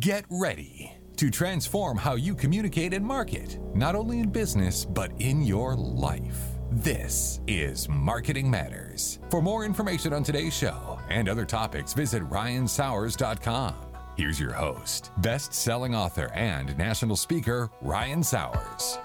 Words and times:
Get 0.00 0.24
ready 0.28 0.92
to 1.16 1.30
transform 1.30 1.96
how 1.96 2.16
you 2.16 2.34
communicate 2.34 2.92
and 2.92 3.06
market, 3.06 3.60
not 3.72 3.94
only 3.94 4.18
in 4.18 4.30
business, 4.30 4.84
but 4.84 5.12
in 5.20 5.42
your 5.42 5.76
life. 5.76 6.42
This 6.72 7.40
is 7.46 7.88
Marketing 7.88 8.50
Matters. 8.50 9.20
For 9.30 9.40
more 9.40 9.64
information 9.64 10.12
on 10.12 10.24
today's 10.24 10.56
show 10.56 10.98
and 11.08 11.28
other 11.28 11.44
topics, 11.44 11.92
visit 11.92 12.24
ryansowers.com. 12.24 13.76
Here's 14.16 14.40
your 14.40 14.54
host, 14.54 15.12
best 15.18 15.54
selling 15.54 15.94
author 15.94 16.32
and 16.34 16.76
national 16.76 17.14
speaker, 17.14 17.70
Ryan 17.80 18.24
Sowers. 18.24 18.98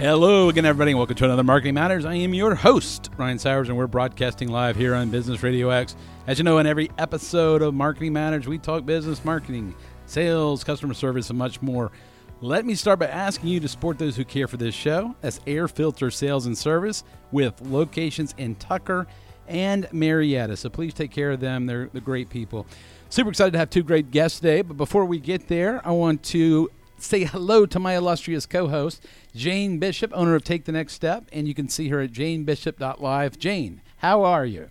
Hello 0.00 0.48
again, 0.48 0.64
everybody, 0.64 0.92
and 0.92 0.98
welcome 0.98 1.14
to 1.14 1.26
another 1.26 1.44
Marketing 1.44 1.74
Matters. 1.74 2.06
I 2.06 2.14
am 2.14 2.32
your 2.32 2.54
host, 2.54 3.10
Ryan 3.18 3.38
Sowers, 3.38 3.68
and 3.68 3.76
we're 3.76 3.86
broadcasting 3.86 4.48
live 4.48 4.74
here 4.74 4.94
on 4.94 5.10
Business 5.10 5.42
Radio 5.42 5.68
X. 5.68 5.94
As 6.26 6.38
you 6.38 6.44
know, 6.44 6.56
in 6.56 6.66
every 6.66 6.90
episode 6.96 7.60
of 7.60 7.74
Marketing 7.74 8.14
Matters, 8.14 8.48
we 8.48 8.56
talk 8.56 8.86
business, 8.86 9.22
marketing, 9.26 9.74
sales, 10.06 10.64
customer 10.64 10.94
service, 10.94 11.28
and 11.28 11.38
much 11.38 11.60
more. 11.60 11.92
Let 12.40 12.64
me 12.64 12.74
start 12.76 12.98
by 12.98 13.08
asking 13.08 13.50
you 13.50 13.60
to 13.60 13.68
support 13.68 13.98
those 13.98 14.16
who 14.16 14.24
care 14.24 14.48
for 14.48 14.56
this 14.56 14.74
show. 14.74 15.14
That's 15.20 15.38
Air 15.46 15.68
Filter 15.68 16.10
Sales 16.10 16.46
and 16.46 16.56
Service 16.56 17.04
with 17.30 17.60
locations 17.60 18.34
in 18.38 18.54
Tucker 18.54 19.06
and 19.48 19.86
Marietta. 19.92 20.56
So 20.56 20.70
please 20.70 20.94
take 20.94 21.10
care 21.10 21.32
of 21.32 21.40
them. 21.40 21.66
They're, 21.66 21.90
they're 21.92 22.00
great 22.00 22.30
people. 22.30 22.66
Super 23.10 23.28
excited 23.28 23.50
to 23.52 23.58
have 23.58 23.68
two 23.68 23.82
great 23.82 24.10
guests 24.10 24.40
today. 24.40 24.62
But 24.62 24.78
before 24.78 25.04
we 25.04 25.20
get 25.20 25.46
there, 25.46 25.86
I 25.86 25.90
want 25.90 26.22
to 26.22 26.70
say 27.02 27.24
hello 27.24 27.66
to 27.66 27.78
my 27.78 27.96
illustrious 27.96 28.46
co-host, 28.46 29.04
Jane 29.34 29.78
Bishop, 29.78 30.10
owner 30.14 30.34
of 30.34 30.44
Take 30.44 30.64
the 30.64 30.72
Next 30.72 30.94
Step, 30.94 31.24
and 31.32 31.46
you 31.48 31.54
can 31.54 31.68
see 31.68 31.88
her 31.88 32.00
at 32.00 32.12
janebishop.live. 32.12 33.38
Jane, 33.38 33.80
how 33.98 34.22
are 34.22 34.44
you? 34.46 34.68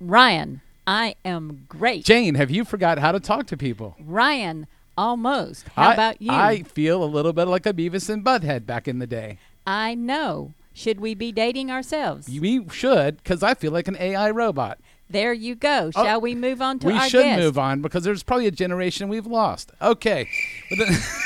Ryan, 0.00 0.60
I 0.86 1.14
am 1.24 1.64
great. 1.68 2.04
Jane, 2.04 2.34
have 2.34 2.50
you 2.50 2.64
forgot 2.64 2.98
how 2.98 3.12
to 3.12 3.20
talk 3.20 3.46
to 3.48 3.56
people? 3.56 3.96
Ryan, 4.04 4.66
almost. 4.98 5.66
How 5.74 5.90
I, 5.90 5.94
about 5.94 6.22
you? 6.22 6.30
I 6.32 6.62
feel 6.62 7.02
a 7.02 7.06
little 7.06 7.32
bit 7.32 7.48
like 7.48 7.66
a 7.66 7.72
Beavis 7.72 8.08
and 8.10 8.24
Butthead 8.24 8.66
back 8.66 8.86
in 8.88 8.98
the 8.98 9.06
day. 9.06 9.38
I 9.66 9.94
know. 9.94 10.52
Should 10.74 11.00
we 11.00 11.14
be 11.14 11.30
dating 11.32 11.70
ourselves? 11.70 12.28
We 12.28 12.68
should, 12.68 13.18
because 13.18 13.42
I 13.42 13.54
feel 13.54 13.70
like 13.72 13.86
an 13.88 13.96
AI 13.98 14.30
robot. 14.30 14.78
there 15.08 15.32
you 15.32 15.54
go. 15.54 15.92
Oh, 15.94 16.04
Shall 16.04 16.20
we 16.20 16.34
move 16.34 16.60
on 16.60 16.80
to 16.80 16.88
we 16.88 16.94
our 16.94 17.04
We 17.04 17.08
should 17.08 17.22
guest? 17.22 17.40
move 17.40 17.56
on 17.58 17.80
because 17.80 18.02
there's 18.02 18.24
probably 18.24 18.48
a 18.48 18.50
generation 18.50 19.08
we've 19.08 19.26
lost. 19.26 19.70
Okay. 19.80 20.28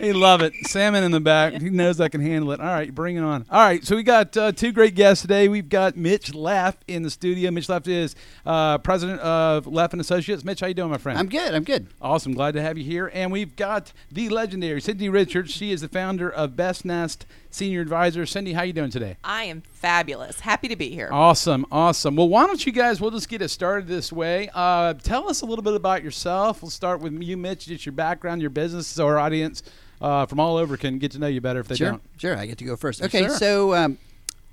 He 0.00 0.14
love 0.14 0.40
it. 0.40 0.54
Salmon 0.66 1.04
in 1.04 1.10
the 1.10 1.20
back. 1.20 1.52
He 1.52 1.68
knows 1.68 2.00
I 2.00 2.08
can 2.08 2.22
handle 2.22 2.52
it. 2.52 2.60
All 2.60 2.66
right, 2.66 2.94
bring 2.94 3.16
it 3.16 3.20
on. 3.20 3.44
All 3.50 3.60
right, 3.60 3.84
so 3.84 3.96
we 3.96 4.02
got 4.02 4.34
uh, 4.34 4.50
two 4.50 4.72
great 4.72 4.94
guests 4.94 5.20
today. 5.20 5.46
We've 5.48 5.68
got 5.68 5.94
Mitch 5.94 6.34
Leff 6.34 6.76
in 6.88 7.02
the 7.02 7.10
studio. 7.10 7.50
Mitch 7.50 7.68
Leff 7.68 7.86
is 7.86 8.16
uh, 8.46 8.78
president 8.78 9.20
of 9.20 9.66
Leff 9.66 9.92
and 9.92 10.00
Associates. 10.00 10.42
Mitch, 10.42 10.60
how 10.60 10.68
you 10.68 10.74
doing, 10.74 10.90
my 10.90 10.96
friend? 10.96 11.18
I'm 11.18 11.28
good. 11.28 11.54
I'm 11.54 11.64
good. 11.64 11.88
Awesome. 12.00 12.32
Glad 12.32 12.54
to 12.54 12.62
have 12.62 12.78
you 12.78 12.84
here. 12.84 13.10
And 13.12 13.30
we've 13.30 13.54
got 13.56 13.92
the 14.10 14.30
legendary 14.30 14.80
Cindy 14.80 15.10
Richards. 15.10 15.50
She 15.50 15.70
is 15.70 15.82
the 15.82 15.88
founder 15.88 16.30
of 16.30 16.56
Best 16.56 16.86
Nest 16.86 17.26
Senior 17.50 17.80
Advisor. 17.80 18.26
Cindy, 18.26 18.52
how 18.52 18.60
are 18.60 18.64
you 18.64 18.72
doing 18.72 18.90
today? 18.90 19.16
I 19.24 19.44
am 19.44 19.60
fabulous. 19.60 20.40
Happy 20.40 20.68
to 20.68 20.76
be 20.76 20.90
here. 20.90 21.08
Awesome, 21.10 21.66
awesome. 21.70 22.16
Well, 22.16 22.28
why 22.28 22.46
don't 22.46 22.64
you 22.64 22.72
guys? 22.72 23.00
We'll 23.00 23.10
just 23.10 23.28
get 23.28 23.42
it 23.42 23.48
started 23.48 23.88
this 23.88 24.12
way. 24.12 24.48
Uh, 24.54 24.94
tell 24.94 25.28
us 25.28 25.42
a 25.42 25.46
little 25.46 25.62
bit 25.62 25.74
about 25.74 26.02
yourself. 26.04 26.62
We'll 26.62 26.70
start 26.70 27.00
with 27.00 27.20
you, 27.20 27.36
Mitch. 27.36 27.66
Just 27.66 27.84
your 27.84 27.92
background, 27.92 28.40
your 28.40 28.50
business, 28.50 28.86
so 28.86 29.06
our 29.06 29.18
audience 29.18 29.62
uh, 30.00 30.26
from 30.26 30.40
all 30.40 30.56
over 30.56 30.76
can 30.76 30.98
get 30.98 31.10
to 31.12 31.18
know 31.18 31.26
you 31.26 31.40
better 31.40 31.60
if 31.60 31.68
they 31.68 31.76
sure, 31.76 31.90
don't. 31.90 32.02
sure. 32.16 32.36
I 32.36 32.46
get 32.46 32.58
to 32.58 32.64
go 32.64 32.76
first. 32.76 33.02
Okay, 33.02 33.28
sir. 33.28 33.36
so 33.36 33.74
um, 33.74 33.98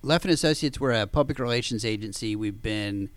Leff 0.01 0.23
and 0.25 0.33
Associates, 0.33 0.79
we're 0.79 0.91
a 0.91 1.07
public 1.07 1.39
relations 1.39 1.85
agency. 1.85 2.35
We've 2.35 2.61
been 2.61 3.09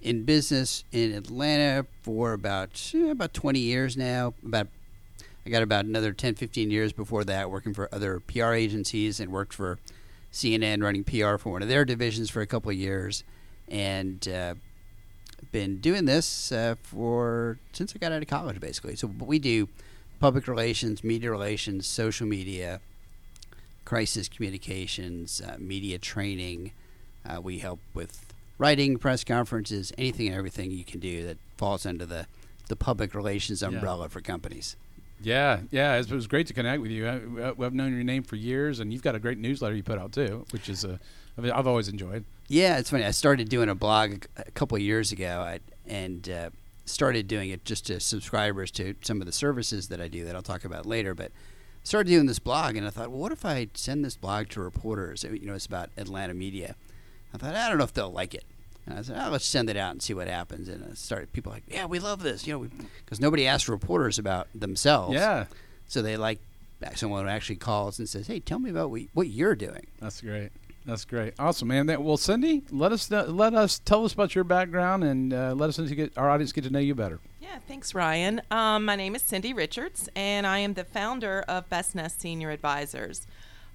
in 0.00 0.24
business 0.24 0.84
in 0.92 1.12
Atlanta 1.12 1.86
for 2.02 2.32
about 2.32 2.92
eh, 2.94 3.10
about 3.10 3.34
20 3.34 3.58
years 3.58 3.96
now. 3.96 4.34
About 4.44 4.68
I 5.48 5.50
got 5.50 5.62
about 5.62 5.86
another 5.86 6.12
10, 6.12 6.34
15 6.34 6.70
years 6.70 6.92
before 6.92 7.24
that 7.24 7.50
working 7.50 7.72
for 7.72 7.88
other 7.90 8.20
PR 8.20 8.52
agencies 8.52 9.18
and 9.18 9.32
worked 9.32 9.54
for 9.54 9.78
CNN 10.30 10.82
running 10.82 11.04
PR 11.04 11.38
for 11.38 11.52
one 11.52 11.62
of 11.62 11.68
their 11.68 11.86
divisions 11.86 12.28
for 12.28 12.42
a 12.42 12.46
couple 12.46 12.70
of 12.70 12.76
years, 12.76 13.24
and 13.66 14.28
uh, 14.28 14.56
been 15.50 15.78
doing 15.78 16.04
this 16.04 16.52
uh, 16.52 16.74
for 16.82 17.58
since 17.72 17.94
I 17.96 17.98
got 17.98 18.12
out 18.12 18.20
of 18.20 18.28
college, 18.28 18.60
basically. 18.60 18.94
So 18.94 19.08
what 19.08 19.26
we 19.26 19.38
do 19.38 19.70
public 20.20 20.48
relations, 20.48 21.02
media 21.02 21.30
relations, 21.30 21.86
social 21.86 22.26
media, 22.26 22.82
crisis 23.86 24.28
communications, 24.28 25.40
uh, 25.40 25.56
media 25.58 25.96
training. 25.96 26.72
Uh, 27.24 27.40
we 27.40 27.60
help 27.60 27.80
with 27.94 28.34
writing, 28.58 28.98
press 28.98 29.24
conferences, 29.24 29.94
anything 29.96 30.26
and 30.26 30.36
everything 30.36 30.70
you 30.70 30.84
can 30.84 31.00
do 31.00 31.24
that 31.24 31.38
falls 31.56 31.86
under 31.86 32.04
the, 32.04 32.26
the 32.68 32.76
public 32.76 33.14
relations 33.14 33.62
umbrella 33.62 34.10
for 34.10 34.20
companies. 34.20 34.76
Yeah, 35.20 35.60
yeah. 35.70 35.96
It 35.96 36.10
was 36.10 36.26
great 36.26 36.46
to 36.46 36.54
connect 36.54 36.80
with 36.80 36.90
you. 36.90 37.08
I, 37.08 37.48
I've 37.48 37.74
known 37.74 37.94
your 37.94 38.04
name 38.04 38.22
for 38.22 38.36
years, 38.36 38.80
and 38.80 38.92
you've 38.92 39.02
got 39.02 39.14
a 39.14 39.18
great 39.18 39.38
newsletter 39.38 39.74
you 39.74 39.82
put 39.82 39.98
out 39.98 40.12
too, 40.12 40.44
which 40.50 40.68
is 40.68 40.84
a 40.84 41.00
mean, 41.40 41.52
I've 41.52 41.66
always 41.66 41.88
enjoyed. 41.88 42.24
Yeah, 42.48 42.78
it's 42.78 42.90
funny. 42.90 43.04
I 43.04 43.10
started 43.10 43.48
doing 43.48 43.68
a 43.68 43.74
blog 43.74 44.24
a, 44.36 44.50
couple 44.52 44.78
years 44.78 45.12
ago, 45.12 45.58
and 45.86 46.28
uh, 46.28 46.50
started 46.84 47.28
doing 47.28 47.50
it 47.50 47.64
just 47.64 47.86
to 47.86 48.00
subscribers 48.00 48.70
to 48.72 48.94
some 49.02 49.20
of 49.20 49.26
the 49.26 49.32
services 49.32 49.88
that 49.88 50.00
I 50.00 50.08
do 50.08 50.24
that 50.24 50.34
I'll 50.34 50.42
talk 50.42 50.64
about 50.64 50.86
later. 50.86 51.14
But 51.14 51.30
started 51.82 52.10
doing 52.10 52.26
this 52.26 52.38
blog, 52.38 52.76
and 52.76 52.86
I 52.86 52.90
thought, 52.90 53.10
well, 53.10 53.20
what 53.20 53.32
if 53.32 53.44
I 53.44 53.68
send 53.74 54.04
this 54.04 54.16
blog 54.16 54.48
to 54.50 54.60
reporters? 54.60 55.24
You 55.24 55.46
know, 55.46 55.54
it's 55.54 55.66
about 55.66 55.90
Atlanta 55.96 56.34
media. 56.34 56.74
I 57.34 57.38
thought, 57.38 57.54
I 57.54 57.68
don't 57.68 57.78
know 57.78 57.84
if 57.84 57.92
they'll 57.92 58.10
like 58.10 58.34
it. 58.34 58.44
And 58.88 58.98
I 58.98 59.02
said, 59.02 59.16
oh, 59.22 59.30
let's 59.30 59.44
send 59.44 59.68
it 59.68 59.76
out 59.76 59.92
and 59.92 60.02
see 60.02 60.14
what 60.14 60.28
happens. 60.28 60.68
And 60.68 60.82
I 60.90 60.94
started 60.94 61.32
people 61.32 61.52
like, 61.52 61.64
yeah, 61.68 61.84
we 61.84 61.98
love 61.98 62.22
this, 62.22 62.46
you 62.46 62.54
know, 62.58 62.68
because 63.04 63.20
nobody 63.20 63.46
asks 63.46 63.68
reporters 63.68 64.18
about 64.18 64.48
themselves. 64.54 65.14
Yeah, 65.14 65.44
So 65.86 66.00
they 66.00 66.16
like 66.16 66.40
someone 66.94 67.24
who 67.24 67.30
actually 67.30 67.56
calls 67.56 67.98
and 67.98 68.08
says, 68.08 68.26
hey, 68.28 68.40
tell 68.40 68.58
me 68.58 68.70
about 68.70 68.90
what, 68.90 69.02
what 69.12 69.28
you're 69.28 69.54
doing. 69.54 69.86
that's 70.00 70.20
great. 70.20 70.50
That's 70.86 71.04
great. 71.04 71.34
Awesome, 71.38 71.68
man. 71.68 71.84
That, 71.86 72.02
well, 72.02 72.16
Cindy, 72.16 72.62
let 72.70 72.92
us 72.92 73.10
know, 73.10 73.24
let 73.24 73.52
us 73.52 73.78
tell 73.78 74.06
us 74.06 74.14
about 74.14 74.34
your 74.34 74.44
background 74.44 75.04
and 75.04 75.34
uh, 75.34 75.52
let 75.54 75.68
us 75.68 75.78
get 75.90 76.16
our 76.16 76.30
audience 76.30 76.50
get 76.52 76.64
to 76.64 76.70
know 76.70 76.78
you 76.78 76.94
better. 76.94 77.20
Yeah, 77.42 77.58
thanks, 77.68 77.94
Ryan. 77.94 78.40
Um, 78.50 78.86
my 78.86 78.96
name 78.96 79.14
is 79.14 79.20
Cindy 79.20 79.52
Richards, 79.52 80.08
and 80.16 80.46
I 80.46 80.60
am 80.60 80.72
the 80.74 80.84
founder 80.84 81.44
of 81.46 81.68
Best 81.68 81.94
Nest 81.94 82.22
Senior 82.22 82.50
Advisors. 82.50 83.26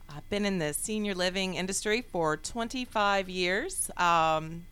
I've 0.09 0.27
been 0.31 0.43
in 0.43 0.57
the 0.57 0.73
senior 0.73 1.13
living 1.13 1.53
industry 1.53 2.01
for 2.01 2.35
25 2.35 3.29
years. 3.29 3.91
Um, 3.97 4.65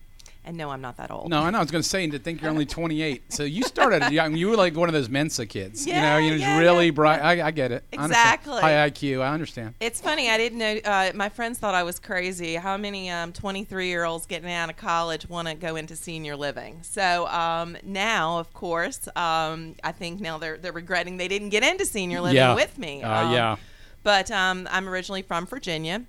and 0.43 0.57
no, 0.57 0.69
I'm 0.71 0.81
not 0.81 0.97
that 0.97 1.11
old. 1.11 1.29
No, 1.29 1.41
I 1.41 1.49
know. 1.51 1.59
I 1.59 1.61
was 1.61 1.69
going 1.69 1.83
to 1.83 1.87
say 1.87 2.07
to 2.07 2.17
think 2.19 2.41
you're 2.41 2.49
only 2.49 2.65
28. 2.65 3.31
So 3.31 3.43
you 3.43 3.61
started 3.63 4.09
young. 4.11 4.35
You 4.35 4.49
were 4.49 4.55
like 4.55 4.75
one 4.75 4.89
of 4.89 4.93
those 4.93 5.07
Mensa 5.09 5.45
kids. 5.45 5.85
Yeah, 5.85 6.17
you 6.17 6.29
know, 6.31 6.35
you 6.35 6.41
yeah, 6.41 6.57
really 6.59 6.85
yeah, 6.87 6.91
bright. 6.91 7.21
I, 7.21 7.47
I 7.47 7.51
get 7.51 7.71
it. 7.71 7.83
Exactly. 7.91 8.59
High 8.59 8.89
IQ. 8.89 9.21
I 9.21 9.33
understand. 9.33 9.75
It's 9.79 10.01
funny. 10.01 10.29
I 10.29 10.37
didn't 10.37 10.57
know. 10.57 10.79
Uh, 10.83 11.11
my 11.13 11.29
friends 11.29 11.59
thought 11.59 11.75
I 11.75 11.83
was 11.83 11.99
crazy. 11.99 12.55
How 12.55 12.75
many 12.75 13.09
um, 13.11 13.33
23 13.33 13.87
year 13.87 14.03
olds 14.03 14.25
getting 14.25 14.51
out 14.51 14.69
of 14.69 14.77
college 14.77 15.29
want 15.29 15.47
to 15.47 15.53
go 15.53 15.75
into 15.75 15.95
senior 15.95 16.35
living? 16.35 16.79
So 16.81 17.27
um, 17.27 17.77
now, 17.83 18.39
of 18.39 18.51
course, 18.53 19.07
um, 19.15 19.75
I 19.83 19.91
think 19.91 20.21
now 20.21 20.37
they're 20.39 20.57
they're 20.57 20.71
regretting 20.71 21.17
they 21.17 21.27
didn't 21.27 21.49
get 21.49 21.63
into 21.63 21.85
senior 21.85 22.19
living 22.21 22.37
Yeah. 22.37 22.55
with 22.55 22.77
me. 22.79 23.03
Uh, 23.03 23.25
Um, 23.27 23.33
yeah. 23.33 23.55
But 24.03 24.31
um, 24.31 24.67
I'm 24.71 24.89
originally 24.89 25.21
from 25.21 25.45
Virginia, 25.45 26.03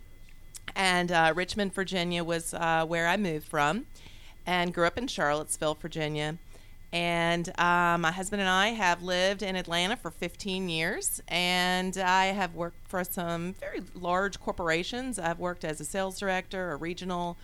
and 0.75 1.13
uh, 1.13 1.33
Richmond, 1.37 1.75
Virginia 1.75 2.25
was 2.25 2.55
uh, 2.55 2.87
where 2.87 3.07
I 3.07 3.17
moved 3.19 3.47
from, 3.47 3.85
and 4.47 4.75
grew 4.75 4.87
up 4.87 4.99
in 4.99 5.07
Charlottesville, 5.07 5.75
Virginia. 5.75 6.39
And 6.93 7.49
uh, 7.59 7.97
my 7.99 8.13
husband 8.13 8.43
and 8.43 8.51
I 8.51 8.69
have 8.69 9.03
lived 9.03 9.43
in 9.43 9.57
Atlanta 9.57 9.97
for 9.97 10.11
15 10.11 10.69
years, 10.69 11.23
and 11.27 11.97
I 11.97 12.27
have 12.27 12.55
worked 12.55 12.87
for 12.87 13.03
some 13.03 13.55
very 13.55 13.81
large 13.95 14.39
corporations. 14.39 15.19
I've 15.19 15.39
worked 15.39 15.65
as 15.65 15.81
a 15.81 15.87
sales 15.87 16.19
director, 16.19 16.73
a 16.73 16.77
regional, 16.77 17.39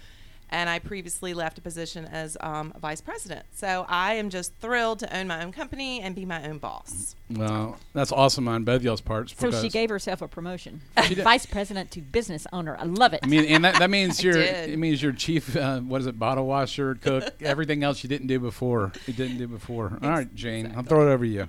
and 0.51 0.69
I 0.71 0.79
previously 0.79 1.35
left 1.35 1.59
a 1.59 1.61
position 1.61 2.05
as 2.07 2.37
um, 2.41 2.73
vice 2.81 3.01
president. 3.01 3.47
So 3.53 3.87
I 3.89 4.15
am 4.15 4.31
just 4.31 4.55
thrilled 4.61 5.01
to 5.01 5.17
own 5.17 5.27
my 5.27 5.45
own 5.45 5.53
company 5.53 6.01
and 6.01 6.15
be 6.15 6.25
my 6.25 6.49
own 6.49 6.59
boss. 6.59 7.15
Well, 7.31 7.79
that's 7.93 8.13
awesome 8.13 8.49
on 8.49 8.65
both 8.65 8.83
y'all's 8.83 9.01
parts. 9.01 9.35
So 9.39 9.51
she 9.51 9.69
gave 9.69 9.91
herself 9.91 10.23
a 10.23 10.29
promotion, 10.29 10.81
vice 10.97 11.47
president 11.47 11.91
to 11.93 12.01
business 12.01 12.47
owner. 12.53 12.77
I 12.79 12.85
love 12.85 13.13
it. 13.13 13.21
I 13.23 13.27
mean, 13.27 13.45
and 13.45 13.65
that, 13.65 13.79
that 13.79 13.91
means 13.91 14.21
I 14.21 14.23
you're. 14.25 14.39
It 14.39 14.79
means 14.79 15.03
you're 15.03 15.13
chief. 15.13 15.57
Uh, 15.57 15.81
what 15.81 16.01
is 16.01 16.07
it? 16.07 16.19
Bottle 16.19 16.47
washer, 16.47 16.95
cook, 16.95 17.43
everything 17.43 17.83
else 17.83 18.03
you 18.03 18.09
didn't 18.09 18.29
do 18.29 18.39
before. 18.39 18.93
You 19.07 19.13
didn't 19.13 19.39
do 19.39 19.47
before. 19.47 19.99
All 20.03 20.11
right, 20.11 20.35
Jane, 20.35 20.73
I'll 20.77 20.83
throw 20.83 21.09
it 21.09 21.13
over 21.13 21.25
to 21.25 21.31
you. 21.31 21.49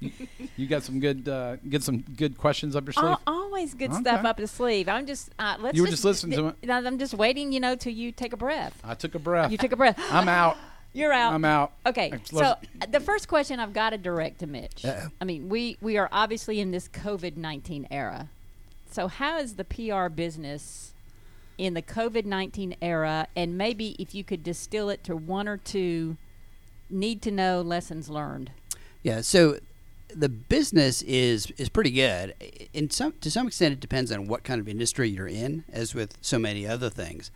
You, 0.00 0.10
you 0.56 0.66
got 0.66 0.82
some 0.82 0.98
good, 0.98 1.28
uh, 1.28 1.56
get 1.68 1.82
some 1.82 1.98
good 2.16 2.38
questions 2.38 2.74
up 2.74 2.86
your 2.86 2.92
sleeve. 2.92 3.04
Al- 3.06 3.20
always 3.26 3.74
good 3.74 3.94
stuff 3.94 4.24
up 4.24 4.38
the 4.38 4.46
sleeve. 4.46 4.88
I'm 4.88 5.06
just 5.06 5.30
uh, 5.38 5.56
let's. 5.60 5.76
You 5.76 5.82
were 5.82 5.88
just 5.88 6.04
listening 6.04 6.38
to 6.38 6.54
it? 6.62 6.70
I'm 6.70 6.98
just 6.98 7.14
waiting, 7.14 7.52
you 7.52 7.60
know, 7.60 7.76
till 7.76 7.92
you 7.92 8.10
take 8.10 8.32
a 8.32 8.36
breath. 8.36 8.80
I 8.82 8.94
took 8.94 9.14
a 9.14 9.18
breath. 9.18 9.52
You 9.52 9.58
took 9.58 9.72
a 9.72 9.76
breath. 9.76 9.98
I'm 10.10 10.28
out. 10.28 10.56
You're 10.92 11.12
out. 11.12 11.32
I'm 11.34 11.44
out. 11.44 11.72
Okay, 11.86 12.12
so 12.24 12.40
uh, 12.40 12.56
the 12.90 12.98
first 12.98 13.28
question 13.28 13.60
I've 13.60 13.72
got 13.72 13.90
to 13.90 13.98
direct 13.98 14.40
to 14.40 14.48
Mitch. 14.48 14.84
Uh-oh. 14.84 15.08
I 15.20 15.24
mean, 15.24 15.48
we 15.48 15.76
we 15.80 15.96
are 15.98 16.08
obviously 16.10 16.58
in 16.58 16.72
this 16.72 16.88
COVID 16.88 17.36
nineteen 17.36 17.86
era. 17.90 18.28
So 18.90 19.06
how 19.06 19.38
is 19.38 19.54
the 19.54 19.64
PR 19.64 20.08
business 20.08 20.94
in 21.58 21.74
the 21.74 21.82
COVID 21.82 22.24
nineteen 22.24 22.74
era, 22.82 23.28
and 23.36 23.56
maybe 23.56 23.94
if 24.00 24.16
you 24.16 24.24
could 24.24 24.42
distill 24.42 24.88
it 24.88 25.04
to 25.04 25.14
one 25.14 25.46
or 25.46 25.58
two 25.58 26.16
need 26.88 27.22
to 27.22 27.30
know 27.30 27.60
lessons 27.60 28.08
learned. 28.08 28.50
Yeah. 29.04 29.20
So 29.20 29.58
the 30.14 30.28
business 30.28 31.02
is 31.02 31.50
is 31.52 31.68
pretty 31.68 31.90
good. 31.90 32.34
In 32.72 32.90
some 32.90 33.12
to 33.20 33.30
some 33.30 33.46
extent, 33.46 33.72
it 33.72 33.80
depends 33.80 34.12
on 34.12 34.26
what 34.26 34.44
kind 34.44 34.60
of 34.60 34.68
industry 34.68 35.08
you're 35.08 35.28
in, 35.28 35.64
as 35.72 35.94
with 35.94 36.16
so 36.20 36.38
many 36.38 36.66
other 36.66 36.90
things. 36.90 37.30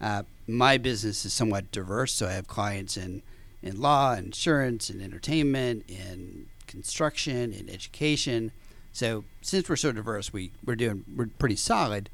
Uh, 0.00 0.24
my 0.46 0.78
business 0.78 1.24
is 1.24 1.32
somewhat 1.32 1.70
diverse, 1.70 2.12
so 2.12 2.26
I 2.26 2.32
have 2.32 2.46
clients 2.46 2.96
in 2.96 3.22
in 3.62 3.80
law, 3.80 4.14
insurance, 4.14 4.90
and 4.90 5.00
entertainment, 5.00 5.84
in 5.88 6.46
construction, 6.66 7.52
in 7.52 7.68
education. 7.68 8.50
So 8.92 9.24
since 9.40 9.68
we're 9.68 9.76
so 9.76 9.92
diverse, 9.92 10.32
we 10.32 10.52
we're 10.64 10.76
doing 10.76 11.04
we're 11.14 11.28
pretty 11.38 11.56
solid, 11.56 12.10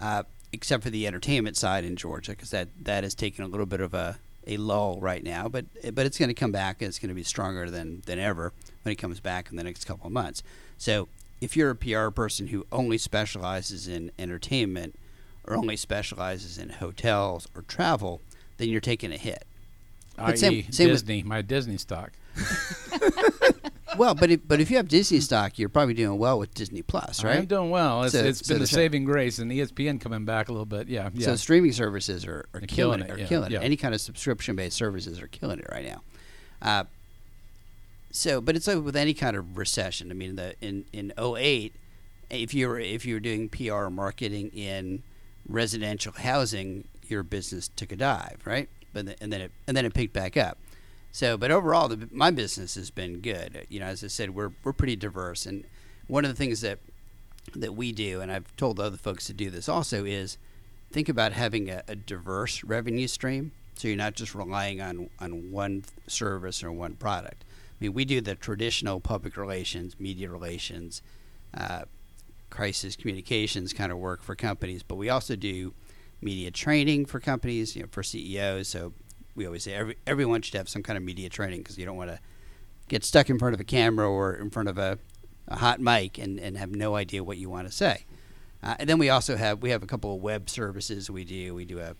uh, 0.00 0.22
except 0.52 0.82
for 0.82 0.90
the 0.90 1.06
entertainment 1.06 1.56
side 1.56 1.84
in 1.84 1.96
Georgia, 1.96 2.32
because 2.32 2.50
that 2.50 2.68
that 2.82 3.04
is 3.04 3.14
taking 3.14 3.44
a 3.44 3.48
little 3.48 3.66
bit 3.66 3.80
of 3.80 3.94
a 3.94 4.18
a 4.48 4.56
lull 4.56 4.98
right 5.00 5.22
now, 5.22 5.48
but 5.48 5.66
but 5.94 6.06
it's 6.06 6.18
going 6.18 6.30
to 6.30 6.34
come 6.34 6.52
back 6.52 6.80
and 6.80 6.88
it's 6.88 6.98
going 6.98 7.10
to 7.10 7.14
be 7.14 7.22
stronger 7.22 7.70
than 7.70 8.02
than 8.06 8.18
ever 8.18 8.52
when 8.88 8.92
it 8.92 8.96
comes 8.96 9.20
back 9.20 9.50
in 9.50 9.56
the 9.56 9.62
next 9.64 9.84
couple 9.84 10.06
of 10.06 10.12
months. 10.12 10.42
So 10.78 11.08
if 11.42 11.56
you're 11.56 11.68
a 11.70 11.76
PR 11.76 12.08
person 12.08 12.46
who 12.48 12.66
only 12.72 12.96
specializes 12.96 13.86
in 13.86 14.10
entertainment 14.18 14.94
or 15.44 15.56
only 15.56 15.76
specializes 15.76 16.56
in 16.56 16.70
hotels 16.70 17.46
or 17.54 17.62
travel, 17.62 18.22
then 18.56 18.70
you're 18.70 18.80
taking 18.80 19.12
a 19.12 19.18
hit. 19.18 19.44
I.e. 20.16 20.36
same- 20.36 20.72
same 20.72 20.88
with- 20.88 21.00
Disney, 21.00 21.22
my 21.22 21.42
Disney 21.42 21.76
stock. 21.76 22.12
Well, 23.96 24.14
but 24.14 24.30
if, 24.30 24.46
but 24.46 24.60
if 24.60 24.70
you 24.70 24.76
have 24.76 24.86
Disney 24.86 25.18
stock, 25.18 25.58
you're 25.58 25.70
probably 25.70 25.94
doing 25.94 26.18
well 26.18 26.38
with 26.38 26.54
Disney 26.54 26.82
Plus, 26.82 27.24
right? 27.24 27.38
I'm 27.38 27.46
doing 27.46 27.70
well. 27.70 28.04
It's, 28.04 28.12
So- 28.12 28.22
it's 28.22 28.46
so 28.46 28.54
been 28.54 28.58
the 28.58 28.64
the- 28.64 28.66
saving 28.68 29.04
grace, 29.06 29.38
and 29.38 29.50
ESPN 29.50 29.98
coming 30.00 30.24
back 30.26 30.48
a 30.50 30.52
little 30.52 30.66
bit. 30.66 30.88
Yeah, 30.88 31.08
yeah. 31.14 31.24
So 31.24 31.36
streaming 31.36 31.72
services 31.72 32.24
are, 32.26 32.44
are 32.54 32.60
killing, 32.60 32.68
killing 32.68 33.00
it. 33.00 33.08
it, 33.08 33.10
Are 33.10 33.18
yeah, 33.18 33.26
killing 33.26 33.50
yeah. 33.50 33.60
it. 33.60 33.64
Any 33.64 33.76
kind 33.76 33.94
of 33.94 34.00
subscription 34.02 34.54
based 34.56 34.76
services 34.76 35.20
are 35.20 35.26
killing 35.26 35.58
it 35.58 35.66
right 35.72 35.86
now. 35.86 36.02
Uh, 36.62 36.84
so, 38.10 38.40
but 38.40 38.56
it's 38.56 38.66
like 38.66 38.82
with 38.82 38.96
any 38.96 39.14
kind 39.14 39.36
of 39.36 39.56
recession. 39.58 40.10
I 40.10 40.14
mean, 40.14 40.36
the 40.36 40.54
in 40.60 40.84
in 40.92 41.12
08, 41.18 41.74
if 42.30 42.54
you 42.54 42.68
were 42.68 42.78
if 42.78 43.04
you 43.04 43.14
were 43.14 43.20
doing 43.20 43.48
PR 43.48 43.88
marketing 43.88 44.50
in 44.54 45.02
residential 45.48 46.12
housing, 46.12 46.84
your 47.08 47.22
business 47.22 47.68
took 47.68 47.92
a 47.92 47.96
dive, 47.96 48.38
right? 48.44 48.68
But 48.92 49.06
the, 49.06 49.22
and 49.22 49.32
then 49.32 49.40
it 49.42 49.52
and 49.66 49.76
then 49.76 49.84
it 49.84 49.94
picked 49.94 50.12
back 50.12 50.36
up. 50.36 50.58
So, 51.10 51.36
but 51.36 51.50
overall, 51.50 51.88
the, 51.88 52.08
my 52.12 52.30
business 52.30 52.74
has 52.74 52.90
been 52.90 53.20
good. 53.20 53.66
You 53.68 53.80
know, 53.80 53.86
as 53.86 54.04
I 54.04 54.08
said, 54.08 54.34
we're 54.34 54.52
we're 54.64 54.72
pretty 54.72 54.96
diverse, 54.96 55.46
and 55.46 55.64
one 56.06 56.24
of 56.24 56.30
the 56.30 56.36
things 56.36 56.60
that 56.62 56.78
that 57.54 57.74
we 57.74 57.92
do, 57.92 58.20
and 58.20 58.30
I've 58.30 58.54
told 58.56 58.78
other 58.78 58.96
folks 58.96 59.26
to 59.26 59.32
do 59.32 59.50
this 59.50 59.68
also, 59.68 60.04
is 60.04 60.38
think 60.90 61.08
about 61.08 61.32
having 61.32 61.70
a, 61.70 61.82
a 61.88 61.96
diverse 61.96 62.62
revenue 62.64 63.08
stream. 63.08 63.52
So 63.74 63.88
you're 63.88 63.96
not 63.96 64.14
just 64.14 64.34
relying 64.34 64.80
on 64.80 65.10
on 65.20 65.52
one 65.52 65.84
service 66.06 66.62
or 66.62 66.72
one 66.72 66.94
product. 66.94 67.44
I 67.80 67.84
mean, 67.84 67.94
we 67.94 68.04
do 68.04 68.20
the 68.20 68.34
traditional 68.34 68.98
public 69.00 69.36
relations, 69.36 69.98
media 70.00 70.28
relations, 70.28 71.00
uh, 71.54 71.82
crisis 72.50 72.96
communications 72.96 73.72
kind 73.72 73.92
of 73.92 73.98
work 73.98 74.22
for 74.22 74.34
companies, 74.34 74.82
but 74.82 74.96
we 74.96 75.08
also 75.08 75.36
do 75.36 75.74
media 76.20 76.50
training 76.50 77.06
for 77.06 77.20
companies, 77.20 77.76
you 77.76 77.82
know, 77.82 77.88
for 77.90 78.02
CEOs. 78.02 78.68
So 78.68 78.92
we 79.36 79.46
always 79.46 79.62
say 79.62 79.74
every, 79.74 79.96
everyone 80.06 80.42
should 80.42 80.54
have 80.54 80.68
some 80.68 80.82
kind 80.82 80.96
of 80.96 81.02
media 81.02 81.28
training 81.28 81.60
because 81.60 81.78
you 81.78 81.86
don't 81.86 81.96
want 81.96 82.10
to 82.10 82.18
get 82.88 83.04
stuck 83.04 83.30
in 83.30 83.38
front 83.38 83.54
of 83.54 83.60
a 83.60 83.64
camera 83.64 84.10
or 84.10 84.34
in 84.34 84.50
front 84.50 84.68
of 84.68 84.78
a, 84.78 84.98
a 85.46 85.56
hot 85.56 85.80
mic 85.80 86.18
and, 86.18 86.40
and 86.40 86.58
have 86.58 86.70
no 86.70 86.96
idea 86.96 87.22
what 87.22 87.38
you 87.38 87.48
want 87.48 87.68
to 87.68 87.72
say. 87.72 88.04
Uh, 88.62 88.74
and 88.80 88.88
then 88.88 88.98
we 88.98 89.08
also 89.08 89.36
have 89.36 89.62
we 89.62 89.70
have 89.70 89.84
a 89.84 89.86
couple 89.86 90.12
of 90.12 90.20
web 90.20 90.50
services 90.50 91.08
we 91.08 91.22
do. 91.22 91.54
We 91.54 91.64
do 91.64 91.78
a 91.78 91.94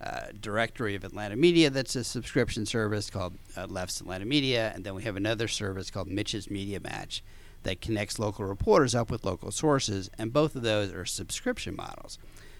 uh, 0.00 0.26
directory 0.40 0.94
of 0.94 1.04
Atlanta 1.04 1.36
Media 1.36 1.70
that's 1.70 1.96
a 1.96 2.04
subscription 2.04 2.66
service 2.66 3.08
called 3.08 3.34
uh, 3.56 3.66
Leff's 3.68 4.00
Atlanta 4.00 4.26
Media, 4.26 4.72
and 4.74 4.84
then 4.84 4.94
we 4.94 5.02
have 5.04 5.16
another 5.16 5.48
service 5.48 5.90
called 5.90 6.08
Mitch's 6.08 6.50
Media 6.50 6.80
Match 6.80 7.22
that 7.62 7.80
connects 7.80 8.18
local 8.18 8.44
reporters 8.44 8.94
up 8.94 9.10
with 9.10 9.24
local 9.24 9.50
sources, 9.50 10.10
and 10.18 10.32
both 10.32 10.54
of 10.54 10.62
those 10.62 10.92
are 10.92 11.04
subscription 11.04 11.74
models. 11.74 12.18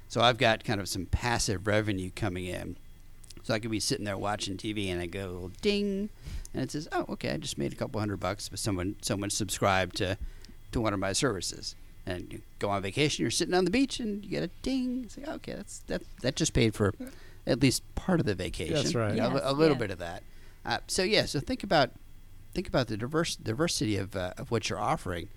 So 0.09 0.21
I've 0.21 0.39
got 0.39 0.65
kind 0.65 0.81
of 0.81 0.89
some 0.89 1.07
passive 1.07 1.67
revenue 1.67 2.11
coming 2.15 2.47
in. 2.47 2.77
So 3.43 3.55
I 3.55 3.59
could 3.59 3.71
be 3.71 3.81
sitting 3.81 4.05
there 4.05 4.17
watching 4.17 4.57
TV 4.57 4.91
and 4.91 5.01
I 5.01 5.07
go 5.07 5.53
ding, 5.63 6.11
and 6.53 6.63
it 6.63 6.73
says, 6.73 6.89
"Oh, 6.91 7.05
okay, 7.11 7.31
I 7.31 7.37
just 7.37 7.59
made 7.59 7.73
a 7.73 7.77
couple 7.77 8.01
hundred 8.01 8.19
bucks, 8.19 8.49
but 8.49 8.59
someone 8.59 8.97
someone 9.03 9.31
subscribed 9.31 9.97
to 9.97 10.19
to 10.73 10.81
one 10.81 10.93
of 10.93 10.99
my 10.99 11.13
services." 11.13 11.77
And 12.07 12.33
you 12.33 12.43
go 12.61 12.71
on 12.71 12.83
vacation, 12.83 13.23
you're 13.23 13.33
sitting 13.33 13.55
on 13.55 13.65
the 13.65 13.71
beach, 13.71 13.99
and 13.99 14.25
you 14.25 14.31
get 14.31 14.45
a 14.45 14.51
ding. 14.63 15.03
It's 15.05 15.17
like, 15.19 15.29
okay, 15.29 15.55
that's 15.55 15.81
that 15.89 16.03
that 16.23 16.37
just 16.37 16.53
paid 16.53 16.75
for 16.75 16.95
at 17.47 17.61
least 17.61 17.83
part 17.95 18.21
of 18.21 18.27
the 18.27 18.35
vacation. 18.35 18.75
That's 18.75 18.95
right. 18.95 19.15
You 19.15 19.21
know, 19.23 19.33
Yes, 19.35 19.43
a, 19.45 19.51
a 19.51 19.53
little 19.53 19.77
yeah. 19.77 19.81
bit 19.81 19.91
of 19.91 19.99
that. 19.99 20.23
Uh, 20.65 20.79
so 20.87 21.03
yeah, 21.03 21.25
so 21.27 21.41
think 21.41 21.63
about 21.65 21.91
think 22.55 22.69
about 22.69 22.87
the 22.87 22.97
diverse 22.97 23.35
diversity 23.37 23.97
of 23.97 24.15
uh, 24.17 24.33
of 24.39 24.51
what 24.51 24.71
you're 24.71 24.79
offering, 24.79 25.29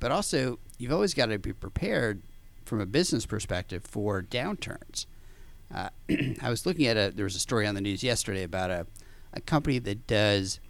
but 0.00 0.10
also 0.10 0.58
you've 0.78 0.92
always 0.92 1.12
got 1.14 1.26
to 1.26 1.38
be 1.38 1.52
prepared 1.52 2.22
from 2.64 2.80
a 2.80 2.86
business 2.86 3.26
perspective 3.26 3.84
for 3.84 4.22
downturns. 4.22 5.06
Uh, 5.74 5.90
I 6.40 6.48
was 6.48 6.64
looking 6.64 6.86
at 6.86 6.96
a 6.96 7.12
there 7.14 7.24
was 7.24 7.36
a 7.36 7.40
story 7.40 7.66
on 7.66 7.74
the 7.74 7.80
news 7.82 8.02
yesterday 8.02 8.42
about 8.44 8.70
a 8.70 8.86
a 9.32 9.40
company 9.40 9.78
that 9.80 10.06
does 10.06 10.60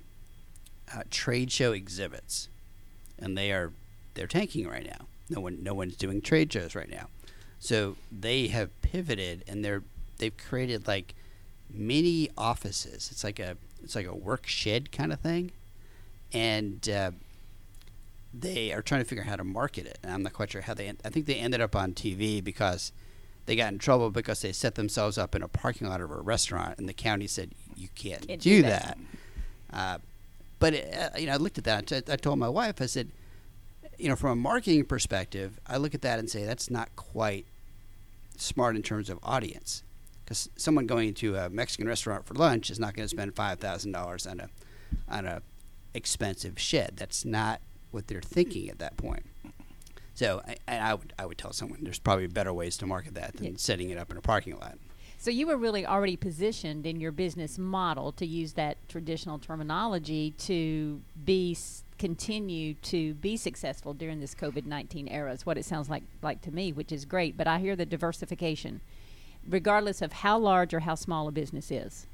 uh, 0.94 1.02
trade 1.10 1.52
show 1.52 1.72
exhibits, 1.72 2.48
and 3.18 3.36
they 3.38 3.52
are 3.52 3.72
they're 4.14 4.26
tanking 4.26 4.66
right 4.68 4.86
now. 4.86 5.06
No 5.30 5.40
one 5.40 5.62
no 5.62 5.74
one's 5.74 5.96
doing 5.96 6.20
trade 6.20 6.52
shows 6.52 6.74
right 6.74 6.90
now, 6.90 7.08
so 7.58 7.96
they 8.12 8.48
have 8.48 8.68
pivoted 8.82 9.42
and 9.48 9.64
they're 9.64 9.82
they've 10.18 10.36
created 10.36 10.86
like 10.86 11.14
mini 11.70 12.28
offices. 12.36 13.08
It's 13.10 13.24
like 13.24 13.38
a 13.38 13.56
it's 13.82 13.94
like 13.94 14.06
a 14.06 14.14
work 14.14 14.46
shed 14.46 14.92
kind 14.92 15.12
of 15.12 15.20
thing, 15.20 15.50
and 16.32 16.86
uh, 16.88 17.10
they 18.32 18.72
are 18.72 18.82
trying 18.82 19.00
to 19.02 19.04
figure 19.06 19.22
out 19.24 19.30
how 19.30 19.36
to 19.36 19.44
market 19.44 19.86
it. 19.86 19.98
And 20.02 20.12
I'm 20.12 20.22
not 20.22 20.32
quite 20.32 20.50
sure 20.52 20.62
how 20.62 20.74
they. 20.74 20.88
I 21.04 21.08
think 21.08 21.26
they 21.26 21.36
ended 21.36 21.60
up 21.60 21.74
on 21.76 21.92
TV 21.92 22.42
because 22.42 22.92
they 23.46 23.56
got 23.56 23.72
in 23.72 23.78
trouble 23.78 24.10
because 24.10 24.40
they 24.42 24.52
set 24.52 24.74
themselves 24.74 25.16
up 25.18 25.34
in 25.34 25.42
a 25.42 25.48
parking 25.48 25.88
lot 25.88 26.00
of 26.00 26.10
a 26.10 26.16
restaurant, 26.16 26.78
and 26.78 26.88
the 26.88 26.92
county 26.94 27.26
said 27.26 27.50
you 27.76 27.88
can't, 27.94 28.26
Can't 28.26 28.40
do 28.40 28.56
do 28.56 28.62
that. 28.62 28.98
that. 29.70 29.78
Uh, 29.78 29.98
but 30.58 30.74
uh, 30.74 31.10
you 31.18 31.26
know, 31.26 31.32
I 31.32 31.36
looked 31.36 31.58
at 31.58 31.64
that. 31.64 31.92
I, 31.92 32.12
I 32.12 32.16
told 32.16 32.38
my 32.38 32.48
wife, 32.48 32.80
I 32.80 32.86
said, 32.86 33.08
you 33.98 34.08
know, 34.08 34.16
from 34.16 34.30
a 34.30 34.36
marketing 34.36 34.84
perspective, 34.84 35.58
I 35.66 35.76
look 35.76 35.94
at 35.94 36.02
that 36.02 36.18
and 36.18 36.28
say 36.30 36.44
that's 36.44 36.70
not 36.70 36.94
quite 36.96 37.46
smart 38.36 38.76
in 38.76 38.82
terms 38.82 39.08
of 39.10 39.18
audience. 39.22 39.82
Because 40.24 40.48
someone 40.56 40.86
going 40.86 41.12
to 41.14 41.36
a 41.36 41.50
Mexican 41.50 41.86
restaurant 41.86 42.24
for 42.26 42.34
lunch 42.34 42.70
is 42.70 42.80
not 42.80 42.94
going 42.94 43.04
to 43.04 43.08
spend 43.14 43.34
five 43.36 43.58
thousand 43.60 43.92
dollars 43.92 44.26
on 44.26 44.40
a 44.40 44.48
on 45.08 45.26
a 45.26 45.42
expensive 45.92 46.58
shed. 46.58 46.94
That's 46.96 47.24
not 47.24 47.60
what 47.90 48.06
they're 48.08 48.22
thinking 48.22 48.68
at 48.70 48.78
that 48.78 48.96
point. 48.96 49.24
So, 50.14 50.40
I, 50.46 50.56
and 50.66 50.82
I 50.84 50.94
would 50.94 51.12
I 51.18 51.26
would 51.26 51.36
tell 51.38 51.52
someone 51.52 51.80
there's 51.82 51.98
probably 51.98 52.26
better 52.26 52.52
ways 52.54 52.76
to 52.78 52.86
market 52.86 53.14
that 53.14 53.36
than 53.36 53.44
Yeah. 53.44 53.52
setting 53.56 53.90
it 53.90 53.98
up 53.98 54.10
in 54.10 54.16
a 54.16 54.20
parking 54.22 54.58
lot. 54.58 54.78
So 55.18 55.30
you 55.30 55.46
were 55.46 55.56
really 55.56 55.86
already 55.86 56.16
positioned 56.16 56.86
in 56.86 57.00
your 57.00 57.12
business 57.12 57.58
model 57.58 58.12
to 58.12 58.26
use 58.26 58.54
that 58.54 58.76
traditional 58.88 59.38
terminology 59.38 60.32
to 60.38 61.00
be 61.24 61.52
s- 61.52 61.83
continue 61.98 62.74
to 62.74 63.14
be 63.14 63.36
successful 63.36 63.94
during 63.94 64.20
this 64.20 64.34
COVID 64.34 64.66
nineteen 64.66 65.08
era. 65.08 65.32
Is 65.32 65.46
what 65.46 65.58
it 65.58 65.64
sounds 65.64 65.88
like 65.88 66.02
like 66.22 66.42
to 66.42 66.50
me, 66.50 66.72
which 66.72 66.92
is 66.92 67.04
great. 67.04 67.36
But 67.36 67.46
I 67.46 67.58
hear 67.58 67.76
the 67.76 67.86
diversification, 67.86 68.80
regardless 69.48 70.02
of 70.02 70.12
how 70.12 70.38
large 70.38 70.74
or 70.74 70.80
how 70.80 70.94
small 70.94 71.28
a 71.28 71.32
business 71.32 71.70
is. 71.70 72.06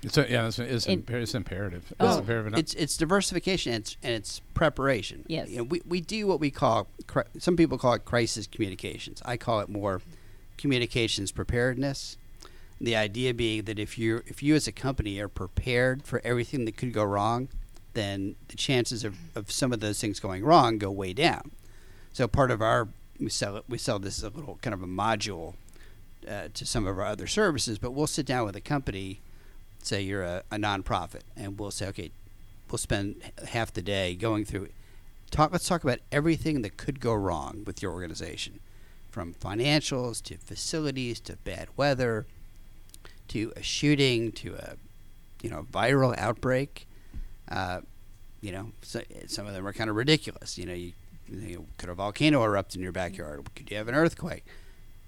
It's 0.00 0.16
a, 0.16 0.30
yeah, 0.30 0.46
it's, 0.46 0.60
it's, 0.60 0.86
In- 0.86 1.02
imper- 1.02 1.22
it's 1.22 1.34
imperative. 1.34 1.86
It's 1.90 1.96
oh. 1.98 2.18
imperative. 2.18 2.56
It's 2.56 2.72
it's 2.74 2.96
diversification 2.96 3.72
and 3.72 3.82
it's, 3.82 3.96
and 4.00 4.14
it's 4.14 4.40
preparation. 4.54 5.24
Yes. 5.26 5.50
You 5.50 5.56
know, 5.56 5.62
we, 5.64 5.82
we 5.84 6.00
do 6.00 6.28
what 6.28 6.38
we 6.38 6.52
call 6.52 6.86
cri- 7.08 7.24
some 7.38 7.56
people 7.56 7.78
call 7.78 7.94
it 7.94 8.04
crisis 8.04 8.46
communications. 8.46 9.20
I 9.24 9.36
call 9.36 9.58
it 9.58 9.68
more 9.68 10.00
communications 10.56 11.32
preparedness. 11.32 12.16
The 12.80 12.94
idea 12.94 13.34
being 13.34 13.64
that 13.64 13.80
if 13.80 13.98
you 13.98 14.22
if 14.28 14.40
you 14.40 14.54
as 14.54 14.68
a 14.68 14.72
company 14.72 15.18
are 15.18 15.26
prepared 15.26 16.04
for 16.04 16.20
everything 16.22 16.64
that 16.66 16.76
could 16.76 16.92
go 16.92 17.02
wrong, 17.02 17.48
then 17.98 18.36
the 18.48 18.56
chances 18.56 19.04
of, 19.04 19.16
of 19.34 19.50
some 19.50 19.72
of 19.72 19.80
those 19.80 20.00
things 20.00 20.20
going 20.20 20.44
wrong 20.44 20.78
go 20.78 20.90
way 20.90 21.12
down. 21.12 21.50
So 22.12 22.28
part 22.28 22.50
of 22.50 22.62
our 22.62 22.88
we 23.18 23.28
sell 23.28 23.56
it 23.56 23.64
we 23.68 23.78
sell 23.78 23.98
this 23.98 24.18
as 24.18 24.24
a 24.24 24.30
little 24.30 24.58
kind 24.62 24.72
of 24.72 24.82
a 24.82 24.86
module 24.86 25.54
uh, 26.28 26.48
to 26.54 26.64
some 26.64 26.86
of 26.86 26.98
our 26.98 27.04
other 27.04 27.26
services, 27.26 27.78
but 27.78 27.92
we'll 27.92 28.06
sit 28.06 28.26
down 28.26 28.44
with 28.44 28.54
a 28.54 28.60
company, 28.60 29.20
say 29.82 30.00
you're 30.02 30.22
a, 30.22 30.42
a 30.50 30.56
nonprofit, 30.56 31.22
and 31.36 31.58
we'll 31.58 31.70
say, 31.70 31.86
okay, 31.88 32.10
we'll 32.70 32.78
spend 32.78 33.22
half 33.48 33.72
the 33.72 33.82
day 33.82 34.14
going 34.14 34.44
through 34.44 34.68
talk 35.30 35.52
let's 35.52 35.68
talk 35.68 35.84
about 35.84 35.98
everything 36.10 36.62
that 36.62 36.76
could 36.76 37.00
go 37.00 37.12
wrong 37.12 37.62
with 37.66 37.82
your 37.82 37.92
organization 37.92 38.60
from 39.10 39.34
financials 39.34 40.22
to 40.22 40.36
facilities 40.36 41.20
to 41.20 41.36
bad 41.36 41.68
weather 41.76 42.26
to 43.26 43.52
a 43.56 43.62
shooting 43.62 44.32
to 44.32 44.54
a 44.54 44.76
you 45.42 45.50
know 45.50 45.66
viral 45.70 46.16
outbreak 46.18 46.87
uh, 47.50 47.80
you 48.40 48.52
know 48.52 48.72
so, 48.82 49.00
some 49.26 49.46
of 49.46 49.52
them 49.54 49.66
are 49.66 49.72
kind 49.72 49.90
of 49.90 49.96
ridiculous 49.96 50.56
you 50.58 50.66
know 50.66 50.74
you, 50.74 50.92
you 51.28 51.56
know, 51.58 51.66
could 51.76 51.88
a 51.88 51.94
volcano 51.94 52.42
erupt 52.44 52.74
in 52.74 52.80
your 52.80 52.92
backyard 52.92 53.46
could 53.54 53.70
you 53.70 53.76
have 53.76 53.88
an 53.88 53.94
earthquake 53.94 54.44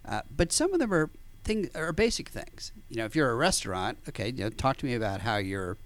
uh, 0.06 0.22
but 0.34 0.52
some 0.52 0.72
of 0.72 0.78
them 0.80 0.92
are 0.92 1.10
things 1.44 1.68
are 1.74 1.92
basic 1.92 2.28
things 2.28 2.72
you 2.88 2.96
know 2.96 3.04
if 3.04 3.14
you're 3.14 3.30
a 3.30 3.34
restaurant 3.36 3.98
okay 4.08 4.28
you 4.28 4.44
know 4.44 4.50
talk 4.50 4.76
to 4.76 4.86
me 4.86 4.94
about 4.94 5.20
how 5.20 5.36
your 5.36 5.76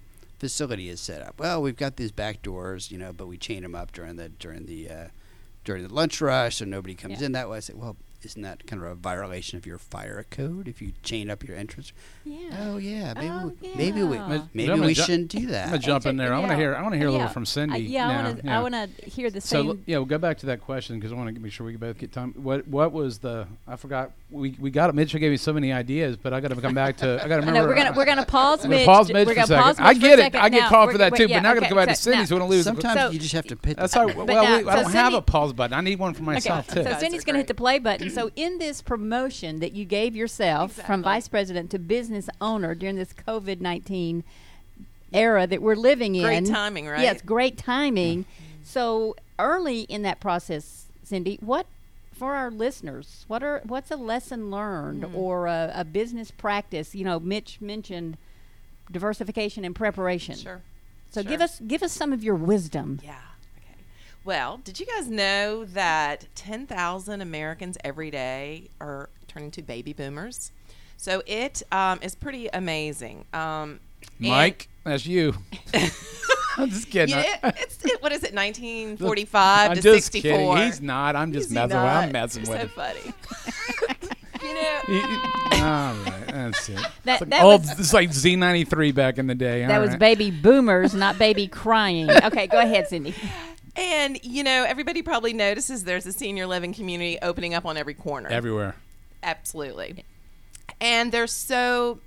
facility 0.41 0.91
is 0.91 1.01
set 1.01 1.23
up. 1.23 1.39
Well, 1.39 1.63
we've 1.63 1.77
got 1.77 1.97
these 1.97 2.13
back 2.13 2.43
doors, 2.43 2.91
you 2.91 2.99
know, 2.99 3.15
but 3.15 3.29
we 3.29 3.39
chain 3.39 3.63
them 3.63 3.75
up 3.75 3.93
during 3.93 4.17
the 4.17 4.29
during 4.29 4.67
the 4.67 4.91
uh, 4.91 5.09
during 5.65 5.87
the 5.87 5.95
lunch 5.95 6.21
rush, 6.21 6.57
so 6.57 6.67
nobody 6.67 6.95
comes 6.95 7.21
Yeah. 7.21 7.27
in 7.27 7.33
that 7.33 7.49
way. 7.49 7.59
I 7.59 7.61
say, 7.61 7.73
well, 7.75 7.97
isn't 8.25 8.43
that 8.43 8.67
kind 8.67 8.83
of 8.83 8.89
a 8.89 8.95
violation 8.95 9.59
of 9.59 9.67
your 9.67 9.79
fire 9.79 10.25
code 10.31 10.69
if 10.69 10.81
you 10.83 10.93
chain 11.03 11.31
up 11.31 11.43
your 11.47 11.57
entrance? 11.57 11.93
Yeah. 12.25 12.57
Oh 12.61 12.77
yeah, 12.79 13.13
maybe 13.15 13.29
Oh, 13.31 13.53
we, 13.61 13.75
maybe 13.77 14.03
we 14.03 14.19
maybe 14.55 14.71
I'm 14.73 14.81
we 14.81 14.95
ju- 14.95 15.03
shouldn't 15.03 15.29
do 15.31 15.47
that. 15.49 15.65
I'm 15.65 15.69
gonna 15.71 15.79
that. 15.79 15.85
jump 15.87 16.07
in 16.07 16.17
there. 16.17 16.33
I 16.35 16.39
want 16.39 16.51
to 16.53 16.57
hear. 16.57 16.75
I 16.75 16.83
want 16.83 16.93
to 16.95 16.99
hear 16.99 17.09
a 17.09 17.11
little 17.13 17.27
Yeah. 17.27 17.33
from 17.33 17.43
I- 17.43 17.47
Cindy. 17.47 17.81
yeah, 17.83 18.07
now. 18.09 18.13
I 18.19 18.23
want 18.23 18.37
to. 18.41 18.45
Yeah. 18.47 18.59
I 18.59 18.63
want 18.63 18.75
to 18.99 19.11
hear 19.11 19.31
the 19.31 19.41
So 19.41 19.57
same. 19.61 19.69
l- 19.71 19.77
yeah, 19.87 19.97
we'll 19.99 20.07
go 20.07 20.19
back 20.19 20.39
to 20.39 20.47
that 20.47 20.61
question 20.61 20.99
because 20.99 21.13
I 21.13 21.17
want 21.17 21.35
to 21.35 21.41
make 21.41 21.53
sure 21.53 21.67
we 21.67 21.77
both 21.77 21.99
get 21.99 22.13
time. 22.13 22.33
What 22.37 22.67
what 22.69 22.93
was 22.93 23.19
the? 23.19 23.47
I 23.69 23.77
forgot. 23.77 24.13
We 24.31 24.57
we 24.59 24.71
got 24.71 24.91
it. 24.91 24.95
Mitchell 24.95 25.21
gave 25.21 25.31
me 25.31 25.37
so 25.37 25.53
many 25.53 25.73
ideas, 25.73 26.17
but 26.17 26.33
I 26.33 26.41
got 26.41 26.49
to 26.49 26.57
come 26.61 26.75
back 26.75 26.97
to. 26.99 27.21
I 27.23 27.29
got 27.29 27.37
to 27.37 27.41
remember. 27.47 27.53
know 27.61 27.67
we're 27.67 27.75
gonna 27.77 27.93
we're 27.93 28.05
gonna 28.05 28.25
pause 28.27 28.65
I'm 28.65 28.71
gonna 28.71 28.81
Mitch. 28.81 28.87
pause 28.87 29.07
j- 29.09 29.13
Mitch 29.13 29.27
we're 29.29 29.35
gonna 29.35 29.47
pause 29.63 29.77
second. 29.77 29.87
I 29.87 29.93
Mitch 29.93 30.01
for 30.03 30.07
a 30.07 30.17
get 30.17 30.35
it. 30.35 30.35
I 30.41 30.49
get 30.49 30.69
called 30.69 30.93
for 30.93 30.99
that 30.99 31.15
too. 31.15 31.29
but 31.29 31.43
now 31.43 31.51
I 31.51 31.55
got 31.55 31.61
to 31.61 31.67
okay, 31.67 31.69
go 31.71 31.77
back 31.77 31.89
to 31.89 31.95
so 31.95 32.11
Cindy. 32.11 32.27
So 32.27 32.35
we 32.35 32.39
don't 32.41 32.51
lose. 32.51 32.65
Sometimes 32.65 33.13
you 33.13 33.21
just 33.21 33.35
have 33.35 33.45
to 33.47 33.57
pit. 33.57 33.77
That's 33.77 33.93
the 33.95 34.01
all. 34.01 34.07
right. 34.07 34.17
Well, 34.17 34.69
I 34.69 34.83
don't 34.83 34.93
have 34.93 35.15
a 35.15 35.23
pause 35.23 35.53
button. 35.53 35.75
I 35.77 35.81
need 35.83 35.99
one 35.99 36.15
for 36.15 36.23
myself 36.23 36.69
okay. 36.71 36.83
too. 36.85 36.91
So 36.91 36.99
Cindy's 36.99 37.25
going 37.25 37.35
to 37.35 37.39
hit 37.41 37.47
the 37.49 37.55
play 37.55 37.79
button. 37.79 38.05
So 38.15 38.31
in 38.37 38.59
this 38.59 38.81
promotion 38.83 39.61
that 39.61 39.73
you 39.73 39.85
gave 39.85 40.15
yourself 40.17 40.73
from 40.73 41.03
vice 41.03 41.29
president 41.29 41.71
to 41.73 41.79
business 41.79 42.29
owner 42.41 42.75
during 42.75 42.97
this 42.97 43.13
COVID 43.13 43.61
nineteen 43.61 44.25
era 45.13 45.47
that 45.47 45.63
we're 45.63 45.77
living 45.77 46.15
in, 46.15 46.23
Great 46.23 46.47
timing, 46.47 46.87
right? 46.89 47.03
Yes, 47.03 47.23
great 47.23 47.57
timing. 47.57 48.25
So 48.65 49.15
early 49.39 49.83
in 49.83 50.03
that 50.03 50.19
process, 50.21 50.87
Cindy, 51.05 51.39
what 51.41 51.67
for 52.13 52.35
our 52.35 52.51
listeners? 52.51 53.25
What 53.29 53.43
are 53.43 53.61
what's 53.65 53.91
a 53.91 53.97
lesson 53.97 54.51
learned 54.51 55.03
Mm-hmm. 55.03 55.17
or 55.17 55.47
a, 55.47 55.73
a 55.75 55.85
business 55.85 56.31
practice? 56.31 56.95
You 56.95 57.05
know, 57.05 57.21
Mitch 57.21 57.61
mentioned 57.61 58.17
diversification 58.91 59.65
and 59.65 59.75
preparation. 59.75 60.37
Sure. 60.37 60.63
So 61.11 61.23
Sure. 61.23 61.29
give 61.31 61.41
us 61.41 61.61
give 61.61 61.83
us 61.83 61.93
some 61.93 62.13
of 62.13 62.25
your 62.25 62.35
wisdom. 62.35 63.01
Yeah. 63.05 63.15
Okay. 64.27 64.37
Well, 64.37 64.61
did 64.65 64.81
you 64.81 64.87
guys 64.87 65.09
know 65.09 65.65
that 65.67 66.27
10,000 66.35 67.21
Americans 67.21 67.77
every 67.85 68.11
day 68.11 68.69
are 68.81 69.11
turning 69.29 69.51
to 69.53 69.63
baby 69.63 69.93
boomers? 69.93 70.51
So 70.97 71.23
it 71.27 71.63
um, 71.71 71.99
is 72.03 72.15
pretty 72.15 72.49
amazing. 72.53 73.27
Um, 73.35 73.81
and- 74.19 74.29
Mike, 74.31 74.69
that's 74.85 75.07
you. 75.07 75.35
I'm 76.57 76.71
just 76.71 76.89
kidding. 76.89 77.17
Yeah, 77.17 77.49
it, 77.49 77.55
it's 77.59 77.85
it, 77.85 78.01
what 78.03 78.13
is 78.13 78.23
it? 78.23 78.33
1945 78.33 79.71
I'm 79.71 79.77
to 79.77 79.83
just 79.83 80.13
64. 80.13 80.39
kidding. 80.57 80.57
He's 80.67 80.81
not. 80.81 81.17
I'm 81.17 81.33
just 81.33 81.47
Is 81.47 81.51
he 81.51 81.55
messing 81.57 81.77
with. 81.77 81.85
not? 81.85 82.05
I'm 82.05 82.13
messing 82.13 82.45
You're 82.45 82.53
with 82.59 82.73
so 82.77 82.83
him. 82.83 82.95
funny. 82.95 83.15
you 84.49 84.55
know, 84.55 84.81
You- 84.89 84.95
you- 84.95 85.65
All 85.65 85.95
right, 85.95 86.25
that's 86.29 86.69
it. 86.69 86.77
That- 87.05 87.15
it's 87.15 87.21
like 87.23 87.31
that 87.31 87.43
old, 87.43 87.63
was- 87.63 87.81
it's 87.81 87.93
like 87.93 88.11
Z93 88.11 88.95
back 88.95 89.19
in 89.19 89.27
the 89.27 89.35
day. 89.35 89.67
That 89.67 89.75
all 89.75 89.81
was 89.81 89.91
right. 89.91 89.99
baby 89.99 90.31
boomers, 90.31 90.95
not 90.95 91.19
baby 91.19 91.49
crying. 91.49 92.09
Okay, 92.09 92.47
go 92.47 92.61
ahead, 92.61 92.87
Cindy. 92.89 93.15
and 93.77 94.19
you 94.25 94.45
know, 94.45 94.65
everybody 94.65 95.03
probably 95.03 95.33
notices 95.33 95.85
there's 95.85 96.07
a 96.07 96.13
senior 96.13 96.47
living 96.47 96.73
community 96.73 97.19
opening 97.23 97.55
up 97.55 97.65
on 97.65 97.77
every 97.77 97.95
corner. 97.95 98.29
everywhere. 98.29 98.77
Absolutely. 99.23 100.05
And 100.81 101.13
they're 101.13 101.27
so 101.27 102.01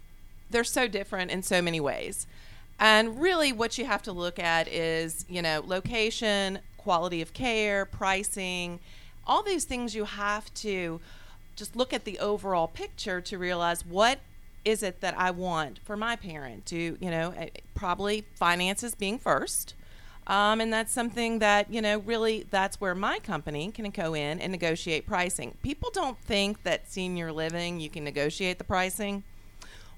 they're 0.49 0.63
so 0.63 0.87
different 0.87 1.31
in 1.31 1.43
so 1.43 1.61
many 1.61 1.79
ways. 1.79 2.27
And 2.79 3.19
really 3.19 3.51
what 3.51 3.77
you 3.77 3.85
have 3.85 4.03
to 4.03 4.11
look 4.11 4.39
at 4.39 4.67
is, 4.67 5.25
you 5.27 5.41
know, 5.41 5.63
location, 5.65 6.59
quality 6.77 7.21
of 7.21 7.33
care, 7.33 7.85
pricing, 7.85 8.79
all 9.25 9.43
these 9.43 9.65
things 9.65 9.95
you 9.95 10.05
have 10.05 10.53
to 10.53 11.01
just 11.55 11.75
look 11.75 11.91
at 11.91 12.05
the 12.05 12.19
overall 12.19 12.67
picture 12.67 13.19
to 13.19 13.37
realize 13.37 13.85
what 13.85 14.19
is 14.63 14.83
it 14.83 15.01
that 15.01 15.17
I 15.17 15.31
want 15.31 15.79
for 15.83 15.97
my 15.97 16.15
parent 16.15 16.65
to, 16.67 16.97
you 16.99 17.11
know, 17.11 17.33
eh, 17.35 17.49
probably 17.73 18.25
finances 18.35 18.95
being 18.95 19.17
first. 19.17 19.73
Um, 20.27 20.59
and 20.59 20.71
that's 20.71 20.91
something 20.91 21.39
that, 21.39 21.71
you 21.71 21.81
know, 21.81 21.99
really 21.99 22.45
that's 22.49 22.81
where 22.81 22.93
my 22.93 23.19
company 23.19 23.71
can 23.71 23.89
go 23.89 24.13
in 24.13 24.41
and 24.41 24.51
negotiate 24.51 25.07
pricing. 25.07 25.55
People 25.63 25.89
don't 25.93 26.19
think 26.19 26.63
that 26.63 26.91
senior 26.91 27.31
living, 27.31 27.79
you 27.79 27.89
can 27.89 28.03
negotiate 28.03 28.57
the 28.57 28.65
pricing. 28.65 29.23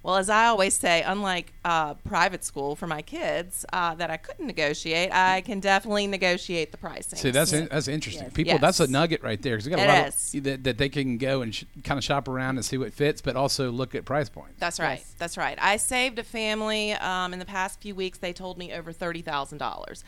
Well, 0.02 0.16
as 0.16 0.30
I 0.30 0.46
always 0.46 0.76
say, 0.76 1.02
unlike 1.02 1.52
uh, 1.66 1.96
private 1.96 2.46
school 2.46 2.78
for 2.78 2.88
my 2.88 3.02
kids 3.02 3.66
uh, 3.74 3.96
that 3.96 4.10
I 4.10 4.16
couldn't 4.16 4.48
negotiate, 4.48 5.14
I 5.14 5.42
can 5.42 5.60
definitely 5.60 6.08
negotiate 6.08 6.72
the 6.72 6.78
pricing. 6.78 7.20
See, 7.20 7.32
that's 7.32 7.52
in, 7.52 7.68
that's 7.70 7.90
interesting. 7.90 8.24
Yes. 8.24 8.34
People, 8.34 8.58
that's 8.60 8.80
a 8.80 8.88
nugget 8.88 9.22
right 9.24 9.42
there 9.42 9.58
because 9.58 9.68
got 9.68 9.80
a 9.80 9.84
It 9.84 9.88
lot 9.88 10.08
of, 10.08 10.44
that, 10.44 10.64
that 10.64 10.78
they 10.78 10.88
can 10.88 11.18
go 11.18 11.42
and 11.42 11.54
sh- 11.54 11.66
kind 11.84 11.98
of 11.98 12.04
shop 12.04 12.30
around 12.30 12.56
and 12.56 12.64
see 12.64 12.78
what 12.78 12.94
fits, 12.94 13.22
but 13.22 13.36
also 13.36 13.72
look 13.72 13.94
at 13.94 14.06
price 14.06 14.30
points. 14.30 14.54
That's 14.58 14.80
right. 14.80 15.00
Yes. 15.00 15.16
That's 15.18 15.38
right. 15.38 15.58
I 15.62 15.76
saved 15.76 16.18
a 16.18 16.24
family 16.24 16.94
um, 16.94 17.34
in 17.34 17.40
the 17.40 17.46
past 17.46 17.82
few 17.82 17.94
weeks. 17.94 18.20
They 18.20 18.32
told 18.32 18.58
me 18.58 18.72
over 18.72 18.94
thirty 18.94 19.22
thousand 19.22 19.58
dollars, 19.58 20.06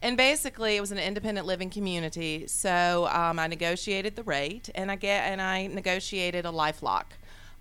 and 0.00 0.16
basically 0.16 0.76
it 0.76 0.80
was 0.80 0.92
an 0.92 0.98
independent 0.98 1.48
living 1.48 1.68
community. 1.68 2.46
So 2.46 3.08
um, 3.10 3.40
I 3.40 3.48
negotiated 3.48 4.14
the 4.14 4.22
rate, 4.22 4.70
and 4.76 4.88
I 4.88 4.94
get 4.94 5.24
and 5.24 5.42
I 5.42 5.66
negotiated 5.66 6.44
a 6.44 6.52
life 6.52 6.80
lock. 6.80 7.14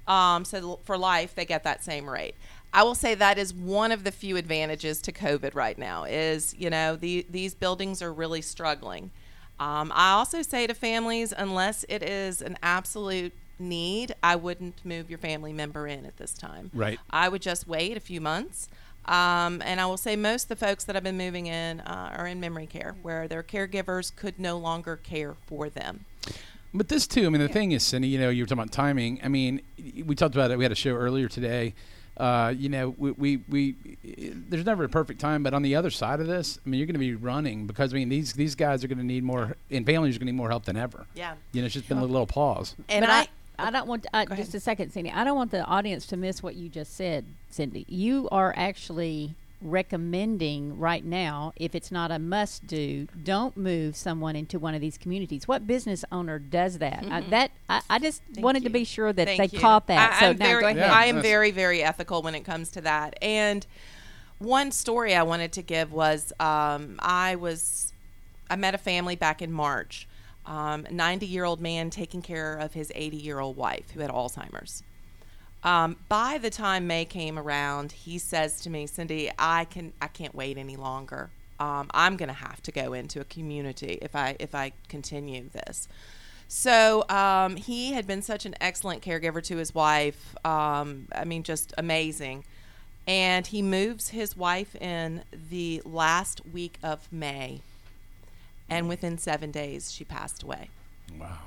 Um, 0.07 0.45
so 0.45 0.79
for 0.83 0.97
life, 0.97 1.35
they 1.35 1.45
get 1.45 1.63
that 1.63 1.83
same 1.83 2.09
rate. 2.09 2.35
I 2.73 2.83
will 2.83 2.95
say 2.95 3.15
that 3.15 3.37
is 3.37 3.53
one 3.53 3.91
of 3.91 4.03
the 4.03 4.11
few 4.11 4.37
advantages 4.37 5.01
to 5.01 5.11
COVID 5.11 5.55
right 5.55 5.77
now. 5.77 6.05
Is 6.05 6.55
you 6.57 6.69
know 6.69 6.95
the, 6.95 7.25
these 7.29 7.53
buildings 7.53 8.01
are 8.01 8.13
really 8.13 8.41
struggling. 8.41 9.11
Um, 9.59 9.91
I 9.93 10.13
also 10.13 10.41
say 10.41 10.65
to 10.65 10.73
families, 10.73 11.33
unless 11.37 11.85
it 11.87 12.01
is 12.01 12.41
an 12.41 12.57
absolute 12.63 13.33
need, 13.59 14.15
I 14.23 14.35
wouldn't 14.35 14.83
move 14.83 15.09
your 15.09 15.19
family 15.19 15.53
member 15.53 15.85
in 15.85 16.05
at 16.05 16.17
this 16.17 16.33
time. 16.33 16.71
Right. 16.73 16.99
I 17.11 17.29
would 17.29 17.43
just 17.43 17.67
wait 17.67 17.95
a 17.95 17.99
few 17.99 18.19
months. 18.19 18.69
Um, 19.05 19.61
and 19.63 19.79
I 19.81 19.85
will 19.85 19.97
say 19.97 20.15
most 20.15 20.43
of 20.43 20.49
the 20.49 20.65
folks 20.65 20.83
that 20.85 20.95
I've 20.95 21.03
been 21.03 21.17
moving 21.17 21.47
in 21.47 21.79
uh, 21.81 22.15
are 22.17 22.27
in 22.27 22.39
memory 22.39 22.67
care, 22.67 22.95
where 23.01 23.27
their 23.27 23.43
caregivers 23.43 24.15
could 24.15 24.39
no 24.39 24.57
longer 24.57 24.95
care 24.95 25.35
for 25.45 25.69
them. 25.69 26.05
But 26.73 26.87
this 26.87 27.05
too, 27.07 27.25
I 27.25 27.29
mean, 27.29 27.41
the 27.41 27.49
thing 27.49 27.73
is, 27.73 27.83
Cindy, 27.83 28.07
you 28.07 28.19
know, 28.19 28.29
you 28.29 28.43
were 28.43 28.47
talking 28.47 28.63
about 28.63 28.71
timing. 28.71 29.19
I 29.23 29.27
mean, 29.27 29.61
we 30.05 30.15
talked 30.15 30.35
about 30.35 30.51
it. 30.51 30.57
We 30.57 30.63
had 30.63 30.71
a 30.71 30.75
show 30.75 30.91
earlier 30.91 31.27
today. 31.27 31.73
Uh, 32.17 32.53
you 32.55 32.69
know, 32.69 32.93
we, 32.97 33.11
we, 33.11 33.37
we 33.49 33.75
there's 34.49 34.65
never 34.65 34.83
a 34.83 34.89
perfect 34.89 35.19
time, 35.19 35.43
but 35.43 35.53
on 35.53 35.63
the 35.63 35.75
other 35.75 35.89
side 35.89 36.19
of 36.19 36.27
this, 36.27 36.59
I 36.65 36.69
mean, 36.69 36.79
you're 36.79 36.85
going 36.85 36.93
to 36.93 36.99
be 36.99 37.15
running 37.15 37.67
because 37.67 37.93
I 37.93 37.97
mean, 37.97 38.09
these 38.09 38.33
these 38.33 38.55
guys 38.55 38.83
are 38.83 38.87
going 38.87 38.99
to 38.99 39.03
need 39.03 39.23
more, 39.23 39.55
and 39.69 39.85
families 39.85 40.15
are 40.15 40.19
going 40.19 40.27
to 40.27 40.31
need 40.33 40.37
more 40.37 40.49
help 40.49 40.65
than 40.65 40.77
ever. 40.77 41.05
Yeah. 41.15 41.35
You 41.51 41.61
know, 41.61 41.65
it's 41.65 41.73
just 41.73 41.89
been 41.89 41.97
a 41.97 42.05
little 42.05 42.27
pause. 42.27 42.75
And 42.89 43.03
but 43.03 43.09
I, 43.09 43.27
I, 43.57 43.67
I 43.67 43.71
don't 43.71 43.87
want 43.87 44.05
uh, 44.13 44.25
Go 44.25 44.35
just 44.35 44.49
ahead. 44.49 44.55
a 44.55 44.59
second, 44.59 44.91
Cindy. 44.91 45.11
I 45.11 45.23
don't 45.23 45.35
want 45.35 45.51
the 45.51 45.63
audience 45.63 46.05
to 46.07 46.17
miss 46.17 46.43
what 46.43 46.55
you 46.55 46.69
just 46.69 46.95
said, 46.95 47.25
Cindy. 47.49 47.85
You 47.87 48.27
are 48.31 48.53
actually 48.55 49.35
recommending 49.61 50.77
right 50.77 51.03
now, 51.05 51.53
if 51.55 51.75
it's 51.75 51.91
not 51.91 52.11
a 52.11 52.19
must 52.19 52.65
do, 52.67 53.07
don't 53.23 53.55
move 53.55 53.95
someone 53.95 54.35
into 54.35 54.59
one 54.59 54.73
of 54.75 54.81
these 54.81 54.97
communities. 54.97 55.47
What 55.47 55.67
business 55.67 56.03
owner 56.11 56.39
does 56.39 56.79
that? 56.79 57.05
I, 57.09 57.21
that 57.29 57.51
I, 57.69 57.81
I 57.89 57.99
just 57.99 58.21
Mm-hmm. 58.23 58.33
Thank 58.35 58.43
wanted 58.45 58.63
to 58.63 58.69
be 58.69 58.83
sure 58.83 59.13
that 59.13 59.27
Thank 59.27 59.51
they 59.51 59.55
you. 59.55 59.61
caught 59.61 59.87
that. 59.87 60.13
I, 60.13 60.19
so 60.19 60.25
I'm 60.31 60.37
now 60.37 60.45
very, 60.45 60.61
go 60.61 60.67
ahead. 60.67 60.77
Yeah. 60.77 60.93
I 60.93 61.05
am 61.05 61.21
very, 61.21 61.51
very 61.51 61.83
ethical 61.83 62.21
when 62.21 62.35
it 62.35 62.41
comes 62.41 62.69
to 62.71 62.81
that. 62.81 63.17
And 63.21 63.65
one 64.39 64.71
story 64.71 65.15
I 65.15 65.23
wanted 65.23 65.51
to 65.53 65.61
give 65.61 65.91
was 65.93 66.33
um, 66.39 66.95
I 66.99 67.35
was 67.35 67.93
I 68.49 68.55
met 68.55 68.75
a 68.75 68.77
family 68.77 69.15
back 69.15 69.41
in 69.41 69.51
March. 69.51 70.07
Um, 70.45 70.87
90 70.91 71.25
year 71.27 71.45
old 71.45 71.61
man 71.61 71.89
taking 71.89 72.21
care 72.21 72.55
of 72.57 72.73
his 72.73 72.91
80 72.95 73.17
year 73.17 73.39
old 73.39 73.55
wife 73.55 73.91
who 73.91 73.99
had 74.01 74.09
Alzheimer's. 74.09 74.83
Um, 75.63 75.97
by 76.09 76.39
the 76.39 76.49
time 76.49 76.87
May 76.87 77.05
came 77.05 77.37
around, 77.37 77.91
he 77.91 78.17
says 78.17 78.61
to 78.61 78.69
me, 78.69 78.87
Cindy, 78.87 79.29
I 79.37 79.65
can 79.65 79.93
I 80.01 80.07
can't 80.07 80.33
wait 80.33 80.57
any 80.57 80.75
longer. 80.75 81.29
Um, 81.59 81.91
I'm 81.93 82.17
going 82.17 82.29
to 82.29 82.33
have 82.33 82.63
to 82.63 82.71
go 82.71 82.93
into 82.93 83.21
a 83.21 83.23
community 83.23 83.99
if 84.01 84.15
I 84.15 84.35
if 84.39 84.55
I 84.55 84.73
continue 84.89 85.49
this. 85.49 85.87
So 86.47 87.07
um, 87.07 87.55
he 87.55 87.93
had 87.93 88.07
been 88.07 88.21
such 88.21 88.45
an 88.45 88.55
excellent 88.59 89.01
caregiver 89.01 89.41
to 89.43 89.57
his 89.57 89.73
wife. 89.73 90.35
Um, 90.45 91.07
I 91.15 91.23
mean, 91.23 91.43
just 91.43 91.73
amazing. 91.77 92.43
And 93.07 93.47
he 93.47 93.61
moves 93.61 94.09
his 94.09 94.35
wife 94.35 94.75
in 94.75 95.23
the 95.49 95.81
last 95.85 96.41
week 96.51 96.77
of 96.83 97.07
May, 97.11 97.61
and 98.69 98.89
within 98.89 99.17
seven 99.17 99.51
days, 99.51 99.91
she 99.91 100.03
passed 100.03 100.43
away. 100.43 100.69
Wow. 101.19 101.37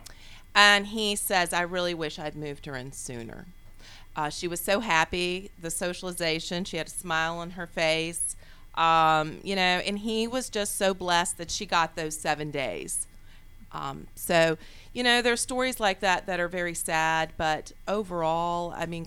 And 0.55 0.87
he 0.87 1.17
says, 1.17 1.53
I 1.53 1.63
really 1.63 1.95
wish 1.95 2.19
I'd 2.19 2.37
moved 2.37 2.67
her 2.67 2.77
in 2.77 2.93
sooner. 2.93 3.47
Uh, 4.17 4.29
she 4.31 4.47
was 4.47 4.61
so 4.61 4.81
happy, 4.81 5.51
the 5.61 5.71
socialization. 5.71 6.65
She 6.65 6.77
had 6.77 6.87
a 6.87 6.91
smile 6.91 7.39
on 7.39 7.51
her 7.51 7.67
face. 7.67 8.37
Um, 8.77 9.39
you 9.43 9.55
know, 9.57 9.63
and 9.63 9.99
he 9.99 10.27
was 10.27 10.49
just 10.51 10.77
so 10.77 10.95
blessed 10.95 11.39
that 11.39 11.51
she 11.51 11.67
got 11.67 11.95
those 11.97 12.17
seven 12.19 12.51
days. 12.51 13.07
Um, 13.73 14.07
so, 14.15 14.57
you 14.93 15.03
know, 15.03 15.21
there 15.23 15.33
are 15.33 15.37
stories 15.37 15.81
like 15.81 16.01
that 16.01 16.27
that 16.27 16.39
are 16.41 16.49
very 16.49 16.75
sad, 16.75 17.33
but 17.37 17.73
overall, 17.89 18.73
I 18.77 18.87
mean, 18.87 19.07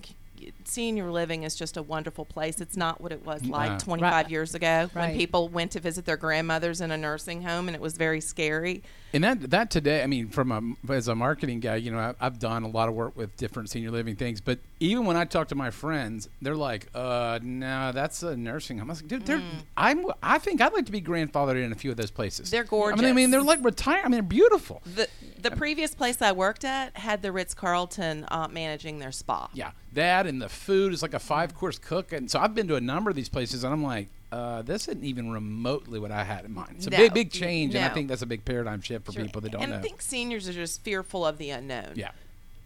senior 0.64 1.10
living 1.10 1.42
is 1.42 1.54
just 1.54 1.76
a 1.76 1.82
wonderful 1.82 2.24
place. 2.24 2.60
It's 2.60 2.76
not 2.76 3.00
what 3.00 3.12
it 3.12 3.24
was 3.24 3.42
Nah. 3.44 3.56
like 3.56 3.78
25 3.78 4.12
Right. 4.12 4.30
years 4.30 4.54
ago 4.54 4.88
when 4.92 5.14
people 5.16 5.48
went 5.48 5.72
to 5.72 5.80
visit 5.80 6.04
their 6.04 6.16
grandmothers 6.18 6.80
in 6.80 6.90
a 6.90 6.96
nursing 6.98 7.42
home 7.42 7.68
and 7.68 7.74
it 7.74 7.80
was 7.80 7.96
very 7.96 8.20
scary. 8.20 8.82
And 9.14 9.24
that 9.24 9.50
that 9.50 9.70
today, 9.70 10.02
I 10.02 10.06
mean, 10.06 10.28
from 10.28 10.76
a 10.86 10.92
as 10.92 11.08
a 11.08 11.14
marketing 11.14 11.60
guy, 11.60 11.76
you 11.76 11.90
know, 11.90 11.98
I, 11.98 12.14
I've 12.20 12.38
done 12.38 12.62
a 12.62 12.68
lot 12.68 12.88
of 12.90 12.94
work 12.94 13.16
with 13.16 13.36
different 13.38 13.70
senior 13.70 13.90
living 13.90 14.16
things. 14.16 14.40
But 14.42 14.58
even 14.80 15.06
when 15.06 15.16
I 15.16 15.24
talk 15.24 15.48
to 15.48 15.54
my 15.54 15.70
friends, 15.70 16.28
they're 16.40 16.54
like, 16.56 16.88
"Uh, 16.94 17.38
no, 17.42 17.92
that's 17.92 18.22
a 18.22 18.36
nursing 18.36 18.78
home." 18.78 18.88
I 18.90 18.92
was 18.92 19.02
like, 19.02 19.08
"Dude, 19.08 19.26
they're, 19.26 19.42
I'm, 19.76 20.06
I 20.22 20.38
think 20.38 20.60
I'd 20.60 20.72
like 20.72 20.86
to 20.86 20.92
be 20.92 21.00
grandfathered 21.00 21.62
in 21.62 21.72
a 21.72 21.74
few 21.74 21.90
of 21.90 21.96
those 21.96 22.10
places. 22.10 22.50
They're 22.50 22.66
I 22.70 22.94
mean, 22.94 23.04
I 23.04 23.12
mean, 23.12 23.30
they're 23.30 23.42
like 23.42 23.64
retired. 23.64 24.00
I 24.00 24.04
mean, 24.04 24.12
they're 24.12 24.22
beautiful. 24.22 24.82
The 24.94 25.08
the 25.40 25.50
previous 25.50 25.94
place 25.94 26.22
I 26.22 26.32
worked 26.32 26.64
at 26.64 26.96
had 26.96 27.22
the 27.22 27.32
Ritz 27.32 27.54
Carlton 27.54 28.26
uh, 28.28 28.48
managing 28.48 28.98
their 28.98 29.12
spa. 29.12 29.48
Yeah, 29.52 29.72
that 29.94 30.26
and 30.26 30.40
the 30.40 30.48
food 30.48 30.92
is 30.92 31.02
like 31.02 31.14
a 31.14 31.18
five 31.18 31.54
course 31.54 31.78
cook, 31.78 32.12
and 32.12 32.30
so 32.30 32.38
I've 32.38 32.54
been 32.54 32.68
to 32.68 32.76
a 32.76 32.80
number 32.80 33.10
of 33.10 33.16
these 33.16 33.28
places, 33.28 33.64
and 33.64 33.72
I'm 33.72 33.82
like, 33.82 34.08
uh, 34.30 34.62
this 34.62 34.88
isn't 34.88 35.04
even 35.04 35.30
remotely 35.30 35.98
what 35.98 36.10
I 36.12 36.24
had 36.24 36.44
in 36.44 36.52
mind. 36.52 36.74
It's 36.76 36.86
a 36.86 36.90
No. 36.90 36.98
big, 36.98 37.14
big 37.14 37.30
change, 37.32 37.74
and 37.74 37.84
I 37.84 37.88
think 37.88 38.08
that's 38.08 38.22
a 38.22 38.26
big 38.26 38.44
paradigm 38.44 38.80
shift 38.80 39.06
for 39.06 39.12
people 39.12 39.40
that 39.40 39.52
don't 39.52 39.62
and 39.62 39.72
know. 39.72 39.78
I 39.78 39.80
think 39.80 40.02
seniors 40.02 40.48
are 40.48 40.52
just 40.52 40.82
fearful 40.82 41.26
of 41.26 41.38
the 41.38 41.50
unknown. 41.50 41.92
yeah. 41.96 42.10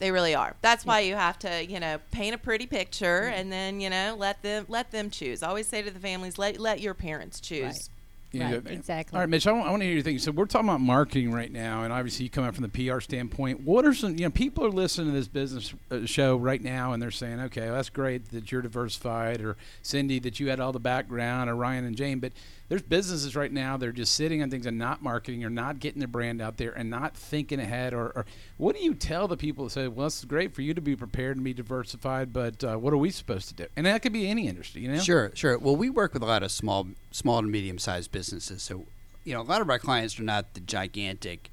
They 0.02 0.11
really 0.11 0.35
are. 0.35 0.56
That's 0.62 0.85
why 0.85 0.99
you 0.99 1.14
have 1.14 1.38
to, 1.38 1.64
you 1.64 1.78
know, 1.78 2.00
paint 2.11 2.35
a 2.35 2.38
pretty 2.38 2.66
picture 2.66 3.30
and 3.32 3.52
then, 3.52 3.80
you 3.80 3.88
know, 3.88 4.16
let 4.18 4.42
them 4.42 4.66
let 4.68 4.90
them 4.90 5.11
choose. 5.11 5.44
I 5.44 5.49
always 5.49 5.68
say 5.68 5.80
to 5.80 5.92
the 5.92 6.00
families, 6.00 6.38
let 6.38 6.59
let 6.59 6.80
your 6.80 6.92
parents 6.92 7.38
choose. 7.38 7.62
Right. 7.62 7.88
Yeah, 8.32 8.54
Right, 8.54 8.62
yeah. 8.64 8.73
exactly. 8.73 9.16
All 9.16 9.21
right, 9.21 9.28
Mitch, 9.28 9.47
I 9.47 9.52
want, 9.52 9.68
I 9.68 9.71
want 9.71 9.82
to 9.82 9.85
hear 9.85 9.94
your 9.94 10.02
thing. 10.02 10.18
So 10.18 10.32
we're 10.32 10.47
talking 10.47 10.68
about 10.68 10.80
marketing 10.80 11.30
right 11.32 11.52
now, 11.52 11.85
and 11.85 11.92
obviously 11.92 12.25
you 12.25 12.30
come 12.30 12.42
out 12.42 12.54
from 12.56 12.66
the 12.68 12.88
PR 12.90 12.99
standpoint. 12.99 13.61
What 13.61 13.85
are 13.85 13.94
some, 13.94 14.16
you 14.16 14.25
know, 14.25 14.30
people 14.30 14.64
are 14.64 14.71
listening 14.71 15.09
to 15.09 15.12
this 15.12 15.28
business 15.28 15.73
uh, 15.90 16.04
show 16.06 16.37
right 16.37 16.61
now, 16.62 16.94
and 16.94 17.00
they're 17.02 17.11
saying, 17.12 17.38
okay, 17.40 17.66
well, 17.66 17.75
that's 17.75 17.90
great 17.90 18.30
that 18.30 18.50
you're 18.50 18.62
diversified, 18.62 19.40
or 19.42 19.56
Cindy, 19.82 20.18
that 20.21 20.40
you 20.40 20.49
had 20.49 20.59
all 20.61 20.73
the 20.73 20.80
background, 20.80 21.49
or 21.50 21.54
Ryan 21.54 21.85
and 21.85 21.94
Jane, 21.94 22.18
but 22.18 22.32
there's 22.73 22.81
businesses 22.81 23.37
right 23.37 23.52
now 23.52 23.76
they're 23.76 23.93
just 23.93 24.14
sitting 24.14 24.43
on 24.43 24.49
things 24.49 24.64
and 24.64 24.79
not 24.79 25.02
marketing 25.02 25.45
or 25.45 25.50
not 25.50 25.79
getting 25.79 25.99
their 25.99 26.09
brand 26.09 26.41
out 26.41 26.57
there 26.57 26.71
and 26.73 26.88
not 26.88 27.14
thinking 27.14 27.61
ahead. 27.61 27.93
Or, 27.93 28.07
or 28.17 28.25
what 28.57 28.75
do 28.75 28.83
you 28.83 28.95
tell 28.95 29.29
the 29.29 29.37
people 29.37 29.64
that 29.64 29.73
say, 29.73 29.88
well, 29.88 30.07
it's 30.07 30.25
great 30.25 30.55
for 30.55 30.62
you 30.62 30.73
to 30.73 30.81
be 30.81 30.97
prepared 30.97 31.37
and 31.37 31.45
be 31.45 31.52
diversified, 31.52 32.33
but 32.33 32.64
uh, 32.64 32.76
what 32.76 32.95
are 32.95 32.97
we 32.97 33.11
supposed 33.11 33.49
to 33.49 33.55
do? 33.55 33.67
And 33.76 33.85
that 33.85 34.00
could 34.00 34.14
be 34.14 34.26
any 34.26 34.49
industry, 34.49 34.81
you 34.81 34.88
know? 34.88 35.00
Sure, 35.00 35.31
sure. 35.35 35.59
Well, 35.59 35.76
we 35.76 35.91
work 35.91 36.14
with 36.14 36.23
a 36.23 36.25
lot 36.25 36.43
of 36.43 36.50
small, 36.50 36.87
small 37.11 37.41
and 37.41 37.52
medium-sized 37.52 38.11
businesses. 38.11 38.62
So, 38.62 38.87
you 39.23 39.35
know, 39.35 39.43
a 39.43 39.45
lot 39.45 39.61
of 39.61 39.69
our 39.69 39.79
clients 39.79 40.19
are 40.19 40.23
not 40.23 40.55
the 40.55 40.61
gigantic, 40.61 41.50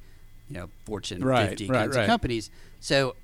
you 0.47 0.55
know, 0.55 0.69
Fortune 0.85 1.21
Right, 1.21 1.49
50 1.49 1.67
right, 1.67 1.79
kinds 1.79 1.97
right. 1.97 2.03
of 2.03 2.07
companies. 2.07 2.49
So, 2.79 3.17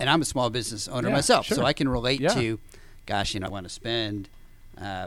and 0.00 0.10
I'm 0.10 0.20
a 0.20 0.24
small 0.24 0.50
business 0.50 0.88
owner 0.88 1.10
Yeah, 1.10 1.14
myself, 1.14 1.46
sure. 1.46 1.58
so 1.58 1.64
I 1.64 1.74
can 1.74 1.88
relate 1.88 2.20
Yeah. 2.20 2.30
to, 2.30 2.58
gosh, 3.06 3.34
you 3.34 3.38
know, 3.38 3.46
I 3.46 3.50
want 3.50 3.66
to 3.68 3.72
spend, 3.72 4.28
uh, 4.80 5.06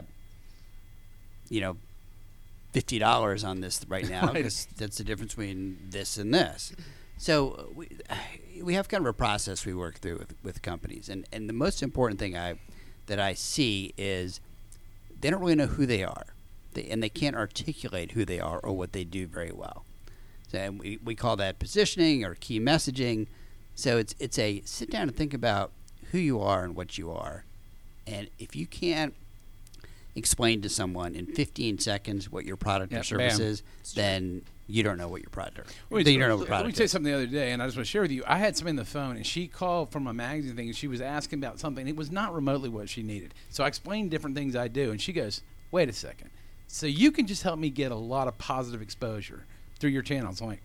you 1.50 1.60
know, 1.60 1.76
fifty 2.72 2.98
dollars 2.98 3.44
on 3.44 3.60
this 3.60 3.84
right 3.88 4.08
now 4.08 4.22
Right. 4.26 4.34
because 4.34 4.66
that's 4.76 4.98
the 4.98 5.04
difference 5.04 5.34
between 5.34 5.78
this 5.90 6.16
and 6.16 6.32
this. 6.32 6.72
So 7.18 7.70
we 7.74 7.88
we 8.62 8.74
have 8.74 8.88
kind 8.88 9.02
of 9.02 9.08
a 9.08 9.12
process 9.12 9.64
we 9.66 9.74
work 9.74 9.98
through 9.98 10.18
with, 10.18 10.34
with 10.42 10.62
companies, 10.62 11.08
and 11.08 11.26
and 11.32 11.48
the 11.48 11.52
most 11.54 11.82
important 11.82 12.18
thing 12.20 12.36
I 12.36 12.54
that 13.06 13.20
I 13.20 13.34
see 13.34 13.92
is 13.96 14.40
they 15.20 15.30
don't 15.30 15.40
really 15.40 15.54
know 15.54 15.66
who 15.66 15.84
they 15.84 16.02
are, 16.04 16.26
they, 16.74 16.84
and 16.84 17.02
they 17.02 17.08
can't 17.08 17.36
articulate 17.36 18.12
who 18.12 18.24
they 18.24 18.40
are 18.40 18.58
or 18.60 18.72
what 18.72 18.92
they 18.92 19.04
do 19.04 19.26
very 19.26 19.52
well. 19.52 19.84
So 20.48 20.58
and 20.58 20.78
we, 20.80 20.98
we 21.04 21.14
call 21.14 21.36
that 21.36 21.58
positioning 21.58 22.24
or 22.24 22.34
key 22.36 22.58
messaging. 22.60 23.26
So 23.74 23.98
it's 23.98 24.14
it's 24.18 24.38
a 24.38 24.62
sit 24.64 24.90
down 24.90 25.02
and 25.08 25.16
think 25.16 25.34
about 25.34 25.72
who 26.12 26.18
you 26.18 26.40
are 26.40 26.64
and 26.64 26.74
what 26.74 26.96
you 26.98 27.10
are, 27.10 27.44
and 28.06 28.28
if 28.38 28.56
you 28.56 28.66
can't 28.66 29.14
explain 30.14 30.62
to 30.62 30.68
someone 30.68 31.14
in 31.14 31.26
15 31.26 31.78
seconds 31.78 32.30
what 32.30 32.44
your 32.44 32.56
product 32.56 32.92
Yeah, 32.92 33.00
or 33.00 33.02
service 33.04 33.38
bam. 33.38 33.46
is, 33.46 33.62
then 33.94 34.42
you 34.66 34.82
don't 34.82 34.98
know 34.98 35.08
what 35.08 35.22
your 35.22 35.30
product. 35.30 35.58
Or, 35.58 35.64
Wait, 35.90 36.04
then 36.04 36.14
you 36.14 36.20
don't 36.20 36.28
know 36.28 36.36
what 36.36 36.48
let 36.48 36.58
me 36.58 36.62
product 36.62 36.76
say 36.76 36.86
something 36.86 37.10
the 37.10 37.16
other 37.16 37.26
day, 37.26 37.52
and 37.52 37.62
I 37.62 37.66
just 37.66 37.76
want 37.76 37.86
to 37.86 37.90
share 37.90 38.02
with 38.02 38.10
you. 38.12 38.22
I 38.26 38.38
had 38.38 38.56
somebody 38.56 38.72
on 38.72 38.76
the 38.76 38.84
phone, 38.84 39.16
and 39.16 39.26
she 39.26 39.46
called 39.48 39.90
from 39.90 40.06
a 40.06 40.12
magazine 40.14 40.54
thing, 40.56 40.66
and 40.68 40.76
she 40.76 40.86
was 40.88 41.00
asking 41.00 41.38
about 41.40 41.58
something. 41.58 41.86
It 41.88 41.96
was 41.96 42.10
not 42.10 42.34
remotely 42.34 42.68
what 42.68 42.88
she 42.88 43.02
needed. 43.02 43.34
So 43.50 43.64
I 43.64 43.66
explained 43.68 44.10
different 44.10 44.36
things 44.36 44.54
I 44.54 44.68
do, 44.68 44.90
and 44.90 45.00
she 45.00 45.12
goes, 45.12 45.42
"Wait 45.70 45.88
a 45.88 45.92
second. 45.92 46.30
So 46.68 46.86
you 46.86 47.10
can 47.10 47.26
just 47.26 47.42
help 47.42 47.58
me 47.58 47.68
get 47.70 47.90
a 47.90 47.96
lot 47.96 48.28
of 48.28 48.38
positive 48.38 48.80
exposure 48.82 49.44
through 49.78 49.90
your 49.90 50.02
channels?" 50.02 50.40
I'm 50.40 50.48
like. 50.48 50.62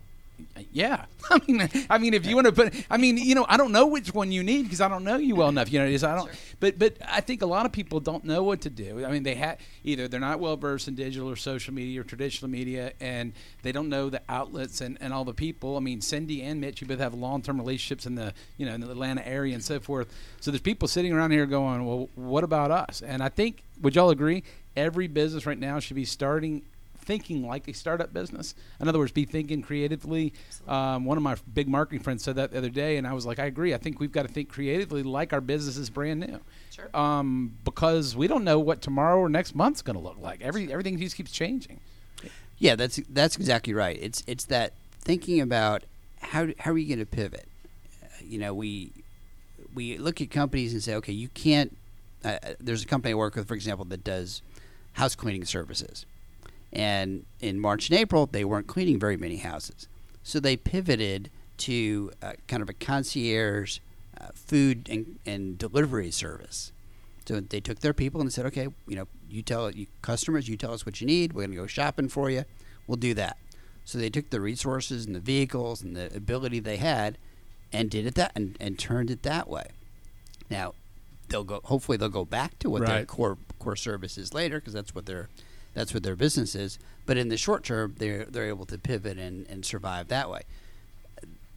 Yeah, 0.72 1.04
I 1.30 1.40
mean, 1.46 1.68
I 1.88 1.98
mean, 1.98 2.14
if 2.14 2.26
you 2.26 2.34
want 2.34 2.46
to 2.46 2.52
put, 2.52 2.74
I 2.90 2.96
mean, 2.96 3.16
you 3.16 3.34
know, 3.34 3.46
I 3.48 3.56
don't 3.56 3.72
know 3.72 3.86
which 3.86 4.12
one 4.12 4.32
you 4.32 4.42
need 4.42 4.64
because 4.64 4.80
I 4.80 4.88
don't 4.88 5.04
know 5.04 5.16
you 5.16 5.34
well 5.34 5.48
enough. 5.48 5.72
You 5.72 5.78
know, 5.78 5.86
it 5.86 5.92
is 5.92 6.04
I 6.04 6.14
don't, 6.14 6.30
but 6.60 6.78
but 6.78 6.96
I 7.06 7.20
think 7.20 7.42
a 7.42 7.46
lot 7.46 7.66
of 7.66 7.72
people 7.72 8.00
don't 8.00 8.24
know 8.24 8.42
what 8.42 8.60
to 8.62 8.70
do. 8.70 9.04
I 9.04 9.10
mean, 9.10 9.22
they 9.22 9.34
have 9.36 9.58
either 9.84 10.08
they're 10.08 10.20
not 10.20 10.40
well 10.40 10.56
versed 10.56 10.88
in 10.88 10.94
digital 10.94 11.30
or 11.30 11.36
social 11.36 11.72
media 11.72 12.00
or 12.00 12.04
traditional 12.04 12.50
media, 12.50 12.92
and 13.00 13.32
they 13.62 13.72
don't 13.72 13.88
know 13.88 14.10
the 14.10 14.20
outlets 14.28 14.80
and, 14.80 14.98
and 15.00 15.12
all 15.12 15.24
the 15.24 15.34
people. 15.34 15.76
I 15.76 15.80
mean, 15.80 16.00
Cindy 16.00 16.42
and 16.42 16.60
Mitch, 16.60 16.80
you 16.80 16.86
both 16.86 17.00
have 17.00 17.14
long 17.14 17.42
term 17.42 17.58
relationships 17.58 18.06
in 18.06 18.14
the 18.14 18.34
you 18.56 18.66
know 18.66 18.74
in 18.74 18.80
the 18.80 18.90
Atlanta 18.90 19.26
area 19.26 19.54
and 19.54 19.64
so 19.64 19.80
forth. 19.80 20.12
So 20.40 20.50
there's 20.50 20.60
people 20.60 20.88
sitting 20.88 21.12
around 21.12 21.30
here 21.30 21.46
going, 21.46 21.86
well, 21.86 22.08
what 22.14 22.44
about 22.44 22.70
us? 22.70 23.02
And 23.02 23.22
I 23.22 23.28
think 23.28 23.62
would 23.80 23.94
y'all 23.94 24.10
agree? 24.10 24.42
Every 24.76 25.06
business 25.06 25.46
right 25.46 25.58
now 25.58 25.80
should 25.80 25.96
be 25.96 26.04
starting 26.04 26.62
thinking 27.06 27.46
like 27.46 27.68
a 27.68 27.72
startup 27.72 28.12
business. 28.12 28.54
In 28.80 28.88
other 28.88 28.98
words, 28.98 29.12
be 29.12 29.24
thinking 29.24 29.62
creatively. 29.62 30.34
Um, 30.68 31.04
one 31.04 31.16
of 31.16 31.22
my 31.22 31.36
big 31.54 31.68
marketing 31.68 32.00
friends 32.00 32.24
said 32.24 32.36
that 32.36 32.50
the 32.50 32.58
other 32.58 32.68
day, 32.68 32.96
and 32.98 33.06
I 33.06 33.14
was 33.14 33.24
like, 33.24 33.38
I 33.38 33.46
agree. 33.46 33.72
I 33.72 33.78
think 33.78 34.00
we've 34.00 34.12
got 34.12 34.22
to 34.22 34.28
think 34.28 34.48
creatively 34.48 35.02
like 35.02 35.32
our 35.32 35.40
business 35.40 35.76
is 35.76 35.88
brand 35.88 36.20
new. 36.20 36.40
Sure. 36.70 36.94
Um, 36.94 37.56
because 37.64 38.14
we 38.14 38.26
don't 38.26 38.44
know 38.44 38.58
what 38.58 38.82
tomorrow 38.82 39.18
or 39.18 39.28
next 39.28 39.54
month's 39.54 39.80
going 39.80 39.96
to 39.96 40.02
look 40.02 40.18
like. 40.20 40.42
Every 40.42 40.70
everything 40.70 40.98
just 40.98 41.16
keeps 41.16 41.30
changing. 41.30 41.80
Yeah, 42.58 42.74
that's 42.74 43.00
that's 43.08 43.36
exactly 43.36 43.72
right. 43.72 43.98
It's 44.00 44.22
it's 44.26 44.44
that 44.46 44.72
thinking 45.00 45.40
about 45.40 45.84
how 46.20 46.48
how 46.58 46.72
are 46.72 46.78
you 46.78 46.88
going 46.88 46.98
to 46.98 47.06
pivot. 47.06 47.46
Uh, 48.02 48.06
you 48.22 48.38
know, 48.38 48.52
we 48.52 48.92
we 49.74 49.98
look 49.98 50.20
at 50.20 50.30
companies 50.30 50.72
and 50.72 50.82
say, 50.82 50.94
okay, 50.96 51.12
you 51.12 51.28
can't. 51.28 51.76
Uh, 52.24 52.38
uh, 52.42 52.54
there's 52.58 52.82
a 52.82 52.86
company 52.86 53.12
I 53.12 53.14
work 53.14 53.36
with, 53.36 53.46
for 53.46 53.54
example, 53.54 53.84
that 53.84 54.02
does 54.02 54.42
house 54.94 55.14
cleaning 55.14 55.44
services, 55.44 56.06
and 56.72 57.24
in 57.40 57.58
March 57.58 57.90
and 57.90 57.98
April 57.98 58.26
they 58.26 58.44
weren't 58.44 58.66
cleaning 58.66 58.98
very 58.98 59.16
many 59.16 59.36
houses, 59.36 59.88
so 60.22 60.40
they 60.40 60.56
pivoted 60.56 61.30
to 61.58 62.10
uh, 62.22 62.32
kind 62.48 62.62
of 62.62 62.68
a 62.68 62.74
concierge 62.74 63.78
uh, 64.20 64.28
food 64.34 64.88
and, 64.90 65.18
and 65.26 65.58
delivery 65.58 66.10
service. 66.10 66.72
So 67.26 67.40
they 67.40 67.60
took 67.60 67.80
their 67.80 67.92
people 67.92 68.20
and 68.20 68.32
said, 68.32 68.46
okay, 68.46 68.68
you 68.86 68.96
know, 68.96 69.08
you 69.28 69.42
tell 69.42 69.70
you 69.70 69.86
customers, 70.00 70.48
you 70.48 70.56
tell 70.56 70.72
us 70.72 70.86
what 70.86 71.00
you 71.00 71.06
need. 71.06 71.32
We're 71.32 71.42
going 71.42 71.50
to 71.50 71.56
go 71.56 71.66
shopping 71.66 72.08
for 72.08 72.30
you. 72.30 72.44
We'll 72.86 72.96
do 72.96 73.14
that. 73.14 73.36
So 73.84 73.98
they 73.98 74.10
took 74.10 74.30
the 74.30 74.40
resources 74.40 75.06
and 75.06 75.14
the 75.14 75.20
vehicles 75.20 75.82
and 75.82 75.96
the 75.96 76.14
ability 76.14 76.60
they 76.60 76.76
had, 76.76 77.18
and 77.72 77.90
did 77.90 78.06
it 78.06 78.14
that 78.14 78.32
and, 78.34 78.56
and 78.60 78.78
turned 78.78 79.10
it 79.10 79.22
that 79.22 79.48
way. 79.48 79.68
Now, 80.50 80.74
they'll 81.28 81.44
go. 81.44 81.60
Hopefully, 81.64 81.98
they'll 81.98 82.08
go 82.08 82.24
back 82.24 82.58
to 82.60 82.70
what 82.70 82.82
their 82.86 83.04
core 83.06 83.38
core 83.58 83.76
service 83.76 84.16
is 84.18 84.32
later 84.32 84.58
because 84.60 84.72
that's 84.72 84.94
what 84.94 85.06
their 85.06 85.28
that's 85.76 85.92
what 85.92 86.02
their 86.02 86.16
business 86.16 86.54
is. 86.54 86.78
But 87.04 87.18
in 87.18 87.28
the 87.28 87.36
short 87.36 87.62
term, 87.62 87.94
they're 87.98 88.24
they're 88.24 88.48
able 88.48 88.64
to 88.66 88.78
pivot 88.78 89.18
and, 89.18 89.46
and 89.48 89.64
survive 89.64 90.08
that 90.08 90.28
way. 90.30 90.40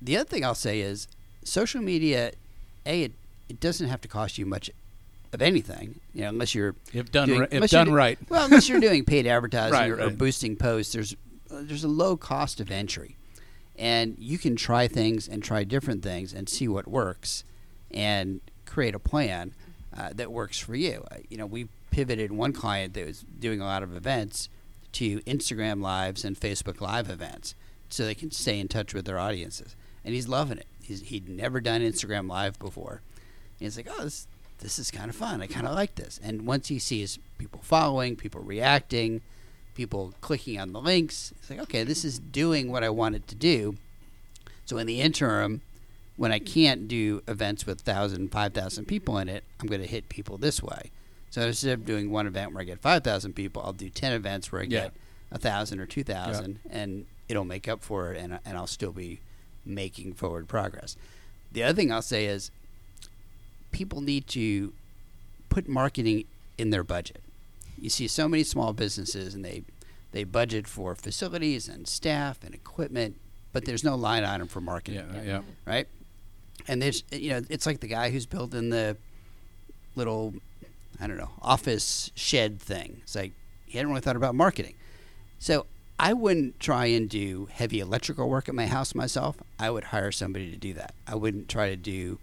The 0.01 0.17
other 0.17 0.29
thing 0.29 0.45
I'll 0.45 0.53
say 0.55 0.81
is 0.81 1.07
social 1.43 1.81
media. 1.81 2.33
A 2.85 3.03
it, 3.03 3.13
it 3.47 3.59
doesn't 3.59 3.87
have 3.89 4.01
to 4.01 4.07
cost 4.07 4.37
you 4.37 4.45
much 4.45 4.69
of 5.33 5.41
anything, 5.41 5.99
you 6.13 6.21
know, 6.21 6.29
unless 6.29 6.53
you're 6.55 6.75
If 6.93 7.11
done 7.11 7.27
doing- 7.29 7.39
ri- 7.41 7.47
if 7.51 7.69
done 7.71 7.87
do- 7.87 7.93
right. 7.93 8.17
Well, 8.29 8.45
unless 8.45 8.67
you're 8.69 8.79
doing 8.79 9.05
paid 9.05 9.25
advertising 9.35 9.73
Right, 9.73 9.89
or, 9.91 10.01
or 10.01 10.09
boosting 10.09 10.55
posts, 10.55 10.93
there's 10.93 11.13
uh, 11.51 11.61
there's 11.61 11.83
a 11.83 11.87
low 11.89 12.15
cost 12.17 12.59
of 12.59 12.69
entry, 12.71 13.15
and 13.77 14.15
you 14.19 14.37
can 14.37 14.55
try 14.55 14.87
things 14.87 15.27
and 15.27 15.41
try 15.43 15.63
different 15.63 16.03
things 16.03 16.33
and 16.33 16.47
see 16.49 16.67
what 16.67 16.87
works, 16.87 17.43
and 17.91 18.41
create 18.65 18.93
a 18.95 18.99
plan 18.99 19.53
uh, 19.97 20.11
that 20.13 20.31
works 20.31 20.59
for 20.59 20.75
you. 20.75 21.03
Uh, 21.11 21.15
you 21.29 21.37
know, 21.37 21.45
we 21.47 21.67
pivoted 21.91 22.31
one 22.31 22.53
client 22.53 22.93
that 22.93 23.05
was 23.05 23.25
doing 23.39 23.61
a 23.61 23.65
lot 23.65 23.83
of 23.83 23.95
events 23.95 24.49
to 24.93 25.19
Instagram 25.21 25.81
lives 25.81 26.25
and 26.25 26.39
Facebook 26.39 26.81
live 26.81 27.09
events, 27.09 27.55
so 27.89 28.05
they 28.05 28.15
can 28.15 28.31
stay 28.31 28.59
in 28.59 28.67
touch 28.67 28.93
with 28.93 29.05
their 29.05 29.19
audiences, 29.19 29.75
and 30.03 30.13
he's 30.13 30.27
loving 30.27 30.57
it. 30.57 30.67
He's, 30.81 31.01
he'd 31.01 31.29
never 31.29 31.61
done 31.61 31.81
Instagram 31.81 32.29
live 32.29 32.57
before. 32.57 33.01
And 33.59 33.65
he's 33.65 33.77
like, 33.77 33.87
oh, 33.89 34.03
this 34.03 34.27
this 34.59 34.77
is 34.77 34.91
kind 34.91 35.09
of 35.09 35.15
fun. 35.15 35.41
I 35.41 35.47
kind 35.47 35.65
of 35.65 35.73
like 35.73 35.95
this. 35.95 36.19
And 36.21 36.45
once 36.45 36.67
he 36.67 36.79
sees 36.79 37.17
people 37.37 37.61
following, 37.63 38.15
people 38.15 38.41
reacting, 38.41 39.21
people 39.73 40.13
clicking 40.21 40.59
on 40.59 40.73
the 40.73 40.81
links, 40.81 41.33
it's 41.39 41.49
like, 41.49 41.59
okay, 41.59 41.83
this 41.83 42.03
is 42.03 42.19
doing 42.19 42.71
what 42.71 42.83
I 42.83 42.89
want 42.89 43.15
it 43.15 43.27
to 43.29 43.35
do. 43.35 43.77
So 44.65 44.77
in 44.77 44.87
the 44.87 45.01
interim, 45.01 45.61
when 46.17 46.31
I 46.31 46.39
can't 46.39 46.87
do 46.87 47.23
events 47.27 47.65
with 47.65 47.87
1,000, 47.87 48.29
5,000 48.29 48.85
people 48.85 49.17
in 49.17 49.29
it, 49.29 49.43
I'm 49.59 49.67
going 49.67 49.81
to 49.81 49.87
hit 49.87 50.09
people 50.09 50.37
this 50.37 50.61
way. 50.61 50.91
So 51.29 51.41
instead 51.41 51.73
of 51.73 51.85
doing 51.85 52.09
one 52.11 52.25
event 52.27 52.53
where 52.53 52.61
I 52.61 52.65
get 52.65 52.79
5,000 52.81 53.33
people, 53.33 53.61
I'll 53.63 53.73
do 53.73 53.89
10 53.89 54.13
events 54.13 54.51
where 54.51 54.61
I 54.61 54.65
Yeah. 54.65 54.69
get 54.69 54.93
a 55.31 55.35
1,000 55.37 55.79
or 55.79 55.85
2,000, 55.85 56.59
and 56.69 57.05
it'll 57.27 57.45
make 57.45 57.67
up 57.67 57.83
for 57.83 58.13
it, 58.13 58.17
and, 58.19 58.39
and 58.45 58.57
I'll 58.57 58.65
still 58.67 58.91
be 58.91 59.19
making 59.63 60.13
forward 60.13 60.47
progress. 60.47 60.95
The 61.51 61.63
other 61.63 61.75
thing 61.75 61.91
I'll 61.91 62.01
say 62.01 62.25
is 62.25 62.49
people 63.71 64.01
need 64.01 64.25
to 64.27 64.73
put 65.49 65.67
marketing 65.67 66.25
in 66.57 66.69
their 66.71 66.83
budget. 66.83 67.21
You 67.79 67.89
see 67.89 68.07
so 68.07 68.27
many 68.27 68.43
small 68.43 68.73
businesses 68.73 69.33
and 69.33 69.43
they 69.45 69.63
they 70.11 70.23
budget 70.23 70.67
for 70.67 70.95
facilities 70.95 71.67
and 71.69 71.87
staff 71.87 72.43
and 72.43 72.55
equipment, 72.55 73.15
but 73.53 73.65
there's 73.65 73.83
no 73.83 73.95
line 73.95 74.23
item 74.23 74.47
for 74.47 74.59
marketing 74.59 75.05
Yeah, 75.13 75.21
yeah. 75.23 75.41
right? 75.65 75.87
And 76.67 76.81
there's, 76.81 77.03
you 77.11 77.29
know, 77.29 77.41
it's 77.47 77.67
like 77.67 77.79
the 77.79 77.87
guy 77.87 78.09
who's 78.09 78.25
building 78.25 78.69
the 78.71 78.97
little, 79.95 80.33
I 80.99 81.07
don't 81.07 81.17
know, 81.17 81.31
office 81.41 82.11
shed 82.15 82.59
thing. 82.59 83.01
It's 83.03 83.15
like 83.15 83.33
he 83.65 83.77
hadn't 83.77 83.89
really 83.91 84.01
thought 84.01 84.15
about 84.15 84.35
marketing. 84.35 84.75
So 85.37 85.65
I 85.97 86.13
wouldn't 86.13 86.59
try 86.59 86.87
and 86.87 87.09
do 87.09 87.47
heavy 87.51 87.79
electrical 87.79 88.29
work 88.29 88.49
at 88.49 88.55
my 88.55 88.67
house 88.67 88.95
myself. 88.95 89.37
I 89.59 89.69
would 89.69 89.85
hire 89.85 90.11
somebody 90.11 90.51
to 90.51 90.57
do 90.57 90.73
that. 90.73 90.93
I 91.07 91.15
wouldn't 91.15 91.49
try 91.49 91.69
to 91.69 91.75
do 91.75 92.19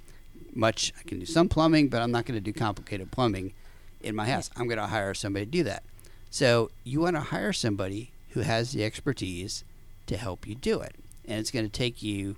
much. 0.54 0.92
I 0.98 1.08
can 1.08 1.20
do 1.20 1.26
some 1.26 1.48
plumbing, 1.48 1.88
but 1.88 2.02
I'm 2.02 2.10
not 2.10 2.26
going 2.26 2.36
to 2.38 2.40
do 2.40 2.52
complicated 2.52 3.10
plumbing 3.10 3.52
in 4.00 4.14
my 4.14 4.26
house. 4.26 4.50
I'm 4.56 4.66
going 4.66 4.78
to 4.78 4.86
hire 4.86 5.14
somebody 5.14 5.46
to 5.46 5.50
do 5.50 5.62
that. 5.64 5.82
So 6.30 6.70
you 6.84 7.00
want 7.00 7.16
to 7.16 7.20
hire 7.20 7.52
somebody 7.52 8.12
who 8.30 8.40
has 8.40 8.72
the 8.72 8.84
expertise 8.84 9.64
to 10.06 10.16
help 10.16 10.46
you 10.46 10.54
do 10.54 10.80
it. 10.80 10.94
And 11.26 11.38
it's 11.38 11.50
going 11.50 11.66
to 11.66 11.72
take 11.72 12.02
you 12.02 12.36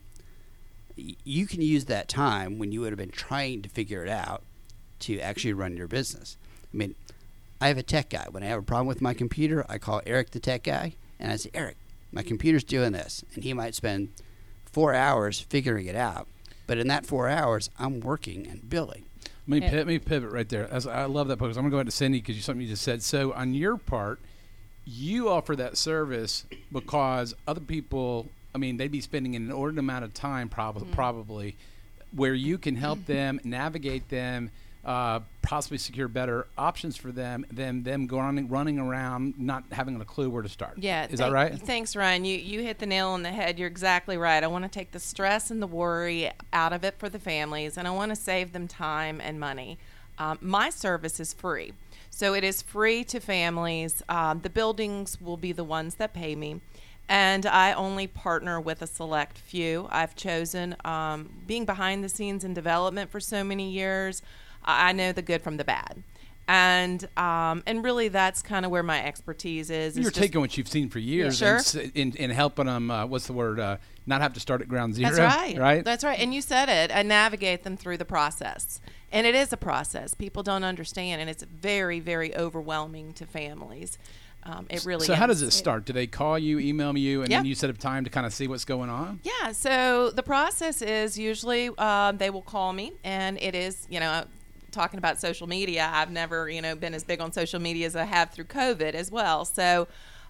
you 1.25 1.47
can 1.47 1.63
use 1.63 1.85
that 1.85 2.09
time 2.09 2.59
when 2.59 2.73
you 2.73 2.81
would 2.81 2.91
have 2.91 2.99
been 2.99 3.11
trying 3.11 3.63
to 3.63 3.69
figure 3.69 4.03
it 4.03 4.09
out 4.09 4.43
to 5.01 5.19
actually 5.21 5.53
run 5.53 5.77
your 5.77 5.89
business. 5.89 6.37
I 6.73 6.77
mean, 6.77 6.95
I 7.61 7.69
have 7.69 7.79
a 7.79 7.83
tech 7.83 8.11
guy. 8.11 8.27
When 8.31 8.43
I 8.43 8.47
have 8.47 8.59
a 8.59 8.63
problem 8.63 8.87
with 8.87 9.01
my 9.01 9.15
computer, 9.15 9.65
I 9.69 9.79
call 9.79 10.01
Eric 10.07 10.31
the 10.31 10.41
tech 10.41 10.63
guy 10.65 10.95
and 11.19 11.33
I 11.33 11.37
say, 11.37 11.51
Eric, 11.55 11.77
my 12.13 12.23
computer's 12.23 12.65
doing 12.65 12.93
this. 12.93 13.25
And 13.35 13.45
he 13.45 13.53
might 13.53 13.75
spend 13.75 14.11
four 14.65 14.95
hours 14.95 15.41
figuring 15.41 15.87
it 15.87 15.97
out. 15.97 16.29
But 16.67 16.79
in 16.79 16.89
that 16.89 17.07
four 17.07 17.29
hours, 17.29 17.71
I'm 17.79 18.01
working 18.01 18.47
and 18.47 18.69
billing. 18.69 19.05
Let 19.47 19.49
me, 19.49 19.59
Yeah. 19.59 19.71
pivot, 19.71 19.79
let 19.79 19.87
me 19.87 19.99
pivot 19.99 20.31
right 20.31 20.49
there. 20.49 20.71
As 20.71 20.87
I 20.87 21.07
love 21.07 21.29
that 21.29 21.39
because 21.39 21.57
I'm 21.57 21.63
going 21.63 21.71
to 21.71 21.77
go 21.77 21.81
back 21.81 21.87
to 21.87 21.97
Cindy 21.97 22.19
because 22.19 22.37
you 22.37 22.43
something 22.43 22.61
you 22.61 22.69
just 22.69 22.83
said. 22.83 23.03
So 23.03 23.33
on 23.33 23.55
your 23.55 23.77
part, 23.79 24.21
you 24.85 25.29
offer 25.29 25.57
that 25.57 25.77
service 25.77 26.45
because 26.71 27.35
other 27.47 27.61
people, 27.61 28.29
I 28.55 28.59
mean, 28.59 28.77
they'd 28.77 28.91
be 28.91 29.01
spending 29.01 29.35
an 29.37 29.47
inordinate 29.47 29.81
amount 29.81 30.05
of 30.05 30.15
time, 30.15 30.49
prob- 30.49 30.77
mm-hmm. 30.77 30.93
probably, 30.93 31.57
where 32.15 32.35
you 32.35 32.59
can 32.59 32.77
help 32.77 33.01
mm-hmm. 33.01 33.13
them 33.13 33.41
navigate 33.45 34.09
them, 34.09 34.51
uh, 34.85 35.21
possibly 35.43 35.79
secure 35.79 36.09
better 36.09 36.47
options 36.57 36.97
for 36.97 37.11
them 37.13 37.45
than 37.51 37.83
them 37.83 38.07
going 38.07 38.49
running 38.49 38.79
around 38.79 39.39
not 39.39 39.65
having 39.73 40.01
a 40.01 40.05
clue 40.05 40.31
where 40.31 40.43
to 40.43 40.49
start. 40.49 40.79
Yeah, 40.79 41.07
is 41.11 41.19
that 41.19 41.33
right? 41.33 41.59
Thanks, 41.59 41.97
Ryan. 41.97 42.25
You 42.25 42.39
you 42.39 42.63
hit 42.63 42.79
the 42.79 42.87
nail 42.87 43.09
on 43.09 43.23
the 43.23 43.31
head. 43.31 43.59
You're 43.59 43.69
exactly 43.69 44.17
right. 44.17 44.43
I 44.43 44.47
want 44.47 44.65
to 44.65 44.71
take 44.71 44.93
the 44.93 45.01
stress 45.01 45.51
and 45.51 45.61
the 45.61 45.67
worry 45.67 46.31
out 46.53 46.73
of 46.73 46.85
it 46.85 46.99
for 46.99 47.09
the 47.09 47.19
families, 47.19 47.77
and 47.77 47.89
I 47.89 47.91
want 47.91 48.11
to 48.11 48.17
save 48.17 48.53
them 48.53 48.69
time 48.69 49.21
and 49.21 49.39
money. 49.41 49.79
Um, 50.19 50.39
my 50.41 50.71
service 50.71 51.21
is 51.21 51.33
free, 51.33 51.73
so 52.11 52.35
it 52.35 52.45
is 52.45 52.63
free 52.63 53.05
to 53.05 53.21
families. 53.21 54.03
Um, 54.09 54.41
the 54.41 54.51
buildings 54.51 55.21
will 55.21 55.37
be 55.37 55.53
the 55.53 55.65
ones 55.65 55.97
that 55.97 56.15
pay 56.15 56.35
me. 56.35 56.61
And 57.11 57.47
I 57.47 57.73
only 57.73 58.07
partner 58.07 58.61
with 58.61 58.83
a 58.83 58.87
select 58.87 59.39
few. 59.39 59.89
I've 59.91 60.15
chosen 60.15 60.77
um, 60.85 61.31
being 61.47 61.65
behind 61.65 62.05
the 62.05 62.09
scenes 62.09 62.45
in 62.45 62.53
development 62.53 63.11
for 63.11 63.19
so 63.19 63.43
many 63.43 63.71
years. 63.71 64.21
I 64.69 64.91
I 64.91 64.93
know 64.93 65.11
the 65.13 65.23
good 65.23 65.43
from 65.43 65.57
the 65.57 65.65
bad, 65.65 66.03
and 66.47 67.07
um, 67.17 67.63
and 67.67 67.83
really 67.85 68.09
that's 68.09 68.43
kind 68.43 68.65
of 68.65 68.71
where 68.71 68.83
my 68.83 69.05
expertise 69.05 69.71
is. 69.71 69.93
is 69.93 69.97
You're 69.97 70.05
just- 70.11 70.17
taking 70.17 70.41
what 70.41 70.57
you've 70.57 70.69
seen 70.69 70.89
for 70.89 70.99
years 70.99 71.39
sure. 71.39 71.49
and, 71.57 71.59
s- 71.59 71.75
in, 71.75 72.13
in 72.17 72.31
helping 72.31 72.67
them. 72.67 72.91
Uh, 72.91 73.07
what's 73.07 73.27
the 73.27 73.33
word? 73.33 73.59
Uh, 73.61 73.77
not 74.07 74.21
have 74.23 74.33
to 74.35 74.41
start 74.41 74.63
at 74.63 74.69
ground 74.69 74.95
zero. 74.95 75.11
That's 75.11 75.21
right. 75.37 75.59
Right. 75.59 75.85
That's 75.85 76.03
right. 76.05 76.19
And 76.19 76.35
you 76.35 76.41
said 76.41 76.69
it. 76.71 76.91
And 76.91 77.09
navigate 77.09 77.63
them 77.65 77.77
through 77.77 77.99
the 77.99 78.07
process. 78.07 78.81
And 79.13 79.27
it 79.27 79.35
is 79.35 79.53
a 79.53 79.57
process. 79.59 80.15
People 80.15 80.43
don't 80.43 80.65
understand, 80.65 81.21
and 81.21 81.29
it's 81.29 81.43
very, 81.43 82.01
very 82.01 82.35
overwhelming 82.37 83.13
to 83.15 83.27
families. 83.27 83.99
Um, 84.45 84.67
it 84.71 84.85
really. 84.87 85.05
so 85.05 85.15
how 85.15 85.25
is. 85.29 85.41
does 85.41 85.49
it 85.49 85.51
start? 85.51 85.85
Do 85.85 85.93
they 85.93 86.07
call 86.07 86.39
you, 86.39 86.59
email 86.59 86.97
you, 86.97 87.21
and 87.23 87.31
Yeah. 87.31 87.39
then 87.39 87.47
you 87.47 87.55
set 87.55 87.69
up 87.69 87.77
time 87.77 88.05
to 88.05 88.11
kind 88.11 88.25
of 88.25 88.33
see 88.33 88.47
what's 88.49 88.65
going 88.65 88.89
on? 88.89 89.21
Yeah. 89.25 89.53
So 89.53 90.11
the 90.11 90.23
process 90.23 90.81
is 90.81 91.19
usually 91.19 91.69
um, 91.77 92.17
they 92.17 92.31
will 92.31 92.41
call 92.43 92.73
me, 92.73 92.93
and 93.05 93.37
it 93.43 93.55
is 93.55 93.87
you 93.91 94.01
know 94.01 94.25
talking 94.79 94.99
about 94.99 95.21
social 95.21 95.49
media. 95.49 95.91
I've 95.93 96.11
never 96.11 96.49
you 96.49 96.63
know 96.63 96.77
been 96.77 96.95
as 96.95 97.03
big 97.03 97.21
on 97.21 97.33
social 97.33 97.61
media 97.61 97.87
as 97.87 97.97
I 97.97 98.05
have 98.05 98.31
through 98.31 98.47
COVID 98.47 98.95
as 98.95 99.11
well. 99.11 99.45
So. 99.45 99.89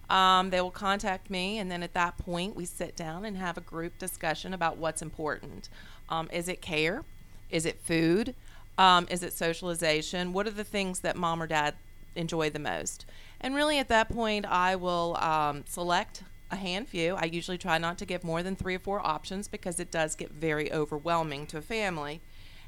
Um, 0.09 0.49
they 0.49 0.59
will 0.59 0.71
contact 0.71 1.29
me, 1.29 1.59
and 1.59 1.69
then 1.69 1.83
at 1.83 1.93
that 1.93 2.17
point, 2.17 2.55
we 2.55 2.65
sit 2.65 2.95
down 2.95 3.25
and 3.25 3.37
have 3.37 3.59
a 3.59 3.61
group 3.61 3.99
discussion 3.99 4.55
about 4.55 4.77
what's 4.77 5.03
important. 5.03 5.69
Um, 6.09 6.27
is 6.33 6.47
it 6.47 6.63
care? 6.63 7.03
Is 7.51 7.63
it 7.63 7.79
food? 7.79 8.33
Um, 8.79 9.05
is 9.11 9.21
it 9.21 9.33
socialization? 9.33 10.33
What 10.33 10.47
are 10.47 10.51
the 10.51 10.63
things 10.63 11.01
that 11.01 11.15
mom 11.15 11.43
or 11.43 11.45
dad 11.45 11.75
enjoy 12.15 12.49
the 12.49 12.57
most? 12.57 13.05
And 13.39 13.53
really, 13.53 13.77
at 13.77 13.87
that 13.89 14.09
point, 14.09 14.47
I 14.47 14.75
will 14.75 15.15
um, 15.17 15.63
select 15.67 16.23
a 16.51 16.55
hand 16.55 16.87
few. 16.87 17.15
I 17.15 17.25
usually 17.25 17.57
try 17.57 17.77
not 17.77 17.97
to 17.99 18.05
give 18.05 18.23
more 18.23 18.41
than 18.41 18.55
three 18.55 18.75
or 18.75 18.79
four 18.79 19.05
options 19.05 19.47
because 19.47 19.79
it 19.79 19.91
does 19.91 20.15
get 20.15 20.31
very 20.31 20.71
overwhelming 20.71 21.45
to 21.47 21.57
a 21.57 21.61
family. 21.61 22.21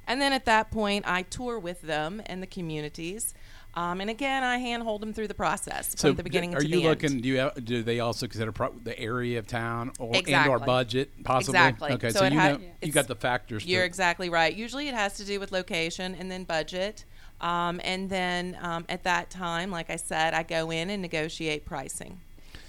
And 0.07 0.21
then 0.21 0.33
at 0.33 0.45
that 0.45 0.71
point, 0.71 1.05
I 1.07 1.21
tour 1.23 1.57
with 1.59 1.81
them 1.81 2.21
in 2.27 2.41
the 2.41 2.47
communities. 2.47 3.33
Um, 3.73 4.01
and 4.01 4.09
again, 4.09 4.43
I 4.43 4.57
handhold 4.57 5.01
them 5.01 5.13
through 5.13 5.29
the 5.29 5.33
process 5.33 5.93
So 5.97 6.09
from 6.09 6.17
the 6.17 6.23
beginning 6.23 6.53
are 6.55 6.59
to 6.59 6.67
you 6.67 6.81
the 6.81 6.87
looking? 6.89 7.11
end. 7.11 7.23
Do 7.23 7.29
you 7.29 7.51
do 7.63 7.83
they 7.83 8.01
also 8.01 8.27
consider 8.27 8.51
pro- 8.51 8.73
the 8.83 8.99
area 8.99 9.39
of 9.39 9.47
town 9.47 9.93
or 9.97 10.11
and 10.27 10.49
or 10.49 10.59
budget 10.59 11.09
possibly? 11.23 11.57
Exactly. 11.57 11.91
Okay, 11.93 12.09
So 12.09 12.19
so, 12.19 12.25
you 12.25 12.37
ha- 12.37 12.49
know 12.53 12.59
you 12.81 12.91
got 12.91 13.07
the 13.07 13.15
factors. 13.15 13.65
You're 13.65 13.83
it. 13.83 13.85
exactly 13.85 14.29
right. 14.29 14.53
Usually 14.53 14.89
it 14.89 14.93
has 14.93 15.13
to 15.17 15.23
do 15.25 15.39
with 15.39 15.53
location 15.53 16.15
and 16.15 16.29
then 16.29 16.43
budget. 16.43 17.05
Um, 17.39 17.79
and 17.85 18.09
then 18.09 18.57
um, 18.61 18.85
at 18.89 19.03
that 19.03 19.29
time, 19.29 19.71
like 19.71 19.89
I 19.89 19.95
said, 19.95 20.33
I 20.33 20.43
go 20.43 20.69
in 20.69 20.89
and 20.89 21.01
negotiate 21.01 21.63
pricing. 21.65 22.19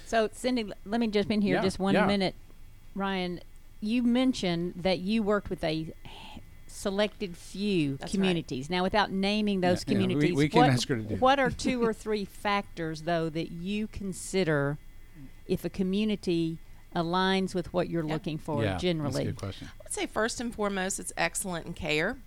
So, 0.05 0.29
Cindy, 0.31 0.71
let 0.85 1.01
me 1.01 1.07
jump 1.07 1.29
in 1.31 1.41
here 1.41 1.55
Yeah, 1.55 1.61
just 1.63 1.79
one 1.79 1.95
yeah. 1.95 2.05
minute. 2.07 2.33
Ryan, 2.95 3.41
you 3.81 4.03
mentioned 4.03 4.75
that 4.77 4.99
you 4.99 5.21
worked 5.21 5.49
with 5.49 5.63
a 5.65 5.93
selected 6.83 7.35
few 7.37 7.91
That's 7.97 8.03
right. 8.03 8.11
communities. 8.11 8.69
Now, 8.69 8.83
without 8.83 9.11
naming 9.11 9.61
those 9.61 9.83
Yeah, 9.87 9.93
yeah, 9.93 9.99
we- 9.99 10.03
communities, 10.05 10.35
we 10.37 10.49
can 10.49 10.59
what, 10.61 10.69
ask 10.69 10.87
her 10.89 10.97
to 10.97 11.01
do 11.01 11.15
what 11.15 11.39
are 11.39 11.49
two 11.49 11.83
or 11.87 11.93
three 11.93 12.25
factors, 12.25 13.03
though, 13.03 13.29
that 13.29 13.51
you 13.51 13.87
consider 13.87 14.77
if 15.47 15.65
a 15.65 15.69
community 15.69 16.57
aligns 16.95 17.55
with 17.55 17.73
what 17.73 17.89
you're 17.89 18.05
Yeah. 18.05 18.13
looking 18.13 18.37
for 18.37 18.61
yeah, 18.61 18.71
That's 18.73 18.83
a 18.83 18.87
generally? 18.87 19.23
good 19.25 19.35
question. 19.37 19.67
I 19.79 19.83
would 19.83 19.93
say 19.93 20.05
first 20.05 20.39
and 20.39 20.53
foremost, 20.53 20.99
it's 20.99 21.13
excellent 21.17 21.65
in 21.65 21.73
care. 21.73 22.17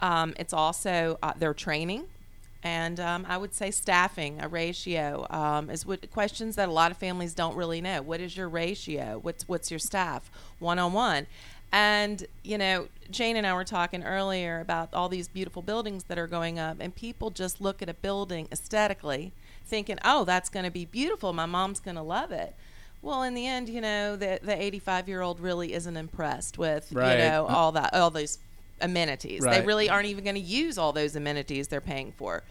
Um, 0.00 0.34
it's 0.38 0.52
also 0.52 1.18
uh, 1.22 1.32
their 1.36 1.52
training, 1.54 2.04
and 2.62 3.00
um, 3.00 3.26
I 3.28 3.36
would 3.36 3.52
say 3.52 3.70
staffing, 3.72 4.40
a 4.40 4.46
ratio, 4.48 5.26
um, 5.30 5.70
is 5.70 5.84
what 5.84 6.08
questions 6.12 6.54
that 6.56 6.68
a 6.68 6.72
lot 6.72 6.92
of 6.92 6.96
families 6.98 7.34
don't 7.34 7.56
really 7.56 7.80
know. 7.80 8.02
What 8.02 8.20
is 8.20 8.36
your 8.36 8.48
ratio? 8.48 9.18
What's 9.20 9.48
what's 9.48 9.70
your 9.72 9.80
staff 9.80 10.30
one 10.60 10.78
on 10.78 10.92
one? 10.92 11.26
And 11.72 12.26
you 12.42 12.56
know, 12.58 12.88
Jane 13.10 13.36
and 13.36 13.46
I 13.46 13.52
were 13.54 13.64
talking 13.64 14.02
earlier 14.04 14.60
about 14.60 14.92
all 14.94 15.08
these 15.08 15.28
beautiful 15.28 15.62
buildings 15.62 16.04
that 16.04 16.18
are 16.18 16.26
going 16.26 16.58
up, 16.58 16.78
and 16.80 16.94
people 16.94 17.30
just 17.30 17.60
look 17.60 17.82
at 17.82 17.88
a 17.88 17.94
building 17.94 18.48
aesthetically, 18.50 19.32
thinking, 19.66 19.98
"Oh, 20.04 20.24
that's 20.24 20.48
going 20.48 20.64
to 20.64 20.70
be 20.70 20.84
beautiful. 20.86 21.32
My 21.32 21.46
mom's 21.46 21.80
going 21.80 21.96
to 21.96 22.02
love 22.02 22.32
it." 22.32 22.54
Well, 23.02 23.22
in 23.22 23.34
the 23.34 23.46
end, 23.46 23.68
you 23.68 23.80
know, 23.80 24.16
the 24.16 24.40
the 24.42 24.60
85 24.60 25.08
year 25.08 25.20
old 25.20 25.40
really 25.40 25.72
isn't 25.74 25.96
impressed 25.96 26.58
with 26.58 26.90
Right. 26.92 27.12
you 27.12 27.18
know 27.18 27.46
all 27.46 27.72
that 27.72 27.92
all 27.94 28.10
those 28.10 28.38
amenities. 28.80 29.42
They 29.42 29.66
really 29.66 29.88
aren't 29.90 30.06
even 30.06 30.24
going 30.24 30.36
to 30.36 30.40
use 30.40 30.78
all 30.78 30.92
those 30.92 31.16
amenities 31.16 31.68
they're 31.68 31.80
paying 31.80 32.12
for. 32.12 32.42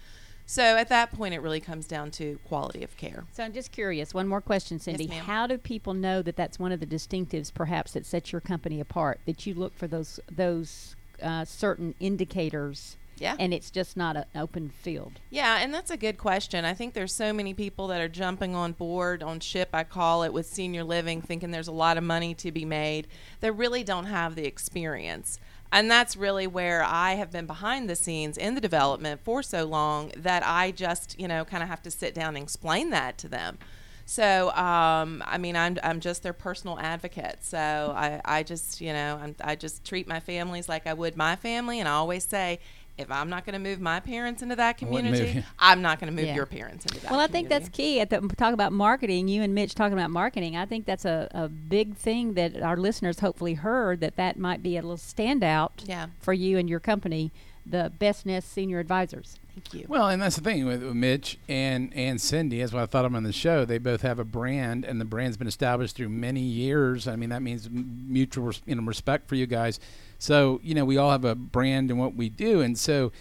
So 0.50 0.64
at 0.64 0.88
that 0.90 1.12
point, 1.12 1.34
it 1.34 1.42
really 1.42 1.60
comes 1.60 1.86
down 1.88 2.10
to 2.12 2.40
quality 2.48 2.82
of 2.82 2.96
care. 2.96 3.26
So 3.34 3.44
I'm 3.44 3.52
just 3.52 3.74
curious. 3.74 4.14
One 4.14 4.30
more 4.30 4.40
question, 4.40 4.80
Cindy. 4.80 5.06
ma'am. 5.06 5.26
How 5.26 5.46
do 5.46 5.58
people 5.58 5.94
know 5.94 6.22
that 6.22 6.38
that's 6.38 6.58
one 6.58 6.72
of 6.72 6.80
the 6.80 6.86
distinctives, 6.86 7.54
perhaps, 7.54 7.92
that 7.92 8.06
sets 8.06 8.32
your 8.32 8.40
company 8.40 8.80
apart? 8.80 9.20
That 9.26 9.46
you 9.46 9.54
look 9.54 9.78
for 9.78 9.88
those 9.88 10.22
those 10.32 10.96
uh, 11.22 11.44
certain 11.44 11.96
indicators, 12.00 12.96
Yeah. 13.18 13.36
and 13.40 13.54
it's 13.54 13.72
just 13.72 13.98
not 13.98 14.16
an 14.16 14.24
open 14.36 14.70
field. 14.70 15.14
Yeah, 15.32 15.58
and 15.58 15.74
that's 15.74 15.92
a 15.92 15.98
good 15.98 16.18
question. 16.18 16.64
I 16.64 16.74
think 16.74 16.94
there's 16.94 17.12
so 17.14 17.34
many 17.34 17.54
people 17.54 17.88
that 17.88 18.00
are 18.00 18.08
jumping 18.08 18.56
on 18.56 18.72
board 18.72 19.22
on 19.24 19.40
ship, 19.42 19.70
I 19.74 19.84
call 19.84 20.24
it, 20.24 20.32
with 20.32 20.46
senior 20.46 20.84
living, 20.86 21.22
thinking 21.22 21.52
there's 21.52 21.68
a 21.68 21.72
lot 21.74 21.98
of 21.98 22.04
money 22.04 22.34
to 22.36 22.52
be 22.52 22.64
made 22.66 23.08
that 23.42 23.52
really 23.54 23.84
don't 23.84 24.06
have 24.06 24.36
the 24.36 24.46
experience. 24.46 25.40
And 25.72 25.92
that's 25.92 26.16
really 26.16 26.48
where 26.48 26.84
I 26.84 27.16
have 27.16 27.32
been 27.32 27.46
behind 27.46 27.90
the 27.90 27.96
scenes 27.96 28.38
in 28.38 28.56
the 28.56 28.62
development 28.62 29.22
for 29.24 29.44
so 29.44 29.66
long 29.66 30.12
that 30.16 30.44
I 30.46 30.72
just, 30.72 31.20
you 31.20 31.28
know, 31.28 31.44
kind 31.44 31.62
of 31.62 31.70
have 31.70 31.82
to 31.84 31.92
sit 31.92 32.14
down 32.14 32.36
and 32.36 32.44
explain 32.44 32.90
that 32.92 33.18
to 33.20 33.28
them. 33.28 33.58
So, 34.06 34.52
um, 34.52 35.22
I 35.26 35.38
mean, 35.38 35.58
I'm, 35.58 35.78
I'm 35.84 36.00
just 36.00 36.24
their 36.24 36.32
personal 36.32 36.80
advocate. 36.80 37.40
So 37.42 37.94
I, 37.96 38.22
I 38.24 38.44
just, 38.44 38.80
you 38.80 38.94
know, 38.94 39.20
I'm, 39.22 39.36
I 39.44 39.56
just 39.56 39.84
treat 39.84 40.08
my 40.08 40.22
families 40.22 40.70
like 40.70 40.88
I 40.88 40.94
would 40.94 41.18
my 41.18 41.36
family. 41.36 41.82
And 41.82 41.90
I 41.90 41.94
always 41.94 42.24
say, 42.24 42.60
if 42.98 43.12
I'm 43.12 43.30
not 43.30 43.46
going 43.46 43.54
to 43.54 43.60
move 43.60 43.80
my 43.80 44.00
parents 44.00 44.42
into 44.42 44.56
that 44.56 44.78
I 44.82 44.86
wouldn't 44.86 45.12
move 45.12 45.20
community. 45.20 45.46
I'm 45.60 45.82
not 45.82 46.00
going 46.00 46.12
to 46.12 46.16
move 46.16 46.26
Yeah. 46.28 46.36
your 46.36 46.46
parents 46.46 46.86
into 46.86 47.00
that 47.02 47.12
Well, 47.12 47.20
I 47.20 47.28
think 47.28 47.48
that's 47.50 47.70
key. 47.70 48.00
At 48.00 48.10
the 48.10 48.22
talk 48.38 48.54
about 48.54 48.74
marketing, 48.74 49.28
you 49.28 49.42
and 49.44 49.54
Mitch 49.54 49.76
talking 49.76 49.94
about 49.94 50.10
marketing. 50.12 50.56
I 50.58 50.66
think 50.66 50.86
that's 50.86 51.06
a, 51.06 51.28
a 51.32 51.48
big 51.48 51.96
thing 51.96 52.34
that 52.34 52.62
our 52.62 52.78
listeners 52.78 53.20
hopefully 53.20 53.54
heard 53.56 54.00
that 54.02 54.16
that 54.16 54.38
might 54.38 54.64
be 54.64 54.78
a 54.78 54.82
little 54.82 54.98
standout 54.98 55.72
Yeah. 55.86 56.08
for 56.20 56.34
you 56.34 56.58
and 56.58 56.70
your 56.70 56.80
company. 56.80 57.32
the 57.70 57.92
Best 58.00 58.26
Nest 58.26 58.50
Senior 58.52 58.80
Advisors. 58.80 59.38
Thank 59.54 59.74
you. 59.74 59.86
Well, 59.90 60.08
and 60.08 60.22
that's 60.22 60.36
the 60.38 60.42
thing 60.42 60.66
with, 60.66 60.82
with 60.84 60.94
Mitch 60.94 61.38
and 61.50 61.92
and 61.96 62.22
Cindy. 62.22 62.60
That's 62.62 62.72
why 62.72 62.84
I 62.84 62.86
thought 62.86 63.04
I'm 63.06 63.16
on 63.16 63.24
the 63.24 63.34
show. 63.34 63.66
They 63.66 63.78
both 63.78 64.04
have 64.04 64.20
a 64.20 64.24
brand, 64.24 64.86
and 64.86 65.02
the 65.02 65.06
brand's 65.06 65.36
been 65.36 65.48
established 65.48 65.96
through 65.98 66.10
many 66.10 66.40
years. 66.42 67.08
I 67.10 67.16
mean, 67.18 67.30
that 67.30 67.42
means 67.42 67.68
mutual 67.70 68.46
res- 68.46 68.62
you 68.66 68.76
know, 68.76 68.84
respect 68.84 69.28
for 69.28 69.36
you 69.36 69.48
guys. 69.48 69.80
So 70.20 70.60
you 70.64 70.76
know, 70.76 70.86
we 70.86 70.98
all 70.98 71.12
have 71.12 71.26
a 71.26 71.36
brand 71.36 71.92
in 71.92 71.98
what 71.98 72.16
we 72.16 72.30
do, 72.30 72.62
and 72.62 72.78
so 72.78 73.12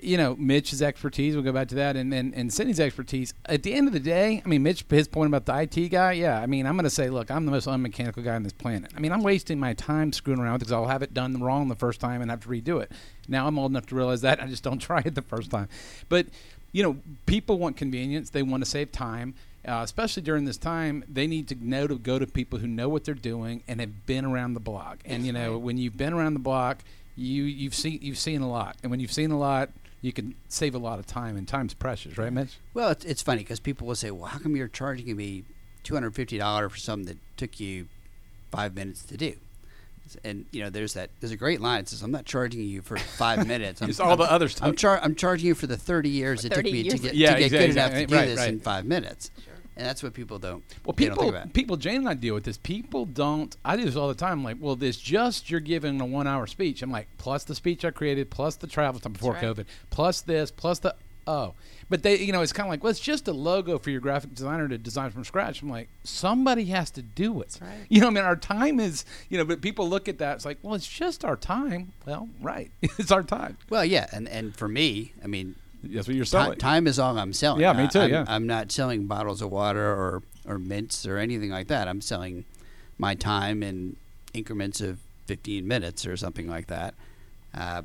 you 0.00 0.16
know, 0.16 0.36
Mitch's 0.36 0.82
expertise. 0.82 1.34
We'll 1.34 1.44
go 1.44 1.52
back 1.52 1.68
to 1.68 1.74
that, 1.76 1.96
and 1.96 2.14
and, 2.14 2.34
and 2.34 2.52
Cindy's 2.52 2.78
expertise. 2.78 3.34
At 3.46 3.62
the 3.62 3.74
end 3.74 3.88
of 3.88 3.92
the 3.92 4.00
day, 4.00 4.40
I 4.44 4.48
mean, 4.48 4.62
Mitch, 4.62 4.84
his 4.88 5.08
point 5.08 5.28
about 5.28 5.46
the 5.46 5.60
IT 5.62 5.88
guy. 5.88 6.12
Yeah, 6.12 6.40
I 6.40 6.46
mean, 6.46 6.66
I'm 6.66 6.74
going 6.74 6.84
to 6.84 6.90
say, 6.90 7.10
look, 7.10 7.30
I'm 7.30 7.44
the 7.44 7.52
most 7.52 7.66
unmechanical 7.66 8.22
guy 8.22 8.34
on 8.34 8.42
this 8.42 8.52
planet. 8.52 8.92
I 8.96 9.00
mean, 9.00 9.12
I'm 9.12 9.22
wasting 9.22 9.58
my 9.58 9.74
time 9.74 10.12
screwing 10.12 10.40
around 10.40 10.58
because 10.58 10.72
I'll 10.72 10.86
have 10.86 11.02
it 11.02 11.12
done 11.12 11.40
wrong 11.42 11.68
the 11.68 11.74
first 11.74 12.00
time 12.00 12.22
and 12.22 12.30
have 12.30 12.40
to 12.40 12.48
redo 12.48 12.80
it. 12.80 12.92
Now 13.28 13.46
I'm 13.46 13.58
old 13.58 13.72
enough 13.72 13.86
to 13.86 13.94
realize 13.94 14.20
that 14.20 14.42
I 14.42 14.46
just 14.46 14.62
don't 14.62 14.78
try 14.80 15.02
it 15.04 15.14
the 15.14 15.22
first 15.22 15.50
time. 15.50 15.68
But 16.08 16.26
you 16.72 16.82
know, 16.82 16.98
people 17.26 17.58
want 17.58 17.76
convenience. 17.76 18.30
They 18.30 18.42
want 18.42 18.64
to 18.64 18.70
save 18.70 18.92
time. 18.92 19.34
Uh, 19.66 19.80
especially 19.84 20.22
during 20.22 20.46
this 20.46 20.56
time, 20.56 21.04
they 21.06 21.26
need 21.26 21.46
to 21.48 21.54
know 21.60 21.86
to 21.86 21.98
go 21.98 22.18
to 22.18 22.26
people 22.26 22.58
who 22.58 22.66
know 22.66 22.88
what 22.88 23.04
they're 23.04 23.14
doing 23.14 23.62
and 23.68 23.78
have 23.80 24.06
been 24.06 24.24
around 24.24 24.54
the 24.54 24.60
block. 24.60 24.98
And 25.04 25.26
you 25.26 25.32
know, 25.32 25.58
when 25.58 25.76
you've 25.76 25.96
been 25.98 26.14
around 26.14 26.32
the 26.34 26.40
block, 26.40 26.78
you 27.14 27.44
you've 27.44 27.74
seen 27.74 27.98
you've 28.00 28.16
seen 28.18 28.40
a 28.40 28.48
lot. 28.48 28.76
And 28.82 28.90
when 28.90 29.00
you've 29.00 29.12
seen 29.12 29.30
a 29.30 29.38
lot, 29.38 29.68
you 30.00 30.14
can 30.14 30.34
save 30.48 30.74
a 30.74 30.78
lot 30.78 30.98
of 30.98 31.06
time. 31.06 31.36
And 31.36 31.46
time's 31.46 31.74
precious, 31.74 32.16
right, 32.16 32.32
Mitch? 32.32 32.56
Well, 32.72 32.88
it's, 32.88 33.04
it's 33.04 33.22
funny 33.22 33.42
because 33.42 33.60
people 33.60 33.86
will 33.86 33.94
say, 33.94 34.10
"Well, 34.10 34.26
how 34.26 34.38
come 34.38 34.56
you're 34.56 34.66
charging 34.68 35.14
me 35.14 35.44
two 35.82 35.92
hundred 35.92 36.14
fifty 36.14 36.38
dollars 36.38 36.72
for 36.72 36.78
something 36.78 37.06
that 37.08 37.18
took 37.36 37.60
you 37.60 37.86
five 38.50 38.74
minutes 38.74 39.02
to 39.04 39.18
do?" 39.18 39.34
And 40.24 40.46
you 40.50 40.62
know, 40.62 40.70
there's 40.70 40.94
that. 40.94 41.10
There's 41.20 41.30
a 41.32 41.36
great 41.36 41.60
line. 41.60 41.80
It 41.80 41.88
says, 41.90 42.00
"I'm 42.02 42.10
not 42.10 42.24
charging 42.24 42.62
you 42.62 42.80
for 42.80 42.96
five 42.96 43.46
minutes. 43.54 43.82
I'm, 43.82 43.90
It's 43.90 44.00
all 44.00 44.16
the 44.16 44.24
I'm- 44.24 44.34
other 44.34 44.48
stuff. 44.48 44.66
I'm, 44.66 44.74
char- 44.74 45.00
I'm 45.02 45.14
charging 45.14 45.46
you 45.48 45.54
for 45.54 45.66
the 45.66 45.76
thirty 45.76 46.08
years 46.08 46.44
it 46.46 46.48
took 46.48 46.56
30 46.64 46.72
me 46.72 46.82
to 46.88 46.98
get, 46.98 47.14
Yeah, 47.14 47.34
to 47.34 47.38
get 47.38 47.44
exactly, 47.44 47.58
good 47.58 47.70
enough 47.70 47.90
to 47.90 48.00
exactly. 48.00 48.06
do 48.06 48.14
Right, 48.16 48.26
this 48.26 48.38
right. 48.38 48.48
in 48.48 48.60
five 48.60 48.84
minutes." 48.86 49.30
And 49.76 49.86
that's 49.86 50.02
what 50.02 50.14
people 50.14 50.38
don't. 50.38 50.62
Well, 50.84 50.94
they 50.94 51.06
don't 51.06 51.14
people, 51.14 51.22
think 51.22 51.34
about. 51.34 51.52
people, 51.54 51.76
Jane 51.76 51.96
and 51.96 52.08
I 52.08 52.14
deal 52.14 52.34
with 52.34 52.44
this. 52.44 52.58
People 52.58 53.06
don't. 53.06 53.56
I 53.64 53.76
do 53.76 53.84
this 53.84 53.96
all 53.96 54.08
the 54.08 54.14
time. 54.14 54.44
Like, 54.44 54.56
well, 54.60 54.76
this 54.76 54.96
just 54.96 55.50
you're 55.50 55.60
giving 55.60 56.00
a 56.00 56.06
one-hour 56.06 56.46
speech. 56.46 56.82
I'm 56.82 56.90
like, 56.90 57.08
plus 57.18 57.44
the 57.44 57.54
speech 57.54 57.84
I 57.84 57.90
created, 57.90 58.30
plus 58.30 58.56
the 58.56 58.66
travel 58.66 59.00
time 59.00 59.12
before 59.12 59.34
right. 59.34 59.42
COVID, 59.42 59.66
plus 59.90 60.20
this, 60.20 60.50
plus 60.50 60.80
the 60.80 60.94
oh. 61.26 61.54
But 61.88 62.04
they, 62.04 62.18
you 62.18 62.32
know, 62.32 62.40
it's 62.40 62.52
kind 62.52 62.68
of 62.68 62.70
like, 62.70 62.84
well, 62.84 62.90
it's 62.90 63.00
just 63.00 63.26
a 63.26 63.32
logo 63.32 63.76
for 63.76 63.90
your 63.90 64.00
graphic 64.00 64.32
designer 64.32 64.68
to 64.68 64.78
design 64.78 65.10
from 65.10 65.24
scratch. 65.24 65.60
I'm 65.60 65.68
like, 65.68 65.88
somebody 66.04 66.66
has 66.66 66.90
to 66.92 67.02
do 67.02 67.40
it. 67.40 67.58
right. 67.60 67.86
You 67.88 68.00
know, 68.00 68.06
I 68.06 68.10
mean, 68.10 68.24
our 68.24 68.36
time 68.36 68.78
is, 68.78 69.04
you 69.28 69.38
know, 69.38 69.44
but 69.44 69.60
people 69.60 69.88
look 69.88 70.08
at 70.08 70.18
that. 70.18 70.36
It's 70.36 70.44
like, 70.44 70.58
well, 70.62 70.74
it's 70.74 70.86
just 70.86 71.24
our 71.24 71.36
time. 71.36 71.92
Well, 72.06 72.28
right, 72.40 72.70
it's 72.82 73.10
our 73.10 73.24
time. 73.24 73.56
well, 73.68 73.84
yeah, 73.84 74.06
and 74.12 74.28
and 74.28 74.54
for 74.54 74.68
me, 74.68 75.14
I 75.22 75.26
mean, 75.26 75.56
That's 75.82 76.06
what 76.06 76.16
you're 76.16 76.24
selling. 76.24 76.58
time 76.58 76.86
is 76.86 76.98
all 76.98 77.18
I'm 77.18 77.32
selling. 77.32 77.60
Yeah, 77.60 77.72
me 77.72 77.88
too, 77.88 78.00
I'm, 78.00 78.10
yeah. 78.10 78.24
I'm 78.28 78.46
not 78.46 78.70
selling 78.70 79.06
bottles 79.06 79.40
of 79.42 79.50
water 79.50 79.84
or 79.84 80.22
or 80.46 80.58
mints 80.58 81.06
or 81.06 81.16
anything 81.18 81.50
like 81.50 81.68
that. 81.68 81.88
I'm 81.88 82.00
selling 82.00 82.44
my 82.98 83.14
time 83.14 83.62
in 83.62 83.96
increments 84.34 84.80
of 84.80 84.98
15 85.26 85.66
minutes 85.66 86.06
or 86.06 86.16
something 86.16 86.48
like 86.48 86.66
that. 86.68 86.94
Uh, 87.54 87.82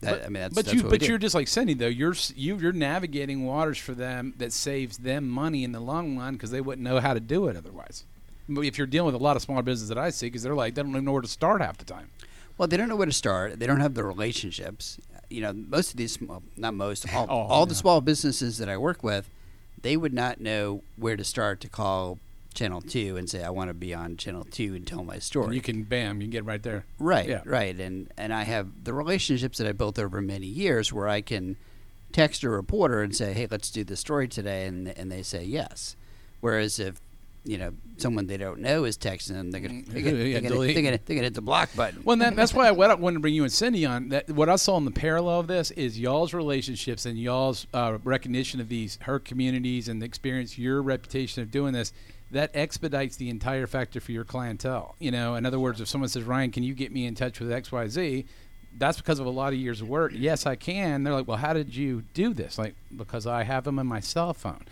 that 0.00 0.24
I 0.24 0.28
mean, 0.28 0.34
that's, 0.34 0.54
but 0.54 0.64
that's 0.66 0.76
you, 0.76 0.82
but 0.82 1.06
you're 1.06 1.18
just 1.18 1.34
like 1.34 1.48
Cindy 1.48 1.74
though. 1.74 1.86
You're 1.86 2.14
you, 2.34 2.58
you're 2.58 2.72
navigating 2.72 3.46
waters 3.46 3.78
for 3.78 3.92
them 3.92 4.34
that 4.38 4.52
saves 4.52 4.98
them 4.98 5.28
money 5.28 5.64
in 5.64 5.72
the 5.72 5.80
long 5.80 6.18
run 6.18 6.34
because 6.34 6.50
they 6.50 6.60
wouldn't 6.60 6.84
know 6.84 7.00
how 7.00 7.14
to 7.14 7.20
do 7.20 7.48
it 7.48 7.56
otherwise. 7.56 8.04
If 8.48 8.76
you're 8.76 8.86
dealing 8.86 9.06
with 9.06 9.20
a 9.20 9.24
lot 9.24 9.36
of 9.36 9.42
smaller 9.42 9.62
businesses 9.62 9.88
that 9.88 9.96
I 9.96 10.10
see, 10.10 10.26
because 10.26 10.42
they're 10.42 10.54
like 10.54 10.74
they 10.74 10.82
don't 10.82 10.90
even 10.90 11.04
know 11.04 11.12
where 11.12 11.22
to 11.22 11.28
start 11.28 11.62
half 11.62 11.78
the 11.78 11.84
time. 11.84 12.10
Well, 12.58 12.68
they 12.68 12.76
don't 12.76 12.88
know 12.88 12.96
where 12.96 13.06
to 13.06 13.12
start. 13.12 13.58
They 13.58 13.66
don't 13.66 13.80
have 13.80 13.94
the 13.94 14.04
relationships. 14.04 14.98
You 15.34 15.40
know, 15.42 15.52
most 15.52 15.90
of 15.90 15.96
these, 15.96 16.20
well, 16.20 16.42
not 16.56 16.74
most, 16.74 17.06
all, 17.14 17.26
Oh, 17.28 17.34
all 17.52 17.66
the 17.66 17.74
small 17.74 18.00
businesses 18.00 18.58
that 18.58 18.68
I 18.68 18.76
work 18.76 19.02
with, 19.02 19.28
they 19.82 19.96
would 19.96 20.14
not 20.14 20.40
know 20.40 20.82
where 20.96 21.16
to 21.16 21.24
start 21.24 21.60
to 21.62 21.68
call 21.68 22.18
Channel 22.54 22.80
2 22.82 23.16
and 23.16 23.28
say, 23.28 23.42
I 23.42 23.50
want 23.50 23.68
to 23.68 23.74
be 23.74 23.92
on 23.92 24.16
Channel 24.16 24.44
2 24.50 24.74
and 24.76 24.86
tell 24.86 25.02
my 25.04 25.18
story. 25.18 25.46
And 25.46 25.54
you 25.56 25.60
can 25.60 25.82
bam, 25.82 26.20
you 26.20 26.26
can 26.26 26.30
get 26.30 26.44
right 26.44 26.62
there. 26.62 26.84
Right, 27.00 27.28
Yeah. 27.28 27.42
right, 27.44 27.78
and 27.78 28.12
and 28.16 28.32
I 28.32 28.44
have 28.44 28.84
the 28.84 28.94
relationships 28.94 29.58
that 29.58 29.66
I 29.66 29.72
built 29.72 29.98
over 29.98 30.22
many 30.22 30.46
years 30.46 30.92
where 30.92 31.08
I 31.08 31.20
can 31.20 31.56
text 32.12 32.44
a 32.44 32.48
reporter 32.48 33.02
and 33.02 33.14
say, 33.14 33.32
"Hey, 33.32 33.48
let's 33.50 33.70
do 33.70 33.82
the 33.82 33.96
story 33.96 34.28
today," 34.28 34.66
and 34.66 34.86
and 34.96 35.10
they 35.10 35.22
say 35.24 35.42
yes. 35.44 35.96
Whereas 36.40 36.78
if 36.78 37.00
you 37.44 37.58
know 37.58 37.72
someone 37.96 38.26
they 38.26 38.36
don't 38.36 38.60
know 38.60 38.84
is 38.84 38.98
texting 38.98 39.34
them, 39.34 39.50
they're 39.50 39.60
gonna 39.60 39.82
they're 39.86 40.02
gonna, 40.02 40.16
Yeah, 40.16 40.40
they're 40.40 40.50
gonna, 40.50 40.60
they're 40.60 40.74
gonna, 40.74 40.98
they're 41.04 41.16
gonna 41.16 41.22
hit 41.22 41.34
the 41.34 41.42
block 41.42 41.70
button. 41.76 42.02
Well, 42.04 42.16
that, 42.16 42.36
that's 42.36 42.54
why 42.54 42.68
I 42.68 42.72
wanted 42.72 43.14
to 43.14 43.20
bring 43.20 43.34
you 43.34 43.44
and 43.44 43.52
Cindy 43.52 43.86
on. 43.86 44.08
That 44.08 44.30
what 44.30 44.48
I 44.48 44.56
saw 44.56 44.76
in 44.78 44.84
the 44.84 44.90
parallel 44.90 45.40
of 45.40 45.46
this 45.46 45.70
is 45.72 45.98
y'all's 45.98 46.34
relationships 46.34 47.06
and 47.06 47.18
y'all's 47.18 47.66
uh, 47.74 47.98
recognition 48.02 48.60
of 48.60 48.68
these 48.68 48.98
her 49.02 49.18
communities 49.18 49.88
and 49.88 50.00
the 50.00 50.06
experience, 50.06 50.58
your 50.58 50.82
reputation 50.82 51.42
of 51.42 51.50
doing 51.50 51.72
this. 51.72 51.92
That 52.30 52.50
expedites 52.54 53.14
the 53.16 53.30
entire 53.30 53.66
factor 53.68 54.00
for 54.00 54.10
your 54.10 54.24
clientele. 54.24 54.96
You 54.98 55.12
know, 55.12 55.36
in 55.36 55.46
other 55.46 55.60
words, 55.60 55.80
if 55.80 55.86
someone 55.88 56.08
says, 56.08 56.24
"Ryan, 56.24 56.50
can 56.50 56.62
you 56.64 56.74
get 56.74 56.90
me 56.90 57.06
in 57.06 57.14
touch 57.14 57.38
with 57.38 57.52
X, 57.52 57.70
Y, 57.70 57.86
Z?" 57.88 58.26
That's 58.76 58.96
because 58.96 59.20
of 59.20 59.26
a 59.26 59.30
lot 59.30 59.52
of 59.52 59.58
years 59.58 59.80
of 59.80 59.88
work. 59.88 60.10
Yes, 60.12 60.46
I 60.46 60.56
can. 60.56 61.04
They're 61.04 61.12
like, 61.12 61.28
"Well, 61.28 61.36
how 61.36 61.52
did 61.52 61.76
you 61.76 62.02
do 62.12 62.34
this?" 62.34 62.58
Like, 62.58 62.74
because 62.96 63.26
I 63.26 63.44
have 63.44 63.62
them 63.64 63.78
in 63.78 63.86
my 63.86 64.00
cell 64.00 64.34
phone. 64.34 64.64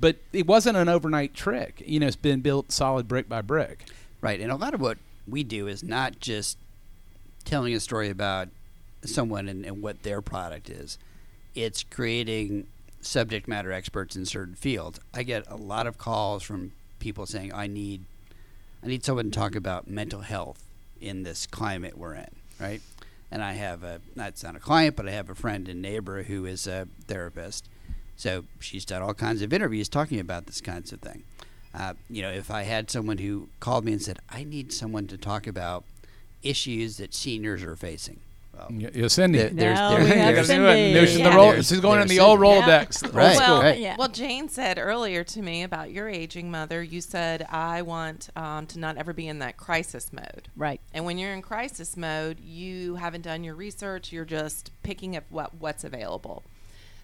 But 0.00 0.16
it 0.32 0.46
wasn't 0.46 0.76
an 0.76 0.88
overnight 0.88 1.34
trick. 1.34 1.82
You 1.84 2.00
know, 2.00 2.06
it's 2.06 2.16
been 2.16 2.40
built 2.40 2.70
solid 2.70 3.08
brick 3.08 3.28
by 3.28 3.42
brick. 3.42 3.84
Right, 4.20 4.40
and 4.40 4.50
a 4.50 4.56
lot 4.56 4.74
of 4.74 4.80
what 4.80 4.98
we 5.26 5.44
do 5.44 5.68
is 5.68 5.82
not 5.82 6.20
just 6.20 6.58
telling 7.44 7.74
a 7.74 7.80
story 7.80 8.10
about 8.10 8.48
someone 9.04 9.48
and, 9.48 9.64
and 9.64 9.82
what 9.82 10.02
their 10.02 10.20
product 10.20 10.68
is. 10.70 10.98
It's 11.54 11.82
creating 11.82 12.66
subject 13.00 13.46
matter 13.46 13.72
experts 13.72 14.16
in 14.16 14.26
certain 14.26 14.54
fields. 14.54 15.00
I 15.14 15.22
get 15.22 15.44
a 15.48 15.56
lot 15.56 15.86
of 15.86 15.98
calls 15.98 16.42
from 16.42 16.72
people 16.98 17.26
saying, 17.26 17.52
"I 17.52 17.66
need, 17.66 18.04
I 18.82 18.88
need 18.88 19.04
someone 19.04 19.30
to 19.30 19.38
talk 19.38 19.54
about 19.54 19.88
mental 19.88 20.20
health 20.20 20.64
in 21.00 21.22
this 21.22 21.46
climate 21.46 21.96
we're 21.96 22.14
in." 22.14 22.30
Right, 22.60 22.82
and 23.30 23.42
I 23.42 23.52
have 23.52 23.84
a 23.84 24.00
that's 24.16 24.42
not 24.42 24.56
a 24.56 24.60
client, 24.60 24.96
but 24.96 25.08
I 25.08 25.12
have 25.12 25.30
a 25.30 25.34
friend 25.34 25.68
and 25.68 25.80
neighbor 25.80 26.24
who 26.24 26.44
is 26.44 26.66
a 26.66 26.88
therapist. 27.06 27.68
So 28.18 28.44
she's 28.60 28.84
done 28.84 29.00
all 29.00 29.14
kinds 29.14 29.40
of 29.42 29.52
interviews 29.52 29.88
talking 29.88 30.18
about 30.20 30.46
this 30.46 30.60
kinds 30.60 30.92
of 30.92 31.00
thing. 31.00 31.22
Uh, 31.72 31.94
you 32.10 32.20
know, 32.20 32.30
if 32.30 32.50
I 32.50 32.62
had 32.64 32.90
someone 32.90 33.18
who 33.18 33.48
called 33.60 33.84
me 33.84 33.92
and 33.92 34.02
said, 34.02 34.18
"I 34.28 34.42
need 34.44 34.72
someone 34.72 35.06
to 35.06 35.16
talk 35.16 35.46
about 35.46 35.84
issues 36.42 36.96
that 36.96 37.14
seniors 37.14 37.62
are 37.62 37.76
facing," 37.76 38.18
well, 38.56 38.66
Yeah, 38.72 38.88
yeah, 38.92 39.06
Cindy. 39.08 39.38
There- 39.38 39.50
there's- 39.50 39.78
No, 39.78 39.90
there- 39.90 40.02
we 40.02 40.08
there's- 40.10 40.46
Cindy. 40.48 40.94
No, 40.94 41.04
she's, 41.04 41.16
in 41.16 41.22
the 41.22 41.28
Yeah. 41.30 41.36
roll, 41.36 41.50
There's- 41.50 41.68
she's 41.68 41.80
going 41.80 42.00
in 42.00 42.08
there's 42.08 42.18
the 42.18 42.24
old 42.24 42.40
Cindy. 42.40 42.60
Rolodex. 42.62 43.04
old 43.04 43.14
Right, 43.14 43.36
well, 43.36 43.62
right. 43.62 43.78
Yeah. 43.78 43.94
well, 43.96 44.08
Jane 44.08 44.48
said 44.48 44.78
earlier 44.78 45.22
to 45.22 45.42
me 45.42 45.62
about 45.62 45.92
your 45.92 46.08
aging 46.08 46.50
mother. 46.50 46.82
You 46.82 47.00
said 47.00 47.46
I 47.50 47.82
want 47.82 48.30
um, 48.34 48.66
to 48.68 48.78
not 48.80 48.96
ever 48.96 49.12
be 49.12 49.28
in 49.28 49.38
that 49.40 49.56
crisis 49.56 50.12
mode. 50.12 50.48
Right. 50.56 50.80
And 50.92 51.04
when 51.04 51.18
you're 51.18 51.32
in 51.34 51.42
crisis 51.42 51.96
mode, 51.96 52.40
you 52.40 52.96
haven't 52.96 53.22
done 53.22 53.44
your 53.44 53.54
research. 53.54 54.10
You're 54.10 54.24
just 54.24 54.70
picking 54.82 55.14
up 55.14 55.24
what 55.30 55.54
what's 55.60 55.84
available. 55.84 56.42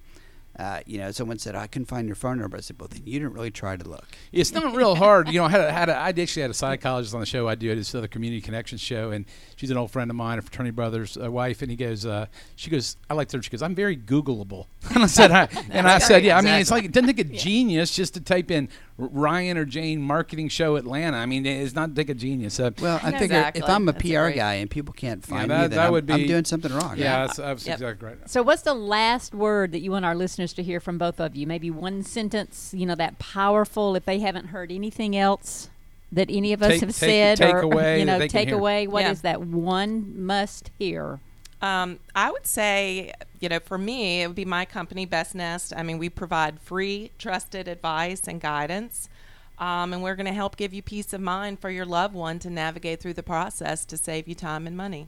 Uh, 0.58 0.80
you 0.86 0.98
know, 0.98 1.12
someone 1.12 1.38
said 1.38 1.54
I 1.56 1.68
couldn't 1.68 1.88
find 1.88 2.08
your 2.08 2.16
phone 2.16 2.40
number. 2.40 2.56
I 2.56 2.62
said, 2.62 2.80
well, 2.80 2.88
then 2.90 3.02
you 3.06 3.20
didn't 3.20 3.34
really 3.34 3.52
try 3.52 3.76
to 3.76 3.88
look. 3.88 4.06
It's 4.32 4.54
not 4.54 4.74
real 4.76 4.96
hard. 4.96 5.28
You 5.28 5.40
know, 5.40 5.46
I 5.46 5.50
had 5.50 5.62
a, 5.62 5.72
had 5.72 5.90
a, 5.90 5.98
I 5.98 6.10
actually 6.10 6.44
had 6.44 6.52
a 6.52 6.54
psychologist 6.54 7.14
on 7.14 7.20
the 7.20 7.26
show. 7.26 7.48
I 7.48 7.56
do 7.56 7.70
it. 7.72 7.78
It's 7.78 7.92
the 7.92 8.08
Community 8.08 8.42
Connections 8.42 8.80
show, 8.80 9.12
and 9.12 9.26
she's 9.58 9.70
an 9.70 9.78
old 9.78 9.92
friend 9.92 10.10
of 10.10 10.16
mine, 10.16 10.40
a 10.40 10.42
fraternity 10.42 10.72
brother's 10.72 11.18
uh, 11.18 11.30
wife. 11.30 11.62
And 11.62 11.70
he 11.70 11.76
goes, 11.76 12.06
uh, 12.06 12.28
she 12.56 12.70
goes, 12.70 12.96
I 13.10 13.16
like 13.16 13.32
her. 13.32 13.42
She 13.42 13.50
goes, 13.50 13.62
I'm 13.62 13.76
very 13.76 13.98
Googleable. 13.98 14.68
and 14.94 15.04
I 15.04 15.08
said, 15.08 15.32
I, 15.32 15.50
and 15.70 15.88
I 15.88 16.00
said, 16.00 16.24
yeah. 16.24 16.38
I 16.38 16.42
mean, 16.42 16.54
it's 16.54 16.72
like 16.72 16.86
it 16.86 16.92
doesn't 16.92 17.08
take 17.16 17.20
a 17.20 17.38
genius 17.38 17.94
just 17.94 18.14
to 18.14 18.22
type 18.22 18.50
in 18.50 18.70
Ryan 18.98 19.58
or 19.58 19.66
Jane 19.66 20.02
marketing 20.02 20.48
show 20.48 20.78
Atlanta. 20.78 21.18
I 21.18 21.26
mean, 21.26 21.46
it's 21.46 21.76
not 21.76 21.94
take 21.96 22.10
a 22.10 22.14
genius. 22.14 22.54
So, 22.54 22.72
Well, 22.82 22.98
I 23.04 23.12
figure 23.12 23.26
Exactly. 23.38 23.62
if 23.64 23.70
I'm 23.70 23.90
a 23.90 23.92
That's 23.92 24.02
PR 24.02 24.08
great. 24.24 24.36
guy 24.38 24.54
and 24.56 24.70
people 24.70 24.94
can't 24.94 25.22
find 25.26 25.52
that- 25.52 25.56
me, 25.56 25.62
then 25.68 25.70
that 25.72 25.88
I'm, 25.88 25.92
would 25.92 26.10
I'm 26.10 26.22
be- 26.22 26.28
doing 26.28 26.46
something 26.46 26.72
wrong. 26.72 26.96
yeah, 26.98 27.26
that's, 27.28 27.38
that's 27.38 27.68
Yep. 27.68 27.74
exactly 27.76 28.08
right. 28.08 28.18
So, 28.30 28.42
what's 28.42 28.62
the 28.62 28.74
last 28.74 29.36
word 29.36 29.74
that 29.74 29.80
you 29.82 29.92
want 29.92 30.06
our 30.06 30.16
listeners 30.16 30.54
to 30.54 30.64
hear 30.64 30.80
from 30.80 30.98
both 30.98 31.20
of 31.20 31.36
you? 31.36 31.46
Maybe 31.46 31.70
one 31.70 32.04
sentence, 32.04 32.74
you 32.74 32.86
know, 32.86 32.96
that 32.96 33.20
powerful, 33.20 33.96
if 33.98 34.06
they 34.06 34.20
haven't 34.20 34.48
heard 34.48 34.72
anything 34.72 35.16
else 35.18 35.70
that 36.14 36.30
any 36.30 36.54
of 36.54 36.62
us 36.64 36.70
Take- 36.74 36.80
have 36.82 36.90
take- 36.90 36.96
said, 36.96 37.38
take 37.40 37.54
or, 37.54 37.60
away 37.60 38.00
you 38.00 38.06
know, 38.06 38.26
take 38.28 38.52
away. 38.52 38.88
What 38.88 39.04
is 39.06 39.20
Yeah. 39.24 39.34
that 39.34 39.42
one 39.42 40.14
must 40.26 40.72
hear? 40.80 41.20
Um, 41.66 41.98
I 42.14 42.30
would 42.30 42.46
say, 42.46 43.12
you 43.40 43.50
know, 43.50 43.60
for 43.60 43.80
me, 43.80 44.22
it 44.22 44.28
would 44.28 44.36
be 44.36 44.46
my 44.46 44.66
company, 44.66 45.08
Best 45.08 45.34
Nest. 45.34 45.74
I 45.76 45.82
mean, 45.82 45.98
we 45.98 46.10
provide 46.10 46.60
free, 46.60 47.10
trusted 47.18 47.68
advice 47.68 48.28
and 48.28 48.40
guidance. 48.40 49.10
Um, 49.58 49.92
and 49.92 50.04
we're 50.04 50.16
going 50.16 50.28
to 50.28 50.34
help 50.34 50.58
give 50.58 50.76
you 50.76 50.84
peace 50.84 51.12
of 51.12 51.22
mind 51.22 51.60
for 51.60 51.72
your 51.72 51.86
loved 51.86 52.14
one 52.14 52.38
to 52.40 52.52
navigate 52.52 53.00
through 53.00 53.14
the 53.14 53.24
process 53.24 53.84
to 53.86 53.98
save 53.98 54.28
you 54.28 54.36
time 54.36 54.68
and 54.68 54.78
money. 54.78 55.08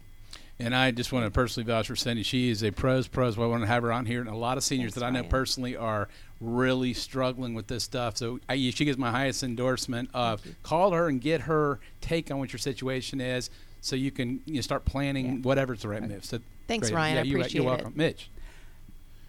And 0.57 0.75
I 0.75 0.89
just 0.89 1.13
want 1.13 1.25
to 1.25 1.29
personally 1.29 1.67
vouch 1.67 1.85
for 1.85 1.95
Cindy. 1.95 2.23
She 2.23 2.49
is 2.49 2.63
a 2.63 2.71
pros 2.71 3.07
pros. 3.07 3.37
I 3.37 3.45
want 3.45 3.61
to 3.61 3.67
have 3.67 3.83
her 3.83 3.91
on 3.91 4.07
here, 4.07 4.21
and 4.21 4.29
a 4.29 4.35
lot 4.35 4.57
of 4.57 4.63
seniors 4.63 4.93
Thanks, 4.93 5.01
that 5.01 5.05
I 5.05 5.11
know 5.11 5.19
Ryan. 5.19 5.29
personally 5.29 5.75
are 5.75 6.09
really 6.41 6.95
struggling 6.95 7.53
with 7.53 7.67
this 7.67 7.83
stuff. 7.83 8.17
So 8.17 8.39
I, 8.49 8.55
she 8.55 8.83
gives 8.83 8.97
my 8.97 9.11
highest 9.11 9.43
endorsement 9.43 10.09
of 10.15 10.41
call 10.63 10.93
her 10.93 11.07
and 11.07 11.21
get 11.21 11.41
her 11.41 11.79
take 12.01 12.31
on 12.31 12.39
what 12.39 12.51
your 12.51 12.59
situation 12.59 13.21
is, 13.21 13.51
so 13.87 13.95
you 13.95 14.11
can 14.11 14.41
you 14.45 14.55
know, 14.55 14.61
start 14.61 14.85
planning 14.85 15.41
whatever's 15.41 15.81
the 15.81 15.87
right 15.89 16.03
move. 16.03 16.25
So 16.25 16.39
Thanks, 16.67 16.89
great. 16.89 16.97
Ryan. 16.97 17.15
Yeah, 17.15 17.21
I 17.21 17.23
you're, 17.23 17.39
appreciate 17.39 17.63
you're 17.63 17.73
it. 17.73 17.75
welcome, 17.75 17.93
Mitch. 17.95 18.29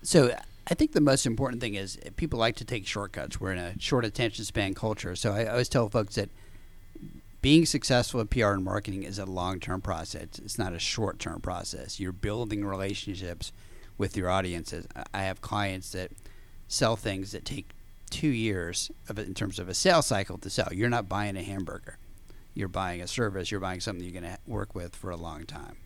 So 0.03 0.35
I 0.66 0.75
think 0.75 0.92
the 0.92 1.01
most 1.01 1.27
important 1.27 1.61
thing 1.61 1.75
is 1.75 1.99
uh, 2.05 2.11
people 2.16 2.38
like 2.38 2.57
to 2.57 2.64
take 2.64 2.87
shortcuts. 2.87 3.40
We're 3.40 3.53
in 3.53 3.59
a 3.59 3.79
short 3.81 4.05
attention 4.05 4.44
span 4.44 4.75
culture. 4.75 5.14
So 5.16 5.33
I, 5.33 5.42
I 5.44 5.51
always 5.51 5.68
tell 5.68 5.88
folks 5.88 6.16
that 6.16 6.29
being 7.40 7.66
successful 7.66 8.21
at 8.21 8.31
PR 8.31 8.47
and 8.49 8.64
marketing 8.64 9.05
is 9.05 9.18
a 9.18 9.25
long 9.25 9.61
term 9.61 9.81
process. 9.81 10.38
It's 10.38 10.59
not 10.59 10.73
a 10.73 10.79
short 10.79 11.18
term 11.18 11.40
process. 11.40 12.01
You're 12.01 12.12
building 12.12 12.64
relationships 12.64 13.53
with 13.97 14.16
your 14.16 14.29
audiences. 14.29 14.87
I- 14.94 15.05
I 15.14 15.23
have 15.23 15.40
clients 15.40 15.92
that 15.92 16.11
sell 16.66 16.97
things 16.97 17.33
that 17.33 17.44
take 17.44 17.71
two 18.11 18.29
years 18.29 18.90
of 19.09 19.18
in 19.18 19.35
terms 19.35 19.59
of 19.59 19.68
a 19.68 19.75
sales 19.75 20.07
cycle 20.07 20.38
to 20.38 20.51
sell. 20.51 20.68
You're 20.73 20.88
not 20.88 21.09
buying 21.09 21.37
a 21.37 21.42
hamburger. 21.42 21.99
You're 22.59 22.66
buying 22.66 23.01
a 23.01 23.07
service. 23.07 23.53
You're 23.53 23.61
buying 23.61 23.79
something 23.79 24.05
you're 24.05 24.21
going 24.21 24.33
to 24.33 24.38
work 24.44 24.75
with 24.75 24.97
for 24.97 25.11
a 25.11 25.16
long 25.16 25.47
time. 25.47 25.77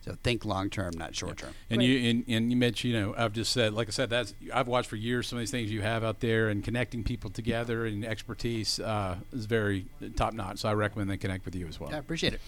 So 0.00 0.16
think 0.22 0.46
long 0.46 0.70
term, 0.70 0.94
not 0.96 1.14
short 1.14 1.36
term. 1.36 1.54
And 1.70 1.82
you 1.82 2.10
and, 2.10 2.24
and 2.26 2.50
you 2.50 2.56
Mitch, 2.56 2.82
you 2.84 2.92
know, 2.98 3.14
I've 3.16 3.34
just 3.34 3.52
said, 3.52 3.74
like 3.74 3.86
I 3.86 3.90
said, 3.90 4.08
that's 4.10 4.34
I've 4.52 4.66
watched 4.66 4.88
for 4.88 4.96
years 4.96 5.28
some 5.28 5.36
of 5.36 5.40
these 5.40 5.50
things 5.50 5.70
you 5.70 5.82
have 5.82 6.02
out 6.02 6.20
there, 6.20 6.48
and 6.48 6.64
connecting 6.64 7.04
people 7.04 7.30
together 7.30 7.84
and 7.84 8.04
expertise 8.04 8.80
uh, 8.80 9.18
is 9.32 9.44
very 9.44 9.84
top 10.16 10.32
notch. 10.32 10.58
So 10.58 10.70
I 10.70 10.74
recommend 10.74 11.10
they 11.10 11.18
connect 11.18 11.44
with 11.44 11.54
you 11.54 11.68
as 11.68 11.78
well. 11.78 11.94
I 11.94 11.98
appreciate 11.98 12.32
it. 12.32 12.40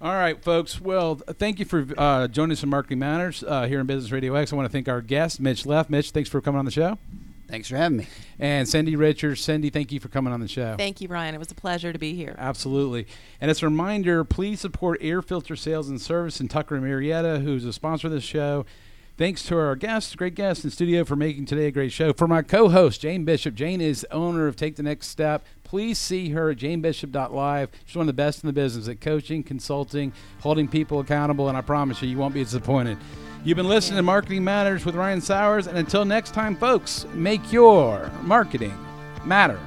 All 0.00 0.12
right, 0.12 0.40
folks. 0.44 0.78
Well, 0.78 1.16
thank 1.16 1.58
you 1.58 1.64
for 1.64 1.86
uh, 1.96 2.28
joining 2.28 2.52
us 2.52 2.62
in 2.62 2.68
Marketing 2.68 2.98
Matters 2.98 3.42
uh, 3.42 3.66
here 3.66 3.80
in 3.80 3.86
Business 3.86 4.12
Radio 4.12 4.34
X. 4.34 4.52
I 4.52 4.56
want 4.56 4.66
to 4.66 4.72
thank 4.72 4.88
our 4.88 5.00
guest, 5.00 5.40
Mitch 5.40 5.64
Leff. 5.64 5.88
Mitch, 5.88 6.10
thanks 6.10 6.28
for 6.28 6.42
coming 6.42 6.58
on 6.58 6.66
the 6.66 6.70
show. 6.70 6.98
Thanks 7.48 7.68
for 7.68 7.76
having 7.76 7.98
me. 7.98 8.06
And 8.38 8.68
Cindy 8.68 8.96
Richards. 8.96 9.40
Cindy, 9.40 9.70
thank 9.70 9.92
you 9.92 10.00
for 10.00 10.08
coming 10.08 10.32
on 10.32 10.40
the 10.40 10.48
show. 10.48 10.74
Thank 10.76 11.00
you, 11.00 11.08
Ryan. 11.08 11.34
It 11.34 11.38
was 11.38 11.50
a 11.50 11.54
pleasure 11.54 11.92
to 11.92 11.98
be 11.98 12.14
here. 12.14 12.34
Absolutely. 12.38 13.06
And 13.40 13.50
as 13.50 13.62
a 13.62 13.66
reminder, 13.66 14.24
please 14.24 14.60
support 14.60 14.98
Air 15.00 15.22
Filter 15.22 15.56
Sales 15.56 15.88
and 15.88 16.00
Service 16.00 16.40
and 16.40 16.50
Tucker 16.50 16.74
and 16.74 16.84
Marietta, 16.84 17.40
who's 17.40 17.64
a 17.64 17.72
sponsor 17.72 18.08
of 18.08 18.12
this 18.12 18.24
show. 18.24 18.66
Thanks 19.16 19.44
to 19.44 19.56
our 19.56 19.76
guests, 19.76 20.14
great 20.14 20.34
guests 20.34 20.62
in 20.62 20.70
studio 20.70 21.02
for 21.02 21.16
making 21.16 21.46
today 21.46 21.68
a 21.68 21.70
great 21.70 21.90
show. 21.90 22.12
For 22.12 22.28
my 22.28 22.42
co-host, 22.42 23.00
Jane 23.00 23.24
Bishop. 23.24 23.54
Jane 23.54 23.80
is 23.80 24.06
owner 24.10 24.46
of 24.46 24.56
Take 24.56 24.76
the 24.76 24.82
Next 24.82 25.06
Step. 25.06 25.46
Please 25.64 25.98
see 25.98 26.30
her 26.30 26.50
at 26.50 26.58
janebishop.live. 26.58 27.70
She's 27.86 27.96
one 27.96 28.02
of 28.02 28.08
the 28.08 28.12
best 28.12 28.44
in 28.44 28.46
the 28.46 28.52
business 28.52 28.88
at 28.88 29.00
coaching, 29.00 29.42
consulting, 29.42 30.12
holding 30.40 30.68
people 30.68 31.00
accountable, 31.00 31.48
and 31.48 31.56
I 31.56 31.62
promise 31.62 32.02
you, 32.02 32.08
you 32.10 32.18
won't 32.18 32.34
be 32.34 32.44
disappointed. 32.44 32.98
You've 33.46 33.54
been 33.54 33.68
listening 33.68 33.98
to 33.98 34.02
Marketing 34.02 34.42
Matters 34.42 34.84
with 34.84 34.96
Ryan 34.96 35.20
Sowers, 35.20 35.68
and 35.68 35.78
until 35.78 36.04
next 36.04 36.34
time, 36.34 36.56
folks, 36.56 37.06
make 37.14 37.52
your 37.52 38.10
marketing 38.22 38.76
matter. 39.24 39.60